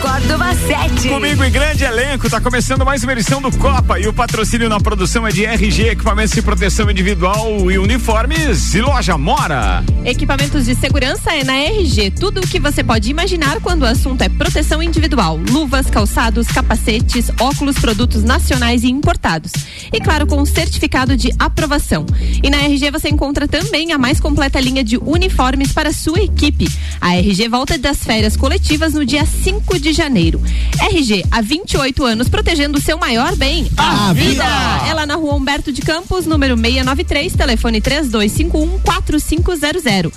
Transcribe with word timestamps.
Córdova 0.00 0.54
7. 0.54 1.08
Comigo 1.08 1.42
em 1.42 1.50
grande 1.50 1.84
elenco, 1.84 2.28
tá 2.28 2.40
começando 2.40 2.84
mais 2.84 3.02
uma 3.02 3.12
edição 3.12 3.40
do 3.40 3.50
Copa 3.56 3.98
e 3.98 4.06
o 4.06 4.12
patrocínio 4.12 4.68
na 4.68 4.78
produção 4.78 5.26
é 5.26 5.30
de 5.30 5.44
RG, 5.44 5.88
equipamentos 5.88 6.32
de 6.32 6.42
proteção 6.42 6.90
individual 6.90 7.70
e 7.70 7.78
uniformes 7.78 8.74
e 8.74 8.80
loja 8.80 9.16
Mora. 9.16 9.82
Equipamentos 10.04 10.66
de 10.66 10.74
segurança 10.74 11.32
é 11.32 11.44
na 11.44 11.56
RG. 11.56 12.10
Tudo 12.10 12.40
o 12.40 12.46
que 12.46 12.60
você 12.60 12.84
pode 12.84 13.10
imaginar 13.10 13.60
quando 13.60 13.82
o 13.82 13.86
assunto 13.86 14.22
é 14.22 14.28
proteção 14.28 14.82
individual. 14.82 15.38
Luvas, 15.50 15.88
calçados, 15.88 16.46
capacetes, 16.48 17.30
óculos, 17.40 17.76
produtos 17.78 18.22
nacionais 18.22 18.84
e 18.84 18.88
importados. 18.88 19.52
E 19.92 20.00
claro, 20.00 20.26
com 20.26 20.44
certificado 20.44 21.16
de 21.16 21.32
aprovação. 21.38 22.04
E 22.42 22.50
na 22.50 22.58
RG 22.58 22.90
você 22.90 23.08
encontra 23.08 23.48
também 23.48 23.92
a 23.92 23.98
mais 23.98 24.20
completa 24.20 24.60
linha 24.60 24.84
de 24.84 24.96
uniformes 24.98 25.72
para 25.72 25.92
sua 25.92 26.20
equipe. 26.20 26.68
A 27.00 27.16
RG 27.16 27.48
volta 27.48 27.78
das 27.78 27.98
férias 27.98 28.36
coletivas 28.36 28.94
no 28.94 29.04
dia 29.04 29.24
5 29.24 29.78
de 29.78 29.85
janeiro. 29.92 30.40
RG, 30.80 31.24
há 31.30 31.40
28 31.40 32.04
anos, 32.04 32.28
protegendo 32.28 32.78
o 32.78 32.80
seu 32.80 32.98
maior 32.98 33.34
bem, 33.36 33.70
a, 33.76 34.12
vida. 34.12 34.44
Ela 34.86 35.06
na 35.06 35.16
rua 35.16 35.34
Humberto 35.34 35.72
de 35.72 35.82
Campos, 35.82 36.26
número 36.26 36.56
693, 36.56 37.34
telefone 37.34 37.80
3251 37.80 38.78
4500. 38.80 40.12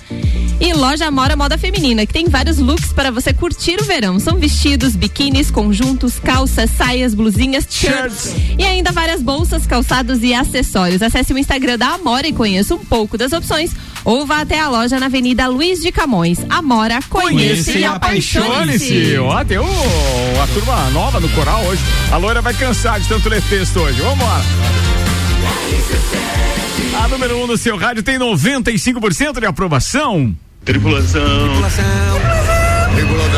E 0.60 0.74
loja 0.74 1.10
Mora 1.10 1.36
Moda 1.36 1.56
Feminina, 1.56 2.04
que 2.04 2.12
tem 2.12 2.28
vários 2.28 2.58
looks 2.58 2.92
para 2.92 3.10
você 3.10 3.32
curtir 3.32 3.80
o 3.80 3.84
verão. 3.84 4.18
São 4.18 4.36
vestidos, 4.36 4.94
biquínis, 4.94 5.50
conjuntos, 5.50 6.18
calças, 6.18 6.70
saias, 6.76 7.14
blusinhas, 7.14 7.66
shirts 7.70 8.34
e 8.58 8.64
ainda 8.64 8.92
várias 8.92 9.22
bolsas, 9.22 9.66
calçados 9.66 10.22
e 10.22 10.34
acessórios. 10.34 11.00
Acesse 11.00 11.32
o 11.32 11.38
Instagram 11.38 11.78
da 11.78 11.94
Amora 11.94 12.28
e 12.28 12.32
conheça 12.32 12.74
um 12.74 12.84
pouco 12.84 13.16
das 13.16 13.32
opções 13.32 13.70
ou 14.04 14.26
vá 14.26 14.40
até 14.40 14.58
a 14.58 14.68
loja 14.68 14.98
na 14.98 15.06
Avenida 15.06 15.46
Luiz 15.46 15.80
de 15.80 15.92
Camões. 15.92 16.38
Amora, 16.48 17.00
conheça 17.08 17.72
e 17.72 17.84
apaixone-se. 17.84 19.16
Ó, 19.18 19.44
tem 19.44 19.58
o, 19.60 20.42
a 20.42 20.46
turma 20.48 20.90
nova 20.90 21.20
no 21.20 21.28
coral 21.30 21.64
hoje. 21.64 21.82
A 22.10 22.16
loira 22.16 22.40
vai 22.40 22.54
cansar 22.54 23.00
de 23.00 23.08
tanto 23.08 23.28
ler 23.28 23.42
texto 23.42 23.80
hoje. 23.80 24.00
Vambora. 24.00 24.44
A 27.02 27.08
número 27.08 27.36
1 27.36 27.42
um 27.42 27.46
no 27.46 27.56
seu 27.56 27.76
rádio 27.76 28.02
tem 28.02 28.18
95% 28.18 29.40
de 29.40 29.46
aprovação. 29.46 30.34
Tripulação. 30.64 31.48
Tripulação. 31.48 31.84
Tripulação. 32.94 33.29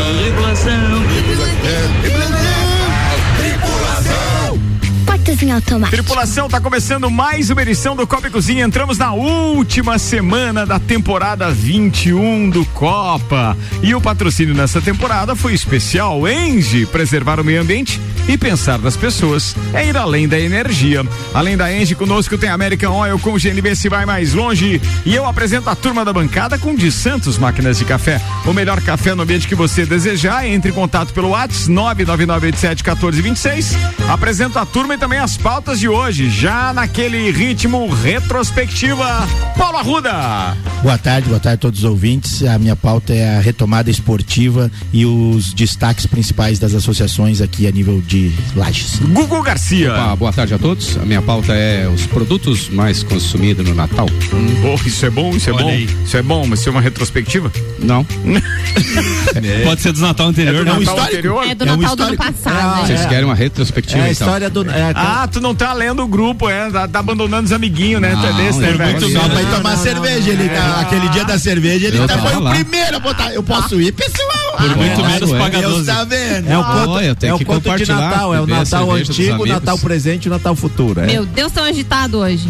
Em 5.42 5.50
automático. 5.50 5.96
Tripulação, 5.96 6.48
tá 6.48 6.60
começando 6.60 7.10
mais 7.10 7.50
uma 7.50 7.60
edição 7.62 7.96
do 7.96 8.06
Copa 8.06 8.28
e 8.28 8.30
Cozinha. 8.30 8.64
Entramos 8.64 8.96
na 8.96 9.12
última 9.12 9.98
semana 9.98 10.64
da 10.64 10.78
temporada 10.78 11.50
21 11.50 12.48
do 12.48 12.64
Copa. 12.66 13.56
E 13.82 13.92
o 13.92 14.00
patrocínio 14.00 14.54
nessa 14.54 14.80
temporada 14.80 15.34
foi 15.34 15.52
especial. 15.52 16.28
Engie, 16.28 16.86
preservar 16.86 17.40
o 17.40 17.44
meio 17.44 17.60
ambiente 17.60 18.00
e 18.28 18.38
pensar 18.38 18.78
nas 18.78 18.96
pessoas 18.96 19.56
é 19.74 19.84
ir 19.84 19.96
além 19.96 20.28
da 20.28 20.38
energia. 20.38 21.04
Além 21.34 21.56
da 21.56 21.76
Engie, 21.76 21.96
conosco 21.96 22.38
tem 22.38 22.48
American 22.48 22.96
Oil 22.96 23.18
com 23.18 23.36
GNB 23.36 23.74
se 23.74 23.88
vai 23.88 24.06
mais 24.06 24.34
longe. 24.34 24.80
E 25.04 25.12
eu 25.12 25.26
apresento 25.26 25.68
a 25.68 25.74
turma 25.74 26.04
da 26.04 26.12
bancada 26.12 26.56
com 26.56 26.72
de 26.72 26.92
Santos 26.92 27.36
Máquinas 27.36 27.78
de 27.78 27.84
Café. 27.84 28.20
O 28.46 28.52
melhor 28.52 28.80
café 28.80 29.12
no 29.12 29.24
ambiente 29.24 29.48
que 29.48 29.56
você 29.56 29.84
desejar. 29.84 30.46
Entre 30.46 30.70
em 30.70 30.74
contato 30.74 31.12
pelo 31.12 31.30
WhatsApp 31.30 31.68
999871426. 31.68 33.76
Apresento 34.08 34.60
a 34.60 34.64
turma 34.64 34.94
e 34.94 34.98
também 34.98 35.18
as 35.18 35.31
pautas 35.36 35.78
de 35.78 35.88
hoje, 35.88 36.30
já 36.30 36.72
naquele 36.72 37.30
ritmo 37.30 37.88
retrospectiva. 37.88 39.26
Paulo 39.56 39.78
Arruda. 39.78 40.71
Boa 40.82 40.98
tarde, 40.98 41.28
boa 41.28 41.38
tarde 41.38 41.54
a 41.54 41.58
todos 41.58 41.78
os 41.78 41.84
ouvintes. 41.84 42.42
A 42.42 42.58
minha 42.58 42.74
pauta 42.74 43.14
é 43.14 43.36
a 43.36 43.40
retomada 43.40 43.88
esportiva 43.88 44.68
e 44.92 45.06
os 45.06 45.54
destaques 45.54 46.06
principais 46.06 46.58
das 46.58 46.74
associações 46.74 47.40
aqui 47.40 47.68
a 47.68 47.70
nível 47.70 48.00
de 48.04 48.32
Lages. 48.56 48.98
Gugu 48.98 49.42
Garcia. 49.42 49.92
Opa, 49.92 50.16
boa 50.16 50.32
tarde 50.32 50.54
a 50.54 50.58
todos. 50.58 50.96
A 50.96 51.04
minha 51.04 51.22
pauta 51.22 51.52
é 51.54 51.86
os 51.88 52.04
produtos 52.06 52.68
mais 52.68 53.04
consumidos 53.04 53.64
no 53.64 53.76
Natal. 53.76 54.06
Hum, 54.34 54.74
oh, 54.74 54.88
isso 54.88 55.06
é 55.06 55.10
bom, 55.10 55.30
isso 55.36 55.50
é 55.50 55.52
Olha 55.52 55.62
bom. 55.62 55.70
aí. 55.70 55.88
Isso 56.04 56.16
é 56.16 56.22
bom, 56.22 56.46
mas 56.48 56.58
isso 56.58 56.68
é 56.68 56.72
uma 56.72 56.80
retrospectiva? 56.80 57.52
Não. 57.78 58.04
Pode 59.64 59.80
ser 59.82 59.92
dos 59.92 60.00
Natal 60.00 60.26
anterior, 60.26 60.62
É 60.62 60.64
do 60.64 60.80
né? 60.80 60.84
Natal 60.84 61.04
anterior? 61.04 61.46
É 61.46 61.54
do 61.54 61.64
É 61.64 61.72
um 61.72 61.76
Natal 61.76 61.94
do 61.96 62.02
ano 62.02 62.16
passado. 62.16 62.86
Vocês 62.86 63.00
né? 63.02 63.06
querem 63.08 63.24
uma 63.24 63.36
retrospectiva 63.36 64.00
É 64.00 64.08
a 64.08 64.10
então? 64.12 64.26
história 64.26 64.50
do. 64.50 64.68
É, 64.68 64.92
Ah, 64.96 65.28
tu 65.30 65.40
não 65.40 65.54
tá 65.54 65.72
lendo 65.74 66.02
o 66.02 66.08
grupo, 66.08 66.48
é? 66.50 66.68
Tá, 66.72 66.88
tá 66.88 66.98
abandonando 66.98 67.44
os 67.44 67.52
amiguinhos, 67.52 68.00
né? 68.00 68.16
Tu 68.20 68.26
é 68.26 68.30
Não, 68.30 68.36
desse, 68.36 68.58
né, 68.58 68.72
velho? 68.72 68.90
muito 69.00 69.12
só 69.12 69.22
Não, 69.22 69.30
pra 69.30 69.42
ir 69.42 69.44
não, 69.44 69.56
tomar 69.58 69.76
não, 69.76 69.82
cerveja. 69.82 70.30
ele 70.30 70.48
tá- 70.48 70.71
aquele 70.80 71.08
dia 71.10 71.24
da 71.24 71.38
cerveja, 71.38 71.86
ele 71.88 72.06
tá, 72.06 72.18
foi 72.18 72.34
o 72.36 72.40
lá. 72.40 72.50
primeiro 72.54 72.96
a 72.96 73.00
botar. 73.00 73.32
Eu 73.32 73.42
posso 73.42 73.80
ir, 73.80 73.92
pessoal. 73.92 74.30
Por 74.56 74.76
muito 74.76 74.94
Claro, 74.94 75.12
menos 75.14 75.32
é. 75.32 75.38
paga 75.38 75.58
Deus 75.60 75.72
12. 75.72 75.86
tá 75.86 76.04
vendo? 76.04 76.48
É 76.50 76.58
o 76.58 76.64
conto, 76.64 77.14
tenho 77.16 77.30
é 77.30 77.34
o 77.34 77.44
conto 77.44 77.76
de 77.76 77.86
Natal, 77.88 78.34
é 78.34 78.40
o 78.40 78.44
a 78.44 78.46
Natal 78.46 78.90
antigo, 78.92 79.42
o. 79.42 79.46
Natal 79.46 79.78
presente 79.78 80.26
e 80.26 80.28
o 80.28 80.30
Natal 80.30 80.54
futuro. 80.54 81.00
É. 81.00 81.06
Meu 81.06 81.24
Deus, 81.24 81.50
tão 81.52 81.64
agitado 81.64 82.18
hoje. 82.18 82.48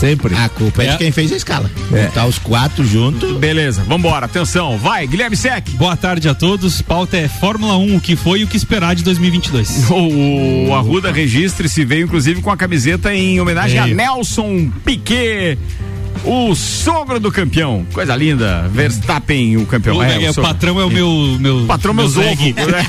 Sempre. 0.00 0.34
A 0.34 0.48
culpa 0.48 0.82
é, 0.82 0.86
É. 0.86 0.92
de 0.92 0.98
quem 0.98 1.12
fez 1.12 1.30
a 1.30 1.36
escala. 1.36 1.70
É. 1.92 2.06
Tá 2.06 2.24
os 2.24 2.38
quatro 2.38 2.84
juntos. 2.86 3.36
Beleza, 3.36 3.82
vambora, 3.86 4.24
atenção, 4.26 4.78
vai, 4.78 5.06
Guilherme 5.06 5.36
Sec. 5.36 5.68
Boa 5.72 5.94
tarde 5.96 6.28
a 6.28 6.34
todos. 6.34 6.80
Pauta 6.80 7.16
é 7.18 7.28
Fórmula 7.28 7.76
1, 7.76 7.96
o 7.96 8.00
que 8.00 8.16
foi 8.16 8.40
e 8.40 8.44
o 8.44 8.48
que 8.48 8.56
esperar 8.56 8.94
de 8.94 9.04
2022. 9.04 9.90
O, 9.90 10.68
o 10.68 10.74
Arruda 10.74 11.12
registre-se 11.12 11.84
veio 11.84 12.04
inclusive 12.04 12.40
com 12.40 12.50
a 12.50 12.56
camiseta 12.56 13.14
em 13.14 13.40
homenagem 13.40 13.78
a 13.78 13.84
Veio. 13.84 13.96
Nelson 13.96 14.70
Piquet. 14.84 15.58
O 16.24 16.54
sogro 16.54 17.18
do 17.18 17.32
campeão. 17.32 17.84
Coisa 17.92 18.14
linda. 18.14 18.68
Verstappen, 18.68 19.56
o 19.56 19.66
campeão. 19.66 19.96
O, 19.96 20.02
é, 20.02 20.28
o 20.28 20.30
o 20.30 20.34
patrão 20.34 20.80
é 20.80 20.84
o 20.84 20.90
meu. 20.90 21.36
meu 21.40 21.64
Patrão 21.66 21.92
meu 21.92 22.04
meus 22.04 22.16
ovos. 22.16 22.38
zeg. 22.38 22.54
né? 22.54 22.86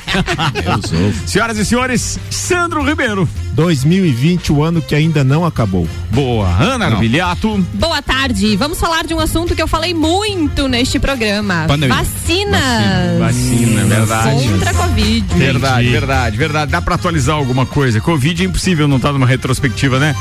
Senhoras 1.25 1.57
e 1.57 1.65
senhores, 1.65 2.19
Sandro 2.29 2.83
Ribeiro. 2.83 3.27
2020, 3.53 4.51
o 4.51 4.63
ano 4.63 4.81
que 4.81 4.95
ainda 4.95 5.23
não 5.23 5.45
acabou. 5.45 5.87
Boa. 6.11 6.47
Ana 6.59 6.89
Não. 6.89 6.95
Arbilhato. 6.97 7.65
Boa 7.73 8.01
tarde. 8.01 8.55
Vamos 8.57 8.79
falar 8.79 9.05
de 9.05 9.13
um 9.13 9.19
assunto 9.19 9.55
que 9.55 9.61
eu 9.61 9.67
falei 9.67 9.93
muito 9.93 10.67
neste 10.67 10.99
programa. 10.99 11.65
Pandemia. 11.67 11.95
Vacinas. 11.95 13.19
Vacina, 13.19 13.81
é 13.81 13.85
verdade. 13.85 14.47
Contra 14.47 14.71
a 14.71 14.73
Covid. 14.73 15.25
Verdade, 15.35 15.89
verdade, 15.89 16.37
verdade. 16.37 16.71
Dá 16.71 16.81
pra 16.81 16.95
atualizar 16.95 17.35
alguma 17.35 17.65
coisa. 17.65 18.01
Covid 18.01 18.43
é 18.43 18.45
impossível 18.45 18.87
não 18.87 18.97
estar 18.97 19.13
numa 19.13 19.27
retrospectiva, 19.27 19.99
né? 19.99 20.15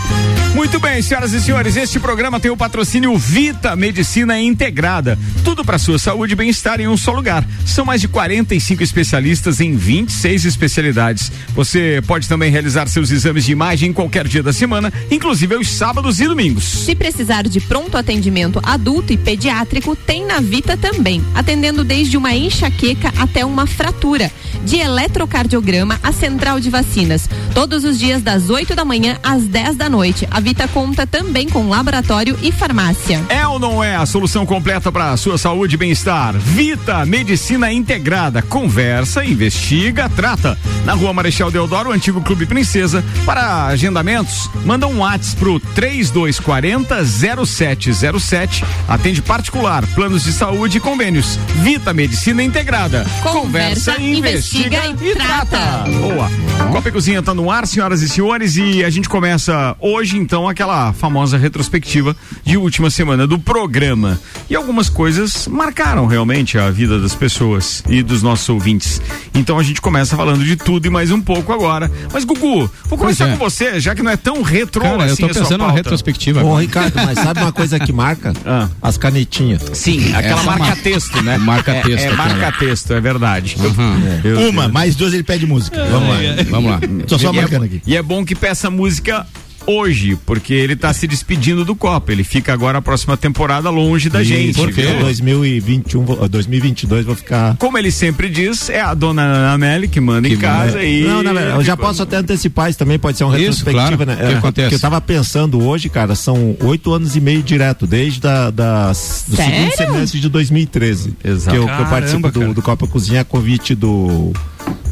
Muito 0.55 0.79
bem, 0.79 1.01
senhoras 1.01 1.33
e 1.33 1.41
senhores, 1.41 1.77
este 1.77 1.99
programa 1.99 2.39
tem 2.39 2.51
o 2.51 2.57
patrocínio 2.57 3.17
Vita 3.17 3.75
Medicina 3.75 4.39
Integrada. 4.39 5.19
Tudo 5.43 5.65
para 5.65 5.79
sua 5.79 5.99
saúde 5.99 6.35
e 6.35 6.37
bem-estar 6.37 6.79
em 6.79 6.89
um 6.89 6.97
só 6.97 7.11
lugar. 7.11 7.43
São 7.65 7.87
mais 7.87 8.03
de 8.03 8.09
45 8.09 8.83
especialistas 8.83 9.61
em 9.61 9.75
26 9.75 10.45
especialidades. 10.45 11.33
Você 11.55 12.03
pode 12.07 12.29
também 12.29 12.51
realizar 12.51 12.87
seus 12.87 13.11
exames 13.11 13.22
de 13.23 13.53
imagem 13.53 13.91
em 13.91 13.93
qualquer 13.93 14.27
dia 14.27 14.43
da 14.43 14.53
semana, 14.53 14.93
inclusive 15.11 15.55
aos 15.55 15.69
sábados 15.69 16.21
e 16.21 16.27
domingos. 16.27 16.65
Se 16.65 16.95
precisar 16.95 17.45
de 17.45 17.61
pronto 17.61 17.97
atendimento 17.97 18.61
adulto 18.63 19.13
e 19.13 19.17
pediátrico, 19.17 19.95
tem 19.95 20.27
na 20.27 20.41
Vita 20.41 20.77
também, 20.77 21.23
atendendo 21.35 21.85
desde 21.85 22.17
uma 22.17 22.35
enxaqueca 22.35 23.13
até 23.17 23.45
uma 23.45 23.67
fratura. 23.67 24.31
De 24.65 24.77
eletrocardiograma 24.77 25.99
a 26.03 26.13
central 26.13 26.61
de 26.61 26.71
vacinas. 26.71 27.29
Todos 27.55 27.85
os 27.85 27.99
dias 27.99 28.23
das 28.23 28.49
8 28.49 28.75
da 28.75 28.85
manhã 28.85 29.19
às 29.23 29.45
10 29.45 29.77
da 29.77 29.89
noite. 29.89 30.27
A 30.31 30.41
Vita 30.41 30.69
conta 30.69 31.07
também 31.07 31.49
com 31.49 31.69
laboratório 31.69 32.39
e 32.43 32.53
farmácia. 32.53 33.21
É 33.29 33.47
ou 33.47 33.59
não 33.59 33.83
é 33.83 33.97
a 33.97 34.07
solução 34.07 34.47
completa 34.47 34.93
para 34.93 35.11
a 35.11 35.17
sua 35.17 35.37
saúde 35.37 35.75
e 35.75 35.79
bem-estar? 35.79 36.35
Vita 36.39 37.05
Medicina 37.05 37.73
Integrada. 37.73 38.41
Conversa, 38.43 39.25
investiga, 39.25 40.09
trata. 40.09 40.59
Na 40.85 40.95
rua 40.95 41.13
Marechal 41.13 41.51
Deodoro, 41.51 41.93
antigo 41.93 42.21
Clube 42.23 42.47
Princesa. 42.47 43.05
Para 43.25 43.67
agendamentos, 43.67 44.51
manda 44.65 44.87
um 44.87 44.99
WhatsApp 44.99 45.37
pro 45.37 45.61
3240 45.61 47.05
0707. 47.47 48.65
Atende 48.89 49.23
particular, 49.23 49.87
planos 49.89 50.25
de 50.25 50.33
saúde 50.33 50.79
e 50.79 50.81
convênios. 50.81 51.39
Vita 51.57 51.93
Medicina 51.93 52.43
Integrada. 52.43 53.07
Conversa, 53.23 54.01
investiga 54.01 54.87
e 54.87 55.15
trata. 55.15 55.85
Boa. 56.01 56.31
Copa 56.73 56.89
e 56.89 56.93
Cozinha 56.93 57.23
tá 57.23 57.35
no 57.35 57.51
ar, 57.51 57.67
senhoras 57.67 58.03
e 58.03 58.09
senhores, 58.09 58.57
e 58.57 58.83
a 58.83 58.91
gente 58.91 59.09
começa 59.09 59.77
hoje, 59.79 60.17
então, 60.17 60.49
aquela 60.49 60.93
famosa 60.93 61.37
retrospectiva 61.37 62.17
de 62.43 62.57
última 62.57 62.91
semana 62.91 63.27
do 63.27 63.39
programa. 63.39 64.19
E 64.49 64.57
algumas 64.57 64.89
coisas 64.89 65.47
marcaram 65.47 66.07
realmente 66.07 66.59
a 66.59 66.71
vida 66.71 66.99
das 66.99 67.15
pessoas 67.15 67.83
e 67.89 68.03
dos 68.03 68.23
nossos 68.23 68.49
ouvintes. 68.49 69.01
Então 69.35 69.59
a 69.59 69.63
gente 69.63 69.81
começa 69.81 70.17
falando 70.17 70.45
de 70.45 70.57
tudo 70.57 70.87
e 70.87 70.91
mais 70.91 71.11
um 71.11 71.21
pouco 71.21 71.53
agora. 71.53 71.91
Mas, 72.13 72.25
Gugu, 72.25 72.71
vou 72.87 72.99
começar 73.03 73.29
é. 73.29 73.33
com 73.33 73.39
você, 73.39 73.81
já 73.81 73.95
que 73.95 74.03
não 74.03 74.11
é 74.11 74.17
tão 74.17 74.43
retrô 74.43 74.83
Cara, 74.83 74.95
eu 75.07 75.13
assim 75.13 75.23
tô 75.23 75.27
a 75.27 75.33
sua 75.35 75.43
pensando 75.43 75.61
numa 75.61 75.73
retrospectiva. 75.73 76.43
Ô. 76.45 76.57
Ricardo, 76.57 76.95
mas 76.97 77.19
sabe 77.19 77.41
uma 77.41 77.53
coisa 77.53 77.79
que 77.79 77.93
marca? 77.93 78.33
Ah. 78.47 78.69
As 78.81 78.97
canetinhas. 78.97 79.63
Sim, 79.75 80.15
aquela 80.15 80.41
Essa 80.41 80.45
marca 80.45 80.65
mar- 80.67 80.77
texto, 80.83 81.23
né? 81.23 81.37
Marca-texto, 81.43 82.05
É, 82.05 82.09
é 82.09 82.15
marca-texto, 82.17 82.93
é 82.93 83.01
verdade. 83.01 83.57
Uhum. 83.59 84.49
Uma, 84.49 84.69
mais 84.69 84.95
duas 84.97 85.13
ele 85.13 85.23
pede 85.23 85.47
música. 85.47 85.85
Vamos 85.85 86.09
lá. 86.09 86.17
Vamos 86.51 86.71
lá. 86.71 86.81
Tô 87.07 87.19
só 87.19 87.33
E 87.33 87.39
é- 87.39 87.41
marcando 87.41 87.65
aqui. 87.65 87.83
E 87.87 87.97
é 87.97 88.03
bom 88.03 88.25
que 88.25 88.35
peça 88.35 88.71
música 88.71 89.27
hoje, 89.67 90.17
porque 90.27 90.53
ele 90.55 90.77
tá 90.77 90.93
se 90.93 91.07
despedindo 91.07 91.65
do 91.65 91.75
Copa. 91.75 92.13
Ele 92.13 92.25
fica 92.25 92.53
agora 92.53 92.79
a 92.79 92.83
próxima 92.83 93.17
temporada 93.17 93.71
longe 93.71 94.09
da 94.09 94.23
gente. 94.23 94.55
Por 94.57 94.73
quê? 94.73 94.83
viu? 94.83 95.01
2021, 95.01 96.05
vou- 96.05 96.29
2022 96.29 97.05
vou 97.05 97.15
ficar. 97.15 97.57
Como 97.57 97.77
ele 97.79 97.91
sempre 97.91 98.29
diz, 98.29 98.69
é 98.69 98.81
a 98.81 98.95
dona 98.95 99.23
Ana 99.23 99.53
Amélia 99.53 99.89
que 99.89 100.01
manda 100.01 100.29
em 100.29 100.37
casa 100.37 100.83
e. 100.83 101.03
Não, 101.05 101.23
na 101.23 101.33
verdade, 101.33 101.57
eu 101.57 101.65
já 101.65 101.77
posso 101.77 102.03
até 102.03 102.17
antecipar 102.17 102.69
isso 102.71 102.79
também, 102.79 102.99
pode 102.99 103.17
ser 103.19 103.25
uma 103.25 103.39
Isso, 103.39 103.65
retrospectiva, 103.65 104.05
claro. 104.05 104.21
né? 104.21 104.25
O 104.25 104.29
que 104.29 104.35
É, 104.35 104.39
acontece? 104.39 104.69
que 104.71 104.75
eu 104.75 104.81
tava 104.81 105.01
pensando 105.01 105.63
hoje, 105.63 105.89
cara, 105.89 106.15
são 106.15 106.57
oito 106.61 106.93
anos 106.93 107.17
e 107.17 107.21
meio 107.21 107.43
direto, 107.43 107.87
desde 107.87 108.21
da, 108.21 108.51
das, 108.51 109.25
do 109.29 109.37
Sério? 109.37 109.55
segundo 109.57 109.77
semestre 109.77 110.21
de 110.21 110.29
2013. 110.29 111.15
Exato. 111.25 111.51
Que 111.57 111.63
eu, 111.63 111.67
que 111.67 111.83
eu 111.83 111.87
participo 111.87 112.23
Caramba, 112.31 112.47
do, 112.49 112.55
do 112.55 112.63
Copa 112.63 112.87
Cozinha 112.87 113.21
a 113.21 113.25
convite 113.25 113.75
do, 113.75 114.33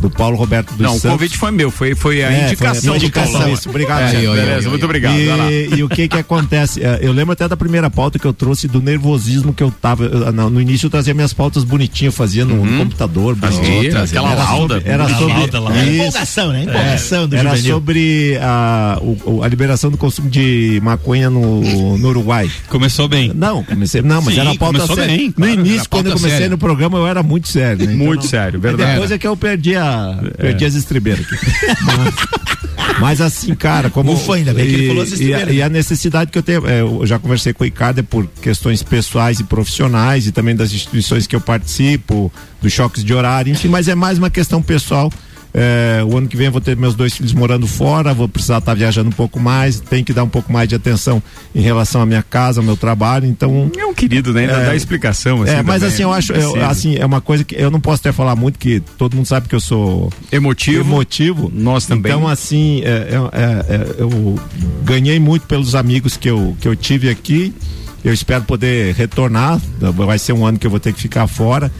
do 0.01 0.09
Paulo 0.09 0.35
Roberto 0.35 0.71
dos 0.71 0.79
Não, 0.81 0.93
o 0.93 0.99
Santos. 0.99 1.11
convite 1.11 1.37
foi 1.37 1.51
meu, 1.51 1.71
foi, 1.71 1.95
foi 1.95 2.25
a 2.25 2.33
É, 2.33 2.45
indicação 2.47 2.81
foi 2.81 2.89
a 2.89 2.99
do 2.99 3.05
indicação, 3.05 3.33
Paulão. 3.35 3.53
isso. 3.53 3.69
Obrigado, 3.69 4.01
É, 4.01 4.13
beleza, 4.13 4.71
muito 4.71 4.85
obrigado. 4.87 5.15
E, 5.15 5.75
e 5.77 5.83
o 5.83 5.91
que 5.91 6.09
que 6.09 6.17
acontece? 6.17 6.83
É, 6.83 7.01
Eu 7.03 7.13
lembro 7.13 7.35
até 7.35 7.47
da 7.47 7.55
primeira 7.55 7.91
pauta 7.91 8.19
que 8.19 8.25
eu 8.25 8.33
trouxe 8.33 8.67
do 8.67 8.81
nervosismo 8.81 9.53
que 9.53 9.63
eu 9.63 9.71
tava. 9.71 10.09
no, 10.33 10.49
no 10.49 10.59
início 10.61 10.87
eu 10.87 10.91
trazia 10.91 11.13
minhas 11.13 11.35
pautas 11.35 11.65
bonitinhas, 11.65 12.15
eu 12.15 12.17
fazia 12.17 12.47
no, 12.47 12.65
no 12.65 12.79
computador. 12.79 13.35
bonitinho. 13.35 13.93
Fazia, 13.93 14.03
aquela 14.05 14.33
Era 14.33 14.43
lauda. 14.43 14.75
sobre- 14.77 14.91
Era 14.91 15.09
sobre. 15.11 15.35
lauda. 15.59 15.85
Isso. 15.85 15.91
Empolgação, 16.01 16.49
né? 16.53 16.63
Empolgação 16.63 17.29
do 17.29 17.37
Era 17.37 17.51
juvenil. 17.51 17.75
sobre 17.75 18.39
a, 18.41 18.99
o- 19.03 19.19
o- 19.37 19.43
a 19.45 19.49
liberação 19.49 19.91
do 19.91 19.99
consumo 19.99 20.31
de 20.31 20.81
maconha 20.83 21.29
no, 21.29 21.99
no 21.99 22.09
Uruguai. 22.09 22.51
Começou 22.71 23.07
bem. 23.07 23.33
Não, 23.35 23.63
comecei. 23.65 24.01
Não, 24.01 24.23
mas 24.23 24.35
Sim, 24.35 24.41
era 24.41 24.51
a 24.53 24.55
pauta 24.57 24.87
séria. 24.87 25.05
bem, 25.07 25.27
no 25.29 25.33
claro, 25.35 25.53
início, 25.53 25.79
era 25.81 25.89
quando 25.91 26.07
eu 26.07 26.13
comecei 26.15 26.31
séria. 26.31 26.49
no 26.49 26.57
programa, 26.57 26.97
eu 26.97 27.07
era 27.07 27.23
muito 27.23 27.49
sério. 27.49 27.85
né? 27.87 27.93
Então 27.93 28.07
Muito 28.07 28.23
não- 28.23 28.29
sério, 28.31 28.59
verdade. 28.59 28.93
Depois 28.93 29.11
é 29.11 29.19
que 29.19 29.27
eu 29.27 29.37
perdi, 29.37 29.60
a, 29.77 30.19
perdi 30.39 30.65
as 30.65 30.75
estribeiras 30.75 31.27
aqui. 31.27 31.47
Mas, 31.85 32.15
mas 33.01 33.21
assim, 33.21 33.55
cara, 33.55 33.91
como. 33.91 34.12
Ufa, 34.12 34.35
ainda 34.37 34.55
bem 34.55 34.67
que 34.67 34.73
ele 34.73 34.85
e- 34.85 34.89
falou 34.89 35.03
as 35.03 35.21
e, 35.21 35.35
a, 35.35 35.53
e 35.53 35.62
a 35.62 35.69
necessidade 35.69 36.31
que 36.31 36.39
eu 36.39 36.43
tenho. 36.43 36.67
é, 36.67 36.81
eu 36.81 37.07
já 37.07 37.19
conversei 37.19 37.53
com 37.53 37.62
o 37.62 37.67
Ricardo 37.67 38.01
é 38.01 38.03
por 38.03 38.27
questões 38.41 38.83
pessoais 38.83 39.41
e 39.41 39.45
profissionais 39.45 40.27
e 40.27 40.33
também 40.33 40.57
das 40.57 40.73
instituições 40.73 41.27
que 41.27 41.37
eu 41.37 41.41
participo, 41.41 42.33
dos 42.62 42.73
choques 42.73 43.05
de 43.05 43.12
horário, 43.12 43.53
enfim, 43.53 43.69
mas 43.69 43.89
é 43.89 43.95
mais 43.95 44.19
uma 44.19 44.31
questão 44.31 44.62
pessoal. 44.62 45.12
É, 45.52 46.00
o 46.05 46.17
ano 46.17 46.29
que 46.29 46.37
vem 46.37 46.47
eu 46.47 46.52
vou 46.52 46.61
ter 46.61 46.76
meus 46.76 46.94
dois 46.94 47.12
filhos 47.14 47.32
morando 47.32 47.67
fora, 47.67 48.14
vou 48.14 48.29
precisar 48.29 48.58
estar 48.58 48.73
viajando 48.75 49.08
um 49.08 49.12
pouco 49.12 49.41
mais, 49.41 49.81
tem 49.81 50.05
que 50.05 50.12
dar 50.12 50.23
um 50.23 50.29
pouco 50.29 50.52
mais 50.52 50.69
de 50.69 50.76
atenção 50.76 51.20
em 51.55 51.61
relação 51.61 52.00
à 52.00 52.06
minha 52.06 52.23
casa, 52.23 52.61
ao 52.61 52.64
meu 52.64 52.76
trabalho, 52.76 53.26
então 53.26 53.69
É 53.76 53.85
um 53.85 53.93
querido, 53.93 54.32
né? 54.32 54.43
Ainda 54.43 54.52
É. 54.58 54.67
dá 54.67 54.76
explicação. 54.76 55.43
Assim, 55.43 55.52
é, 55.52 55.62
mas 55.62 55.82
assim, 55.82 56.02
eu 56.05 56.12
acho, 56.12 56.32
eu- 56.32 56.52
Precisa. 56.52 56.67
assim, 56.69 56.97
é 56.97 57.05
uma 57.05 57.20
coisa 57.20 57.43
que 57.43 57.56
eu 57.56 57.70
não 57.70 57.81
posso 57.81 58.00
até 58.00 58.12
falar 58.12 58.37
muito, 58.37 58.58
que 58.58 58.79
todo 58.97 59.17
mundo 59.17 59.26
sabe 59.26 59.49
que 59.49 59.55
eu 59.55 59.61
sou 59.61 60.12
Emotivo. 60.31 60.81
emotivo. 60.88 61.50
Nós 61.52 61.85
também. 61.85 62.12
Então, 62.12 62.29
assim, 62.29 62.82
é, 62.85 62.88
é, 62.88 63.17
é, 63.32 63.75
é, 63.75 63.94
eu 63.99 64.38
ganhei 64.85 65.19
muito 65.19 65.47
pelos 65.47 65.75
amigos 65.75 66.17
que 66.17 66.31
eu, 66.31 66.56
que 66.61 66.69
eu 66.69 66.76
tive 66.76 67.08
aqui. 67.11 67.52
Eu 68.05 68.12
espero 68.14 68.44
poder 68.44 68.94
retornar. 68.94 69.61
Vai 69.79 70.19
ser 70.19 70.32
um 70.32 70.47
ano 70.47 70.58
que 70.58 70.67
eu 70.67 70.70
vou 70.70 70.81
ter 70.81 70.93
que 70.93 71.00
ficar 71.00 71.26
fora. 71.26 71.70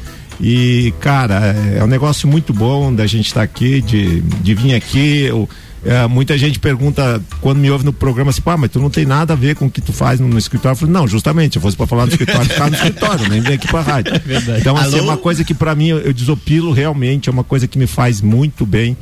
E, 0.41 0.95
cara, 1.01 1.55
é, 1.55 1.79
é 1.79 1.85
um 1.85 1.87
negócio 1.87 2.27
muito 2.27 2.53
bom 2.53 2.95
da 2.95 3.07
gente 3.07 3.27
estar 3.27 3.43
aqui, 3.43 3.83
de, 3.83 4.21
de 4.21 4.55
vir 4.55 4.75
aqui. 4.75 5.25
Eu, 5.25 5.49
é, 5.85 6.07
muita 6.07 6.37
gente 6.37 6.59
pergunta 6.59 7.23
quando 7.41 7.59
me 7.59 7.71
ouve 7.71 7.85
no 7.85 7.93
programa 7.93 8.31
assim, 8.31 8.43
pá, 8.43 8.57
mas 8.57 8.71
tu 8.71 8.79
não 8.79 8.91
tem 8.91 9.07
nada 9.07 9.33
a 9.33 9.37
ver 9.37 9.55
com 9.55 9.67
o 9.67 9.71
que 9.71 9.81
tu 9.81 9.93
faz 9.93 10.21
no, 10.21 10.29
no 10.29 10.39
escritório. 10.39 10.75
Eu 10.75 10.79
falo, 10.79 10.93
não, 10.93 11.09
justamente, 11.09 11.55
se 11.55 11.61
fosse 11.61 11.77
pra 11.77 11.87
falar 11.87 12.07
no 12.07 12.13
escritório, 12.13 12.45
ficar 12.49 12.71
no 12.71 12.77
escritório, 12.77 13.29
nem 13.29 13.41
vem 13.41 13.55
aqui 13.55 13.69
pra 13.69 13.81
rádio. 13.81 14.13
Então, 14.61 14.77
assim, 14.77 14.97
é 14.97 14.99
Alô? 14.99 15.09
uma 15.09 15.17
coisa 15.17 15.45
que 15.45 15.55
pra 15.55 15.75
mim 15.75 15.89
eu, 15.89 15.99
eu 15.99 16.13
desopilo 16.13 16.73
realmente, 16.73 17.29
é 17.29 17.33
uma 17.33 17.45
coisa 17.45 17.67
que 17.67 17.79
me 17.79 17.87
faz 17.87 18.21
muito 18.21 18.67
bem. 18.67 18.97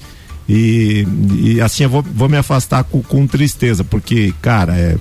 E, 0.49 1.07
e 1.35 1.61
assim, 1.61 1.85
eu 1.85 1.91
vou, 1.91 2.03
vou 2.03 2.29
me 2.29 2.37
afastar 2.37 2.85
com, 2.85 3.03
com 3.03 3.27
tristeza, 3.27 3.85
porque, 3.85 4.33
cara, 4.41 4.77
é. 4.77 4.97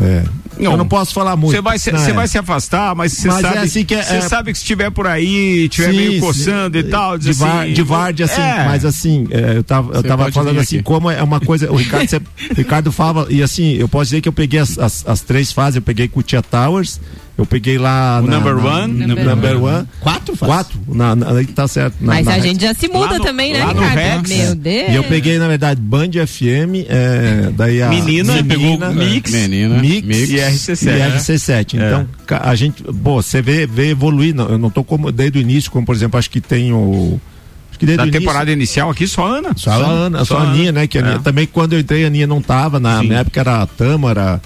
é, 0.00 0.24
Não. 0.58 0.72
eu 0.72 0.76
não 0.76 0.86
posso 0.88 1.12
falar 1.12 1.36
muito. 1.36 1.54
Você 1.54 1.60
vai, 1.62 1.78
se- 1.78 1.92
né? 1.92 1.98
você 1.98 2.12
vai 2.12 2.28
se 2.28 2.38
afastar, 2.38 2.94
mas 2.94 3.12
você 3.12 3.28
é 3.28 3.32
sabe, 3.40 3.58
assim 3.58 3.84
que 3.84 3.94
é- 3.94 4.02
você 4.02 4.14
é- 4.16 4.20
sabe 4.22 4.52
que 4.52 4.58
se 4.58 4.64
estiver 4.64 4.90
por 4.90 5.06
aí, 5.06 5.64
estiver 5.64 5.90
Sim, 5.90 5.96
meio 5.96 6.12
sim. 6.12 6.20
coçando 6.20 6.78
e 6.78 6.82
tal, 6.84 7.18
de, 7.18 7.30
assim, 7.30 7.72
de 7.72 7.82
várzea, 7.82 8.26
assim, 8.26 8.40
é. 8.40 8.64
mas 8.64 8.84
assim, 8.84 9.26
é, 9.30 9.56
eu 9.56 9.64
tava, 9.64 9.94
eu 9.94 10.02
tava 10.02 10.30
falando 10.32 10.58
assim, 10.60 10.76
aqui. 10.76 10.84
como 10.84 11.10
é 11.10 11.22
uma 11.22 11.40
coisa, 11.40 11.70
o 11.72 11.76
Ricardo, 11.76 12.16
o 12.50 12.54
Ricardo 12.56 12.92
fala, 12.92 13.26
e 13.30 13.42
assim, 13.42 13.72
eu 13.74 13.88
posso 13.88 14.06
dizer 14.06 14.20
que 14.20 14.28
eu 14.28 14.32
peguei 14.32 14.60
as, 14.60 14.78
as, 14.78 15.04
as 15.06 15.20
três 15.20 15.52
fases, 15.52 15.76
eu 15.76 15.82
peguei 15.82 16.08
Cutia 16.08 16.42
Towers, 16.42 17.00
eu 17.36 17.44
peguei 17.44 17.78
lá 17.78 18.20
O 18.22 18.26
na, 18.26 18.36
number 18.38 18.54
na- 18.56 18.76
one? 18.82 19.06
Number 19.06 19.24
number 19.24 19.62
one, 19.62 19.88
Quatro 20.00 20.36
faz? 20.36 20.52
quatro, 20.52 20.80
na, 20.88 21.16
na, 21.16 21.30
aí 21.32 21.46
tá 21.46 21.66
certo. 21.66 21.96
na- 22.00 22.14
Mas 22.14 22.26
na 22.26 22.32
a 22.32 22.34
Rex. 22.34 22.46
gente 22.46 22.62
já 22.62 22.72
se 22.74 22.86
muda 22.88 23.12
Lá 23.12 23.18
no- 23.18 23.24
também, 23.24 23.52
né, 23.52 23.58
Ricardo? 23.66 24.28
Meu 24.28 24.54
Deus. 24.54 24.90
E 24.90 24.94
eu 24.94 25.04
peguei, 25.04 25.38
na 25.38 25.48
verdade, 25.48 25.80
Band 25.80 26.10
FM, 26.26 26.86
é, 26.88 27.50
daí 27.56 27.82
a 27.82 27.88
Menina, 27.88 28.34
menina, 28.42 28.44
pegou 28.54 28.84
é, 28.84 28.92
Mix, 28.92 29.30
Menina. 29.32 29.78
Mix, 29.80 30.06
Mix. 30.06 30.30
e 30.30 30.36
RC7. 30.40 30.96
e 30.96 31.00
RC7. 31.18 31.74
Então, 31.76 32.08
ca- 32.26 32.42
a 32.44 32.54
gente, 32.54 32.82
pô, 32.82 33.20
você 33.20 33.42
vê, 33.42 33.66
vê 33.66 33.90
evoluir, 33.90 34.34
não, 34.34 34.48
eu 34.48 34.58
não 34.58 34.70
tô 34.70 34.84
como 34.84 35.10
desde 35.10 35.38
o 35.38 35.40
início, 35.40 35.70
como 35.70 35.84
por 35.84 35.94
exemplo, 35.94 36.18
acho 36.18 36.30
que 36.30 36.40
tem 36.40 36.72
o 36.72 37.20
início- 37.82 38.10
temporada 38.12 38.50
inicial 38.52 38.88
aqui, 38.90 39.06
só 39.06 39.26
Ana. 39.26 39.50
só 39.56 39.70
a 39.72 39.76
Ana, 39.86 40.24
só 40.24 40.38
a 40.38 40.42
Aninha, 40.44 40.70
né? 40.72 40.86
Que 40.86 40.98
a 40.98 41.00
Aninha- 41.02 41.16
É. 41.16 41.18
também 41.18 41.46
quando 41.46 41.72
eu 41.74 41.80
entrei, 41.80 42.04
a 42.04 42.06
Aninha 42.06 42.26
não 42.26 42.40
tava, 42.40 42.78
na 42.80 43.00
Sim. 43.00 43.08
minha 43.08 43.18
época 43.20 43.40
era 43.40 43.62
a 43.62 43.66
Tâmara, 43.66 44.40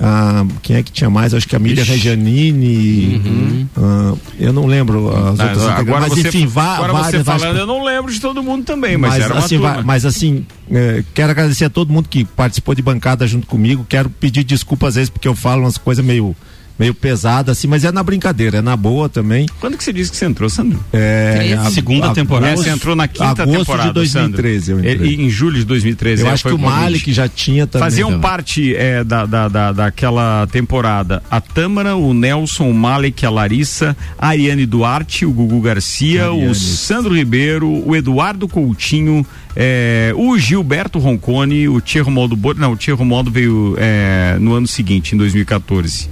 ah, 0.00 0.46
quem 0.62 0.76
é 0.76 0.82
que 0.82 0.92
tinha 0.92 1.10
mais? 1.10 1.34
Acho 1.34 1.46
que 1.48 1.56
a 1.56 1.58
Miriam 1.58 1.82
Ixi. 1.82 1.92
Regianini, 1.92 3.68
ah, 3.76 4.14
eu 4.38 4.52
não 4.52 4.66
lembro 4.66 5.08
as 5.08 5.40
Ah, 5.40 5.44
outras 5.44 5.66
agora 5.66 6.00
mas 6.00 6.10
você, 6.10 6.28
enfim, 6.28 6.46
vá, 6.46 6.76
agora 6.76 6.92
várias, 6.92 7.10
você 7.10 7.24
falando, 7.24 7.58
eu 7.58 7.66
não 7.66 7.84
lembro 7.84 8.12
de 8.12 8.20
todo 8.20 8.42
mundo 8.42 8.64
também, 8.64 8.96
mas, 8.96 9.12
mas, 9.12 9.24
era 9.24 9.38
assim, 9.38 9.58
mas 9.84 10.04
assim, 10.06 10.46
é, 10.70 11.04
quero 11.12 11.30
agradecer 11.30 11.64
a 11.66 11.70
todo 11.70 11.92
mundo 11.92 12.08
que 12.08 12.24
participou 12.24 12.74
de 12.74 12.82
bancada 12.82 13.26
junto 13.26 13.46
comigo. 13.46 13.84
Quero 13.88 14.08
pedir 14.08 14.44
desculpa 14.44 14.88
às 14.88 14.94
vezes 14.94 15.10
porque 15.10 15.28
eu 15.28 15.34
falo 15.34 15.62
umas 15.62 15.76
coisas 15.76 16.04
meio 16.04 16.34
meio 16.80 16.94
pesadas 16.94 17.58
assim, 17.58 17.68
mas 17.68 17.84
é 17.84 17.92
na 17.92 18.02
brincadeira, 18.02 18.58
é 18.58 18.62
na 18.62 18.76
boa 18.76 19.08
também. 19.08 19.46
Quando 19.60 19.76
que 19.76 19.84
você 19.84 19.92
disse 19.92 20.10
que 20.10 20.16
você 20.16 20.24
entrou, 20.24 20.48
Sandro? 20.48 20.82
É, 20.92 21.54
a- 21.60 21.70
Segunda 21.70 22.10
a- 22.10 22.14
temporada. 22.14 22.52
É, 22.52 22.56
você 22.56 22.70
entrou 22.70 22.96
na 22.96 23.06
quinta 23.06 23.42
agosto 23.42 23.58
temporada, 23.58 23.88
de 23.88 23.94
2013 23.94 24.70
eu 24.72 24.76
Sandro. 24.78 24.90
entrei. 24.92 25.10
E- 25.12 25.20
Em 25.22 25.28
julho 25.30 25.58
de 25.58 25.64
2013. 25.66 26.22
Eu 26.22 26.28
é, 26.28 26.32
acho 26.32 26.42
foi 26.42 26.52
que 26.52 26.58
o. 26.58 26.60
Malik 26.60 27.12
já 27.12 27.28
tinha 27.28 27.66
também. 27.66 27.84
Faziam 27.86 28.08
Também. 28.08 28.22
parte 28.22 28.74
é, 28.74 29.04
da, 29.04 29.26
da, 29.26 29.48
da, 29.48 29.72
daquela 29.72 30.46
temporada 30.50 31.22
a 31.30 31.40
Tâmara, 31.40 31.94
o 31.96 32.14
Nelson, 32.14 32.70
o 32.70 32.74
Malek, 32.74 33.26
a 33.26 33.30
Larissa, 33.30 33.94
a 34.18 34.28
Ariane 34.28 34.64
Duarte, 34.64 35.26
o 35.26 35.30
Gugu 35.32 35.60
Garcia, 35.60 36.26
Ariane. 36.28 36.48
o 36.48 36.54
Sandro 36.54 37.14
Ribeiro, 37.14 37.68
o 37.86 37.94
Eduardo 37.94 38.48
Coutinho, 38.48 39.26
é, 39.54 40.12
o 40.16 40.38
Gilberto 40.38 40.98
Roncone, 40.98 41.68
o 41.68 41.80
Tia 41.80 42.02
Romualdo 42.02 42.36
Bo... 42.36 42.54
Não, 42.54 42.72
o 42.72 42.76
Tia 42.76 42.94
Romualdo 42.94 43.30
veio 43.30 43.74
é, 43.78 44.36
no 44.40 44.54
ano 44.54 44.66
seguinte, 44.66 45.14
em 45.14 45.18
2014. 45.18 46.08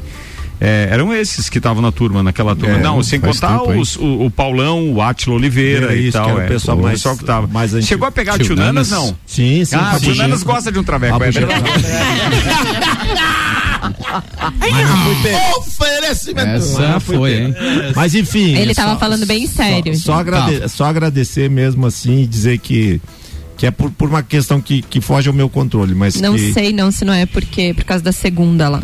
É, 0.61 0.89
eram 0.91 1.15
esses 1.15 1.49
que 1.49 1.59
estavam 1.59 1.81
na 1.81 1.93
turma, 1.93 2.23
naquela 2.23 2.57
turma. 2.57 2.77
É, 2.77 2.81
não, 2.81 3.01
sem 3.03 3.21
contar 3.21 3.59
tempo, 3.61 3.79
os- 3.79 3.95
o, 3.97 4.25
o 4.27 4.31
Paulão, 4.31 4.93
o 4.93 5.01
Átila 5.01 5.37
Oliveira 5.37 5.93
É 5.95 5.97
e 5.97 6.09
isso, 6.09 6.19
tal. 6.19 6.25
que 6.27 6.31
era 6.33 6.41
o 6.41 6.43
é, 6.43 6.49
pessoal 6.49 6.77
o 6.79 6.83
mais- 6.83 6.95
pessoal 6.99 7.17
que 7.17 7.25
tava. 7.25 7.47
mais 7.47 7.73
antigo. 7.75 7.87
Chegou 7.89 8.09
a 8.09 8.11
pegar 8.11 8.35
o 8.35 8.39
Tio 8.39 8.57
Nanas, 8.57 8.91
Nanas? 8.91 9.07
não? 9.11 9.17
Sim, 9.25 9.65
sim. 9.65 9.77
Ah, 9.77 9.95
o 9.97 10.01
Tio. 10.01 10.15
Nanas 10.17 10.43
gosta 10.43 10.73
de 10.73 10.79
um 10.79 10.83
traveco, 10.83 11.23
é 11.23 11.31
verdade. 11.31 11.63
Oferecimento. 15.59 16.49
Essa 16.49 17.01
foi, 17.01 17.35
hein? 17.35 17.55
Mas 17.95 18.15
enfim. 18.15 18.55
Ele 18.57 18.75
tava 18.75 18.93
só- 18.95 18.99
falando 18.99 19.27
bem 19.27 19.47
sério. 19.47 19.95
Só, 19.97 20.15
só, 20.15 20.19
agrade- 20.21 20.69
só 20.69 20.85
agradecer 20.87 21.49
mesmo 21.51 21.87
assim 21.87 22.23
e 22.23 22.27
dizer 22.27 22.59
que 22.59 23.01
que 23.57 23.67
é 23.67 23.73
por, 23.73 23.91
por 23.91 24.09
uma 24.09 24.23
questão 24.23 24.61
que, 24.61 24.83
que 24.83 25.01
foge 25.01 25.27
ao 25.29 25.35
meu 25.35 25.49
controle, 25.49 25.93
mas 25.93 26.15
Não 26.21 26.37
que 26.37 26.53
sei 26.53 26.73
não 26.73 26.93
se 26.93 27.05
não 27.05 27.13
é 27.13 27.27
porque 27.27 27.75
por 27.75 27.83
causa 27.83 28.05
da 28.05 28.13
segunda 28.13 28.69
lá. 28.69 28.81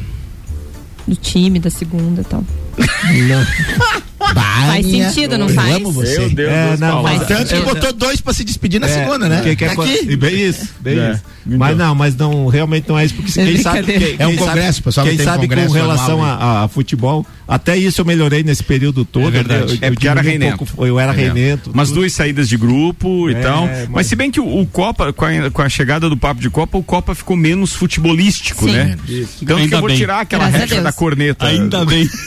Do 1.06 1.16
time 1.16 1.58
da 1.58 1.70
segunda 1.70 2.22
e 2.22 2.24
tal. 2.24 2.44
Faz 4.32 4.86
sentido, 4.86 5.36
não 5.38 5.48
eu 5.48 5.54
faz? 5.54 5.74
amo 5.76 5.92
você. 5.92 6.18
Meu 6.20 6.30
Deus 6.30 6.50
É, 6.50 6.76
não, 6.78 7.02
mas- 7.02 7.26
Tanto 7.26 7.54
que 7.54 7.60
botou 7.62 7.92
dois 7.92 8.20
pra 8.20 8.32
se 8.32 8.44
despedir 8.44 8.80
na 8.80 8.86
É, 8.88 8.90
segunda, 9.04 9.28
né? 9.28 9.40
que- 9.42 9.56
que 9.56 9.64
é 9.64 9.68
aqui. 9.70 10.06
e 10.10 10.16
Bem 10.16 10.34
isso, 10.48 10.68
bem 10.80 10.98
É, 10.98 11.12
isso. 11.12 11.22
então. 11.46 11.58
Mas 11.58 11.76
não, 11.76 11.94
mas 11.94 12.16
não, 12.16 12.46
realmente 12.46 12.88
não 12.88 12.98
é 12.98 13.04
isso, 13.04 13.14
porque 13.14 13.40
É 13.40 13.44
quem 13.44 13.56
sabe. 13.58 13.82
Quem, 13.84 14.16
É 14.18 14.26
um 14.26 14.36
congresso, 14.36 14.74
sabe, 14.74 14.82
pessoal, 14.84 15.06
Quem 15.06 15.16
tem 15.16 15.24
sabe 15.26 15.48
com 15.48 15.70
relação 15.72 16.22
a, 16.24 16.64
a 16.64 16.68
futebol, 16.68 17.26
até 17.46 17.76
isso 17.76 18.00
eu 18.00 18.04
melhorei 18.04 18.42
nesse 18.42 18.62
período 18.62 19.04
todo. 19.04 19.28
É 19.28 19.30
verdade. 19.30 19.62
Eu, 19.62 19.68
eu, 19.68 19.78
É 19.82 19.90
porque 19.90 20.08
era 20.08 20.20
um 20.20 20.22
reinento. 20.24 20.58
pouco, 20.58 20.86
eu 20.86 20.98
era 20.98 21.12
reinento. 21.12 21.70
Umas 21.70 21.88
tudo. 21.88 22.00
duas 22.00 22.12
saídas 22.12 22.48
de 22.48 22.56
grupo 22.56 23.28
e 23.30 23.34
É, 23.34 23.40
tal. 23.40 23.66
Mas... 23.66 23.88
mas- 23.88 24.06
se 24.06 24.16
bem 24.16 24.30
que 24.30 24.40
o, 24.40 24.60
o 24.60 24.66
Copa, 24.66 25.12
com 25.12 25.24
a, 25.24 25.50
com 25.50 25.62
a 25.62 25.68
chegada 25.68 26.08
do 26.08 26.16
papo 26.16 26.40
de 26.40 26.48
Copa, 26.50 26.78
o 26.78 26.82
Copa 26.82 27.14
ficou 27.14 27.36
menos 27.36 27.72
futebolístico, 27.74 28.64
Sim. 28.66 28.72
né? 28.72 28.96
Então 29.42 29.56
Ainda 29.56 29.68
que 29.68 29.74
eu 29.74 29.80
vou 29.80 29.88
bem. 29.88 29.96
tirar 29.98 30.20
aquela 30.20 30.46
regra 30.46 30.80
da 30.82 30.92
corneta. 30.92 31.46
Ainda 31.46 31.84
bem. 31.84 32.08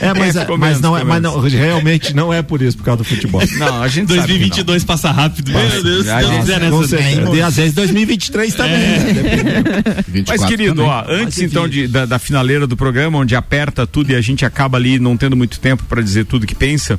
É, 0.00 0.12
mas, 0.12 0.36
É, 0.36 0.42
é, 0.42 0.46
mas 0.48 0.58
menos, 0.58 0.80
não 0.80 0.96
é, 0.98 1.04
mas 1.04 1.22
não, 1.22 1.40
realmente 1.40 2.14
não 2.14 2.32
é 2.32 2.42
por 2.42 2.60
isso, 2.60 2.76
por 2.76 2.84
causa 2.84 2.98
do 2.98 3.04
futebol. 3.04 3.40
Não, 3.56 3.82
a 3.82 3.88
gente 3.88 4.08
sabe 4.08 4.20
que 4.22 4.28
2022 4.28 4.84
passa 4.84 5.10
rápido. 5.10 5.50
Meu 5.52 5.82
Deus, 5.82 6.04
disse. 6.04 6.38
quiser 6.40 6.70
Com 6.70 6.80
nessa. 6.80 6.88
certeza. 6.98 7.36
E 7.36 7.42
às 7.42 7.56
vezes 7.56 7.72
2023 7.74 8.54
também. 8.54 8.72
né? 8.78 10.04
24 10.08 10.24
Mas, 10.42 10.44
querido, 10.50 10.74
também. 10.76 10.90
ó, 10.90 11.04
antes 11.08 11.38
então 11.40 11.68
de- 11.68 11.88
da, 11.88 12.04
da 12.04 12.18
finaleira 12.18 12.66
do 12.66 12.76
programa, 12.76 13.18
onde 13.18 13.34
aperta 13.34 13.86
tudo 13.86 14.10
e 14.12 14.14
a 14.16 14.20
gente 14.20 14.44
acaba 14.44 14.76
ali 14.76 14.98
não 14.98 15.16
tendo 15.16 15.36
muito 15.36 15.58
tempo 15.58 15.84
para 15.84 16.02
dizer 16.02 16.24
tudo 16.26 16.46
que 16.46 16.54
pensa, 16.54 16.98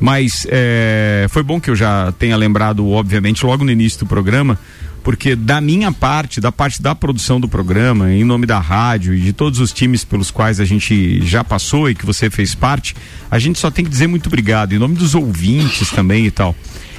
mas 0.00 0.46
é, 0.50 1.26
foi 1.30 1.42
bom 1.42 1.60
que 1.60 1.70
eu 1.70 1.76
já 1.76 2.12
tenha 2.18 2.36
lembrado, 2.36 2.86
obviamente, 2.88 3.44
logo 3.44 3.64
no 3.64 3.70
início 3.70 3.98
do 4.00 4.06
programa, 4.06 4.58
porque 5.06 5.36
da 5.36 5.60
minha 5.60 5.92
parte, 5.92 6.40
da 6.40 6.50
parte 6.50 6.82
da 6.82 6.92
produção 6.92 7.38
do 7.38 7.48
programa, 7.48 8.10
em 8.10 8.24
nome 8.24 8.44
da 8.44 8.58
rádio 8.58 9.14
e 9.14 9.20
de 9.20 9.32
todos 9.32 9.60
os 9.60 9.72
times 9.72 10.04
pelos 10.04 10.32
quais 10.32 10.58
a 10.58 10.64
gente 10.64 11.24
já 11.24 11.44
passou 11.44 11.88
e 11.88 11.94
que 11.94 12.04
você 12.04 12.28
fez 12.28 12.56
parte, 12.56 12.96
a 13.30 13.38
gente 13.38 13.56
só 13.56 13.70
tem 13.70 13.84
que 13.84 13.90
dizer 13.92 14.08
muito 14.08 14.26
obrigado, 14.26 14.72
em 14.72 14.80
nome 14.80 14.96
dos 14.96 15.14
ouvintes 15.14 15.90
também 15.92 16.26
e 16.26 16.30
tal. 16.32 16.56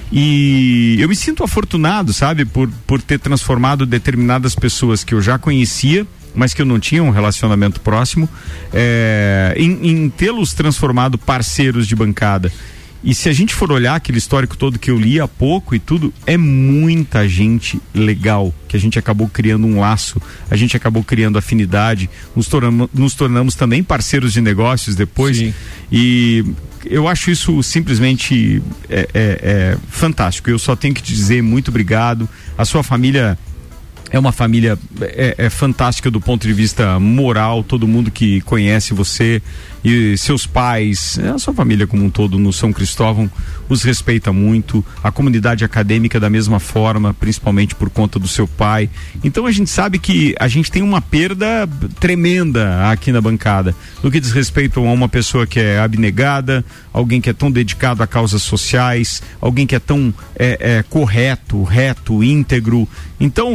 E 0.09 0.95
eu 1.01 1.09
me 1.09 1.17
sinto 1.17 1.43
afortunado, 1.43 2.13
sabe, 2.13 2.45
por, 2.45 2.69
por 2.87 3.01
ter 3.01 3.19
transformado 3.19 3.85
determinadas 3.85 4.55
pessoas 4.55 5.03
que 5.03 5.13
eu 5.13 5.21
já 5.21 5.37
conhecia, 5.37 6.07
mas 6.33 6.53
que 6.53 6.61
eu 6.61 6.65
não 6.65 6.79
tinha 6.79 7.03
um 7.03 7.09
relacionamento 7.09 7.81
próximo, 7.81 8.29
é, 8.73 9.53
em, 9.57 9.85
em 9.85 10.09
tê-los 10.09 10.53
transformado 10.53 11.17
parceiros 11.17 11.85
de 11.85 11.93
bancada. 11.93 12.53
E 13.03 13.13
se 13.13 13.29
a 13.29 13.33
gente 13.33 13.53
for 13.53 13.71
olhar 13.71 13.95
aquele 13.95 14.17
histórico 14.17 14.57
todo 14.57 14.79
que 14.79 14.89
eu 14.89 14.97
li 14.97 15.19
há 15.19 15.27
pouco 15.27 15.75
e 15.75 15.79
tudo, 15.79 16.13
é 16.25 16.35
muita 16.35 17.27
gente 17.27 17.79
legal 17.93 18.53
que 18.67 18.75
a 18.75 18.79
gente 18.79 18.97
acabou 18.97 19.29
criando 19.29 19.67
um 19.67 19.79
laço, 19.79 20.21
a 20.49 20.55
gente 20.55 20.75
acabou 20.75 21.03
criando 21.03 21.37
afinidade, 21.37 22.09
nos 22.35 22.47
tornamos, 22.47 22.89
nos 22.93 23.13
tornamos 23.13 23.55
também 23.55 23.83
parceiros 23.83 24.33
de 24.33 24.41
negócios 24.41 24.95
depois. 24.95 25.37
Sim. 25.37 25.53
E 25.91 26.43
eu 26.85 27.07
acho 27.07 27.31
isso 27.31 27.61
simplesmente 27.61 28.61
é, 28.89 29.07
é, 29.13 29.39
é 29.41 29.77
fantástico. 29.89 30.49
Eu 30.49 30.59
só 30.59 30.75
tenho 30.75 30.93
que 30.93 31.01
te 31.01 31.13
dizer 31.13 31.41
muito 31.41 31.69
obrigado. 31.69 32.27
A 32.57 32.65
sua 32.65 32.83
família 32.83 33.37
é 34.09 34.17
uma 34.17 34.31
família 34.31 34.77
é, 35.01 35.35
é, 35.37 35.49
fantástica 35.49 36.09
do 36.09 36.21
ponto 36.21 36.47
de 36.47 36.53
vista 36.53 36.99
moral, 36.99 37.63
todo 37.63 37.87
mundo 37.87 38.09
que 38.09 38.41
conhece 38.41 38.93
você 38.93 39.41
e 39.83 40.17
seus 40.17 40.45
pais, 40.45 41.19
a 41.33 41.37
sua 41.37 41.53
família 41.53 41.87
como 41.87 42.03
um 42.03 42.09
todo 42.09 42.37
no 42.39 42.51
São 42.51 42.73
Cristóvão 42.73 43.29
os 43.69 43.83
respeita 43.83 44.31
muito, 44.31 44.85
a 45.03 45.11
comunidade 45.11 45.65
acadêmica 45.65 46.19
da 46.19 46.29
mesma 46.29 46.59
forma, 46.59 47.13
principalmente 47.13 47.75
por 47.75 47.89
conta 47.89 48.19
do 48.19 48.27
seu 48.27 48.47
pai. 48.47 48.89
Então 49.23 49.45
a 49.45 49.51
gente 49.51 49.69
sabe 49.69 49.99
que 49.99 50.35
a 50.39 50.47
gente 50.47 50.71
tem 50.71 50.81
uma 50.81 51.01
perda 51.01 51.67
tremenda 51.99 52.89
aqui 52.89 53.11
na 53.11 53.21
bancada, 53.21 53.75
no 54.01 54.09
que 54.11 54.19
diz 54.19 54.31
respeito 54.31 54.79
a 54.79 54.91
uma 54.91 55.09
pessoa 55.09 55.45
que 55.45 55.59
é 55.59 55.79
abnegada, 55.79 56.63
alguém 56.93 57.19
que 57.19 57.29
é 57.29 57.33
tão 57.33 57.51
dedicado 57.51 58.01
a 58.01 58.07
causas 58.07 58.41
sociais, 58.41 59.21
alguém 59.41 59.67
que 59.67 59.75
é 59.75 59.79
tão 59.79 60.13
é, 60.35 60.77
é, 60.77 60.83
correto, 60.83 61.63
reto, 61.63 62.23
íntegro. 62.23 62.87
Então, 63.19 63.51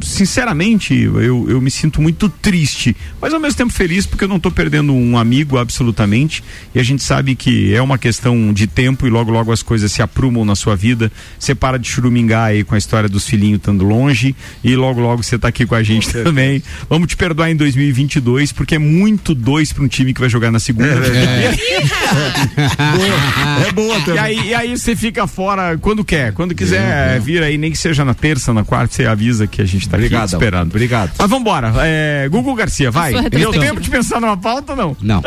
sinceramente, 0.00 0.94
eu, 0.94 1.50
eu 1.50 1.60
me 1.60 1.70
sinto 1.70 2.00
muito 2.00 2.28
triste, 2.28 2.96
mas 3.20 3.34
ao 3.34 3.40
mesmo 3.40 3.58
tempo 3.58 3.72
feliz 3.72 4.06
porque 4.06 4.24
eu 4.24 4.28
não 4.28 4.36
estou 4.36 4.52
perdendo 4.52 4.92
um 4.92 5.18
amigo 5.20 5.58
absolutamente. 5.58 6.42
E 6.74 6.80
a 6.80 6.82
gente 6.82 7.02
sabe 7.02 7.34
que 7.36 7.74
é 7.74 7.80
uma 7.80 7.98
questão 7.98 8.52
de 8.52 8.66
tempo 8.66 9.06
e 9.06 9.10
logo, 9.10 9.30
logo 9.30 9.52
as 9.52 9.62
coisas 9.62 9.92
se 9.92 10.02
aprumam 10.02 10.44
na 10.44 10.54
sua 10.56 10.74
vida. 10.74 11.12
Você 11.38 11.54
para 11.54 11.78
de 11.78 11.88
churumingar 11.88 12.46
aí 12.48 12.64
com 12.64 12.74
a 12.74 12.78
história 12.78 13.08
dos 13.08 13.26
filhinhos 13.26 13.58
estando 13.58 13.84
longe 13.84 14.34
e 14.64 14.74
logo, 14.74 15.00
logo 15.00 15.22
você 15.22 15.36
está 15.36 15.48
aqui 15.48 15.64
com 15.66 15.74
a 15.74 15.82
gente 15.82 16.08
também. 16.12 16.62
Vamos 16.88 17.08
te 17.08 17.16
perdoar 17.16 17.50
em 17.50 17.56
2022 17.56 18.52
porque 18.52 18.74
é 18.74 18.78
muito 18.78 19.34
dois 19.34 19.72
para 19.72 19.84
um 19.84 19.88
time 19.88 20.12
que 20.14 20.20
vai 20.20 20.28
jogar 20.28 20.50
na 20.50 20.58
segunda. 20.58 20.88
É, 20.88 21.52
boa. 22.96 23.66
É 23.68 23.72
boa 23.72 23.98
E 23.98 24.02
também. 24.04 24.20
aí, 24.20 24.48
e 24.48 24.54
aí 24.54 24.78
você 24.78 24.96
fica 24.96 25.26
fora 25.26 25.76
quando 25.78 26.04
quer. 26.04 26.32
Quando 26.32 26.54
quiser 26.54 27.20
vir 27.20 27.42
aí, 27.42 27.58
nem 27.58 27.70
que 27.70 27.78
seja 27.78 28.04
na 28.04 28.14
terça, 28.14 28.52
na 28.52 28.64
quarta, 28.64 28.94
você 28.94 29.06
avisa 29.06 29.46
que 29.46 29.60
a 29.60 29.64
gente 29.64 29.88
tá 29.88 29.96
aqui 29.96 30.14
esperando. 30.14 30.70
Obrigado. 30.70 31.10
Mas 31.18 31.30
vambora. 31.30 31.72
É, 31.82 32.28
Google 32.30 32.54
Garcia, 32.54 32.90
vai. 32.90 33.12
Deu 33.30 33.50
tempo 33.52 33.80
de 33.80 33.90
pensar 33.90 34.20
numa 34.20 34.36
pauta 34.36 34.72
ou 34.72 34.76
não? 34.78 34.96
Não. 35.10 35.22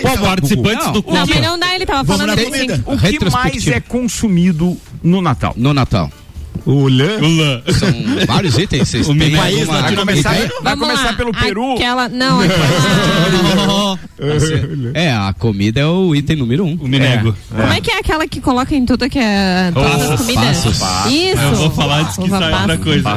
Qual 0.00 0.18
participantes 0.18 0.86
Não. 0.86 0.92
do 0.92 1.04
Não, 1.06 1.26
mas 1.26 1.40
não 1.42 1.58
dá, 1.58 1.74
ele 1.74 1.86
tava 1.86 2.02
Vamos 2.04 2.22
falando 2.22 2.38
assim. 2.38 2.50
comida. 2.50 2.82
O 2.86 2.98
que 2.98 3.30
mais 3.30 3.66
é 3.66 3.80
consumido 3.80 4.76
no 5.02 5.20
Natal? 5.20 5.52
No 5.56 5.74
Natal. 5.74 6.10
O 6.66 6.88
Lã. 6.88 7.18
Lula. 7.18 7.62
São 7.72 7.88
vários 8.26 8.58
itens. 8.58 8.88
Vocês 8.88 9.08
O 9.08 9.14
têm 9.14 9.34
alguma- 9.36 9.80
Vai 9.82 9.94
começar, 9.96 10.30
vai 10.34 10.48
Vamos 10.62 10.80
começar 10.88 11.04
lá. 11.10 11.12
pelo 11.14 11.32
Peru. 11.32 11.72
Aquela, 11.74 12.08
não, 12.08 12.40
aquela. 12.40 13.98
É, 14.94 15.12
a 15.12 15.32
comida 15.38 15.80
é 15.80 15.86
o 15.86 16.14
item 16.14 16.36
número 16.36 16.64
um. 16.64 16.74
O 16.74 16.88
Minego. 16.88 17.34
Como 17.50 17.72
é 17.72 17.80
que 17.80 17.90
é 17.90 17.98
aquela 17.98 18.26
que 18.26 18.40
coloca 18.40 18.74
em 18.74 18.84
tudo 18.84 19.08
que 19.08 19.18
é 19.18 19.70
todas 19.72 19.90
Passos, 19.92 20.10
as 20.10 20.20
comidas? 20.20 20.44
passos. 20.78 21.12
Isso. 21.12 21.40
Eu 21.42 21.54
vou 21.56 21.70
falar 21.70 22.00
antes 22.00 22.16
que 22.16 22.28
saia 22.28 22.56
outra 22.60 22.78
coisa. 22.78 23.08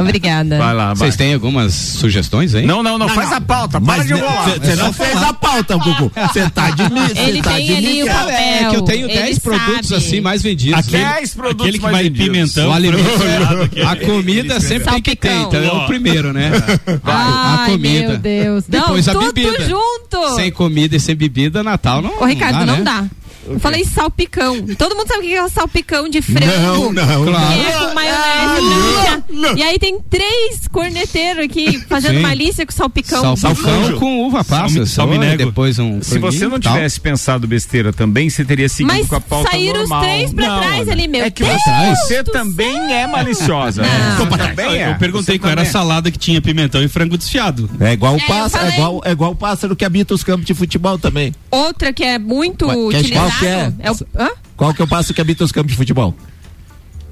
Obrigada. 0.00 0.58
Vai 0.58 0.74
lá. 0.74 0.94
Vocês 0.94 1.16
têm 1.16 1.34
algumas 1.34 1.72
sugestões 1.74 2.54
aí? 2.54 2.66
Não, 2.66 2.82
não, 2.82 2.98
não, 2.98 3.08
faz 3.08 3.32
a 3.32 3.40
pauta. 3.40 3.80
Para 3.80 3.96
Mas 3.98 4.06
de 4.06 4.12
enrolar. 4.14 4.50
você 4.60 4.76
não 4.76 4.92
fez 4.92 5.16
a 5.22 5.32
pauta, 5.32 5.76
Gugu. 5.76 6.12
Você 6.14 6.48
tá 6.50 6.70
de 6.70 6.82
mim. 6.92 7.00
Ele 7.16 7.38
Você 7.38 7.42
tá 7.42 7.50
tem 7.54 7.66
de 7.66 7.74
ali 7.76 8.02
o 8.02 8.06
papel. 8.06 8.28
É 8.30 8.66
que 8.70 8.76
eu 8.76 8.82
tenho 8.82 9.06
Ele 9.06 9.14
10 9.14 9.38
produtos 9.38 9.92
assim 9.92 10.20
mais 10.20 10.42
vendidos. 10.42 10.78
Aquele- 10.78 11.04
10 11.04 11.34
produtos 11.34 11.60
Aquele 11.66 11.78
que 11.78 11.82
mais 11.84 11.94
vai 11.94 12.04
vendidos. 12.04 12.28
Pimentão. 12.58 12.68
o 12.68 12.72
alimento 12.72 13.22
é, 13.76 13.82
a 13.82 13.96
comida 13.96 14.60
sempre 14.60 14.90
tem 14.92 15.02
que 15.02 15.16
ter, 15.16 15.32
então 15.32 15.62
é 15.62 15.72
o 15.72 15.86
primeiro, 15.86 16.32
né? 16.32 16.50
a 17.04 17.60
Ai, 17.60 17.70
comida. 17.72 18.08
meu 18.08 18.18
Deus. 18.18 18.64
Depois 18.68 19.06
não, 19.06 19.14
a 19.14 19.16
tudo 19.18 19.32
bebida. 19.32 19.64
junto. 19.66 20.34
Sem 20.34 20.50
comida 20.50 20.96
e 20.96 21.00
sem 21.00 21.14
bebida, 21.14 21.62
Natal 21.62 22.02
não. 22.02 22.20
Ô, 22.20 22.24
Ricardo, 22.24 22.64
não 22.66 22.76
né? 22.78 22.82
dá. 22.82 23.04
Eu 23.50 23.60
falei 23.60 23.84
salpicão. 23.84 24.62
Todo 24.76 24.94
mundo 24.96 25.08
sabe 25.08 25.20
o 25.20 25.22
que 25.28 25.34
é 25.34 25.48
salpicão 25.48 26.08
de 26.08 26.20
frango. 26.22 26.92
Não, 26.92 26.92
não, 26.92 27.24
Claro. 27.24 27.54
Que 27.60 27.66
é 27.66 27.72
com 27.72 27.94
maionese. 27.94 29.22
não. 29.30 29.56
E 29.56 29.62
aí 29.62 29.78
tem 29.78 29.98
três 30.08 30.66
corneteiros 30.70 31.44
aqui 31.44 31.78
fazendo 31.88 32.16
Sim. 32.16 32.20
malícia 32.22 32.66
com 32.66 32.72
salpicão. 32.72 33.36
Salpicão 33.36 33.98
com 33.98 34.26
uva 34.26 34.44
passa. 34.44 34.68
Salmi- 34.86 34.86
salminego. 34.86 35.36
Depois 35.46 35.78
um 35.78 36.02
Se 36.02 36.18
você 36.18 36.46
não 36.46 36.58
tal. 36.60 36.74
tivesse 36.74 37.00
pensado 37.00 37.46
besteira 37.46 37.92
também, 37.92 38.28
você 38.28 38.44
teria 38.44 38.68
seguido 38.68 38.94
Mas 38.96 39.06
com 39.08 39.16
a 39.16 39.20
pauta 39.20 39.50
saíram 39.50 39.82
os 39.82 39.88
normal. 39.88 40.02
três 40.02 40.32
pra 40.32 40.46
Não, 40.46 40.60
trás 40.60 40.88
ali, 40.88 41.08
meu 41.08 41.24
É 41.24 41.30
que 41.30 41.44
Deus 41.44 41.58
você 41.98 42.22
também 42.24 42.92
é 42.94 43.06
maliciosa. 43.06 43.82
Não. 43.82 44.26
Você 44.26 44.36
também 44.38 44.82
é. 44.82 44.90
Eu 44.90 44.96
perguntei 44.96 45.34
Você 45.36 45.38
qual 45.38 45.50
era 45.52 45.62
a 45.62 45.64
é. 45.64 45.68
salada 45.68 46.10
que 46.10 46.18
tinha 46.18 46.40
pimentão 46.40 46.82
e 46.82 46.88
frango 46.88 47.16
desfiado. 47.16 47.68
É 47.80 47.92
igual 47.92 48.14
o 48.14 48.18
É, 48.18 48.26
pássaro, 48.26 48.66
é 48.66 48.74
igual, 48.74 49.00
é 49.04 49.10
igual 49.12 49.32
o 49.32 49.36
pássaro 49.36 49.74
que 49.76 49.84
habita 49.84 50.14
os 50.14 50.22
campos 50.24 50.46
de 50.46 50.54
futebol 50.54 50.98
também. 50.98 51.34
Outra 51.50 51.92
que 51.92 52.04
é 52.04 52.18
muito 52.18 52.66
qual 52.66 52.78
utilizada. 52.86 53.30
Que 53.38 53.46
é? 53.46 53.72
é 53.80 53.90
o, 53.90 53.94
hã? 54.18 54.28
Qual 54.56 54.74
que 54.74 54.82
é 54.82 54.84
o 54.84 54.88
pássaro 54.88 55.14
que 55.14 55.20
habita 55.20 55.44
os 55.44 55.52
campos 55.52 55.72
de 55.72 55.76
futebol? 55.78 56.14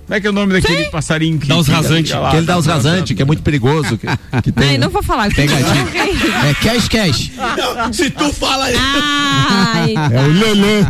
Como 0.07 0.15
é 0.17 0.21
que 0.21 0.27
é 0.27 0.31
o 0.31 0.33
nome 0.33 0.53
daquele 0.53 0.85
passarinho 0.85 1.37
que 1.39 1.49
Dá 1.49 1.57
os 1.57 1.67
rasantes. 1.67 2.13
que- 2.13 2.37
ele 2.37 2.47
dá 2.47 2.57
os 2.57 2.65
rasantes, 2.67 3.17
que 3.17 3.21
é 3.23 3.25
muito 3.25 3.43
perigoso. 3.43 3.99
Que, 3.99 4.07
que 4.43 4.53
tem. 4.53 4.69
Ai, 4.71 4.79
não 4.79 4.89
vou 4.89 5.03
falar. 5.03 5.29
Pegadinha. 5.35 5.85
É 6.49 6.55
cash 6.55 6.89
cash. 6.89 7.31
Se 7.93 8.09
tu 8.11 8.33
fala 8.33 8.71
isso. 8.71 8.81
Ai, 8.81 9.95
É 9.97 10.21
o 10.21 10.33
Lelê. 10.33 10.87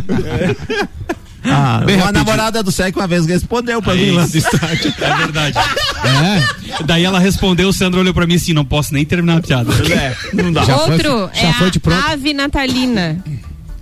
Ah, 1.49 1.81
Bem 1.85 1.95
uma 1.95 2.05
rapidinho. 2.05 2.11
namorada 2.25 2.61
do 2.61 2.71
Sec 2.71 2.95
uma 2.95 3.07
vez 3.07 3.25
respondeu 3.25 3.81
pra 3.81 3.95
mim 3.95 4.11
lá 4.11 4.25
estádio. 4.25 4.93
É 4.99 5.15
verdade. 5.15 5.57
É. 5.57 6.83
Daí 6.83 7.05
ela 7.05 7.19
respondeu, 7.19 7.69
o 7.69 7.73
Sandro 7.73 8.01
olhou 8.01 8.13
pra 8.13 8.27
mim 8.27 8.35
assim, 8.35 8.51
não 8.53 8.65
posso 8.65 8.93
nem 8.93 9.05
terminar 9.05 9.37
a 9.37 9.41
piada. 9.41 9.71
É, 9.91 10.15
não 10.33 10.51
dá. 10.51 10.63
Já 10.65 10.77
foi- 10.77 10.91
Outro 10.93 11.29
já 11.33 11.47
é 11.47 11.53
foi 11.53 11.71
de 11.71 11.79
pronto? 11.79 12.03
a 12.05 12.11
ave 12.11 12.33
natalina. 12.33 13.23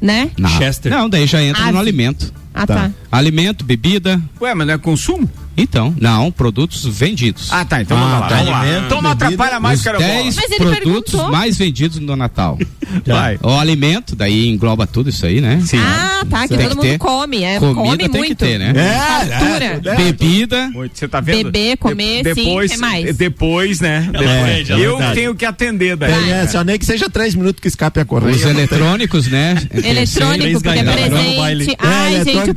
Né? 0.06 0.30
Não. 0.38 0.48
Chester. 0.50 0.92
Não, 0.92 1.10
daí 1.10 1.26
já 1.26 1.42
entra 1.42 1.64
Ave. 1.64 1.72
no 1.72 1.80
alimento. 1.80 2.32
Ah, 2.54 2.68
tá. 2.68 2.92
Alimento, 3.18 3.64
bebida. 3.64 4.22
Ué, 4.42 4.54
mas 4.54 4.68
não 4.68 4.74
é 4.74 4.78
consumo? 4.78 5.30
Então, 5.58 5.96
não, 6.02 6.30
produtos 6.34 6.84
vendidos. 6.86 7.48
Ah, 7.50 7.64
tá. 7.64 7.82
Então 7.82 7.96
Ah, 7.98 8.02
vamos 8.02 8.20
lá. 8.20 8.28
tá. 8.28 8.36
Vamos 8.36 8.50
lá. 8.52 8.60
Alimento, 8.60 8.86
Então 8.88 9.02
não 9.02 9.10
bebida, 9.16 9.26
atrapalha 9.28 9.60
mais, 9.62 9.82
cara. 9.82 9.98
10 10.00 10.36
Mas 10.36 10.52
ele 10.52 10.56
produtos 10.58 11.12
perguntou. 11.14 11.32
mais 11.32 11.58
vendidos 11.58 11.98
no 12.00 12.14
Natal. 12.18 12.60
Vai. 13.08 13.40
O 13.42 13.50
alimento, 13.58 14.18
daí 14.18 14.50
engloba 14.50 14.86
tudo 14.86 15.10
isso 15.10 15.26
aí, 15.26 15.40
né? 15.40 15.62
Sim. 15.66 15.78
Ah, 15.80 16.26
tá. 16.30 16.42
Que 16.42 16.50
Tem 16.50 16.58
todo 16.58 16.70
que 16.72 16.76
mundo 16.76 16.86
ter. 16.92 16.98
come. 16.98 17.44
É, 17.44 17.58
Comida 17.60 17.74
come 17.82 17.98
tem 17.98 18.10
muito. 18.10 18.28
que 18.28 18.36
ter, 18.36 18.60
né? 18.60 18.74
Fartura. 18.74 19.96
Bebida. 19.96 20.72
Você 20.94 21.08
tá 21.08 21.22
vendo? 21.22 21.46
Beber, 21.46 21.78
comer, 21.78 22.18
sim, 22.18 22.24
depois, 22.36 22.72
que 22.74 22.78
mais? 22.78 23.16
Depois, 23.16 23.80
né? 23.80 24.10
Depois. 24.12 24.70
ela 24.70 24.80
eu 24.82 24.98
tenho 25.14 25.34
que 25.36 25.46
atender 25.46 25.96
daí. 25.96 26.14
Tem, 26.14 26.32
é, 26.34 26.48
só 26.48 26.66
nem 26.66 26.78
que 26.78 26.86
seja 26.86 27.10
três 27.10 27.34
minutos 27.34 27.62
que 27.62 27.70
escape 27.70 27.98
a 28.02 28.04
correia. 28.04 28.36
Os 28.36 28.44
eletrônicos, 28.44 29.28
né? 29.28 29.56
Eletrônico, 29.74 30.62
porque 30.62 30.80
é 30.80 30.84
presente. 30.84 31.72
É, 31.72 31.76
Ai, 31.80 32.24
gente. 32.26 32.54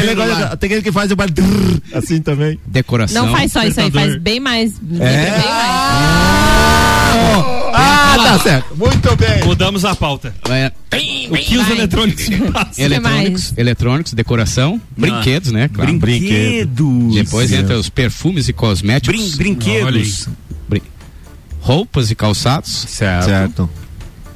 Aquele 0.00 0.14
negócio, 0.14 0.56
tem 0.56 0.66
aquele 0.68 0.82
que 0.82 0.92
faz 0.92 1.10
o 1.10 1.16
barulho 1.16 1.82
assim 1.92 2.20
também. 2.20 2.58
Decoração. 2.66 3.26
não 3.26 3.32
faz 3.32 3.52
só 3.52 3.62
isso 3.62 3.80
aí, 3.80 3.90
faz 3.90 4.16
bem 4.18 4.40
mais. 4.40 4.72
É. 5.00 5.30
Bem 5.30 5.48
mais. 5.48 6.66
Ah, 7.78 8.16
tá 8.22 8.38
certo. 8.38 8.74
Muito 8.76 9.16
bem. 9.16 9.44
Mudamos 9.44 9.84
a 9.84 9.94
pauta. 9.94 10.34
É, 10.48 10.72
O 11.30 11.34
que 11.36 11.58
os 11.58 11.68
eletrônicos 11.70 12.28
passam? 12.52 12.84
eletrônicos, 12.84 13.52
eletrônicos, 13.56 14.12
decoração, 14.14 14.80
brinquedos, 14.96 15.52
né? 15.52 15.68
Claro. 15.68 15.92
Brinquedos. 15.98 17.14
Depois 17.14 17.52
entra 17.52 17.78
os 17.78 17.88
perfumes 17.88 18.48
e 18.48 18.52
cosméticos. 18.52 19.34
Brin 19.36 19.54
brinquedos. 19.54 20.28
Brin- 20.68 20.82
Roupas 21.60 22.10
e 22.10 22.14
calçados, 22.14 22.86
Certo. 22.88 23.24
Certo. 23.24 23.70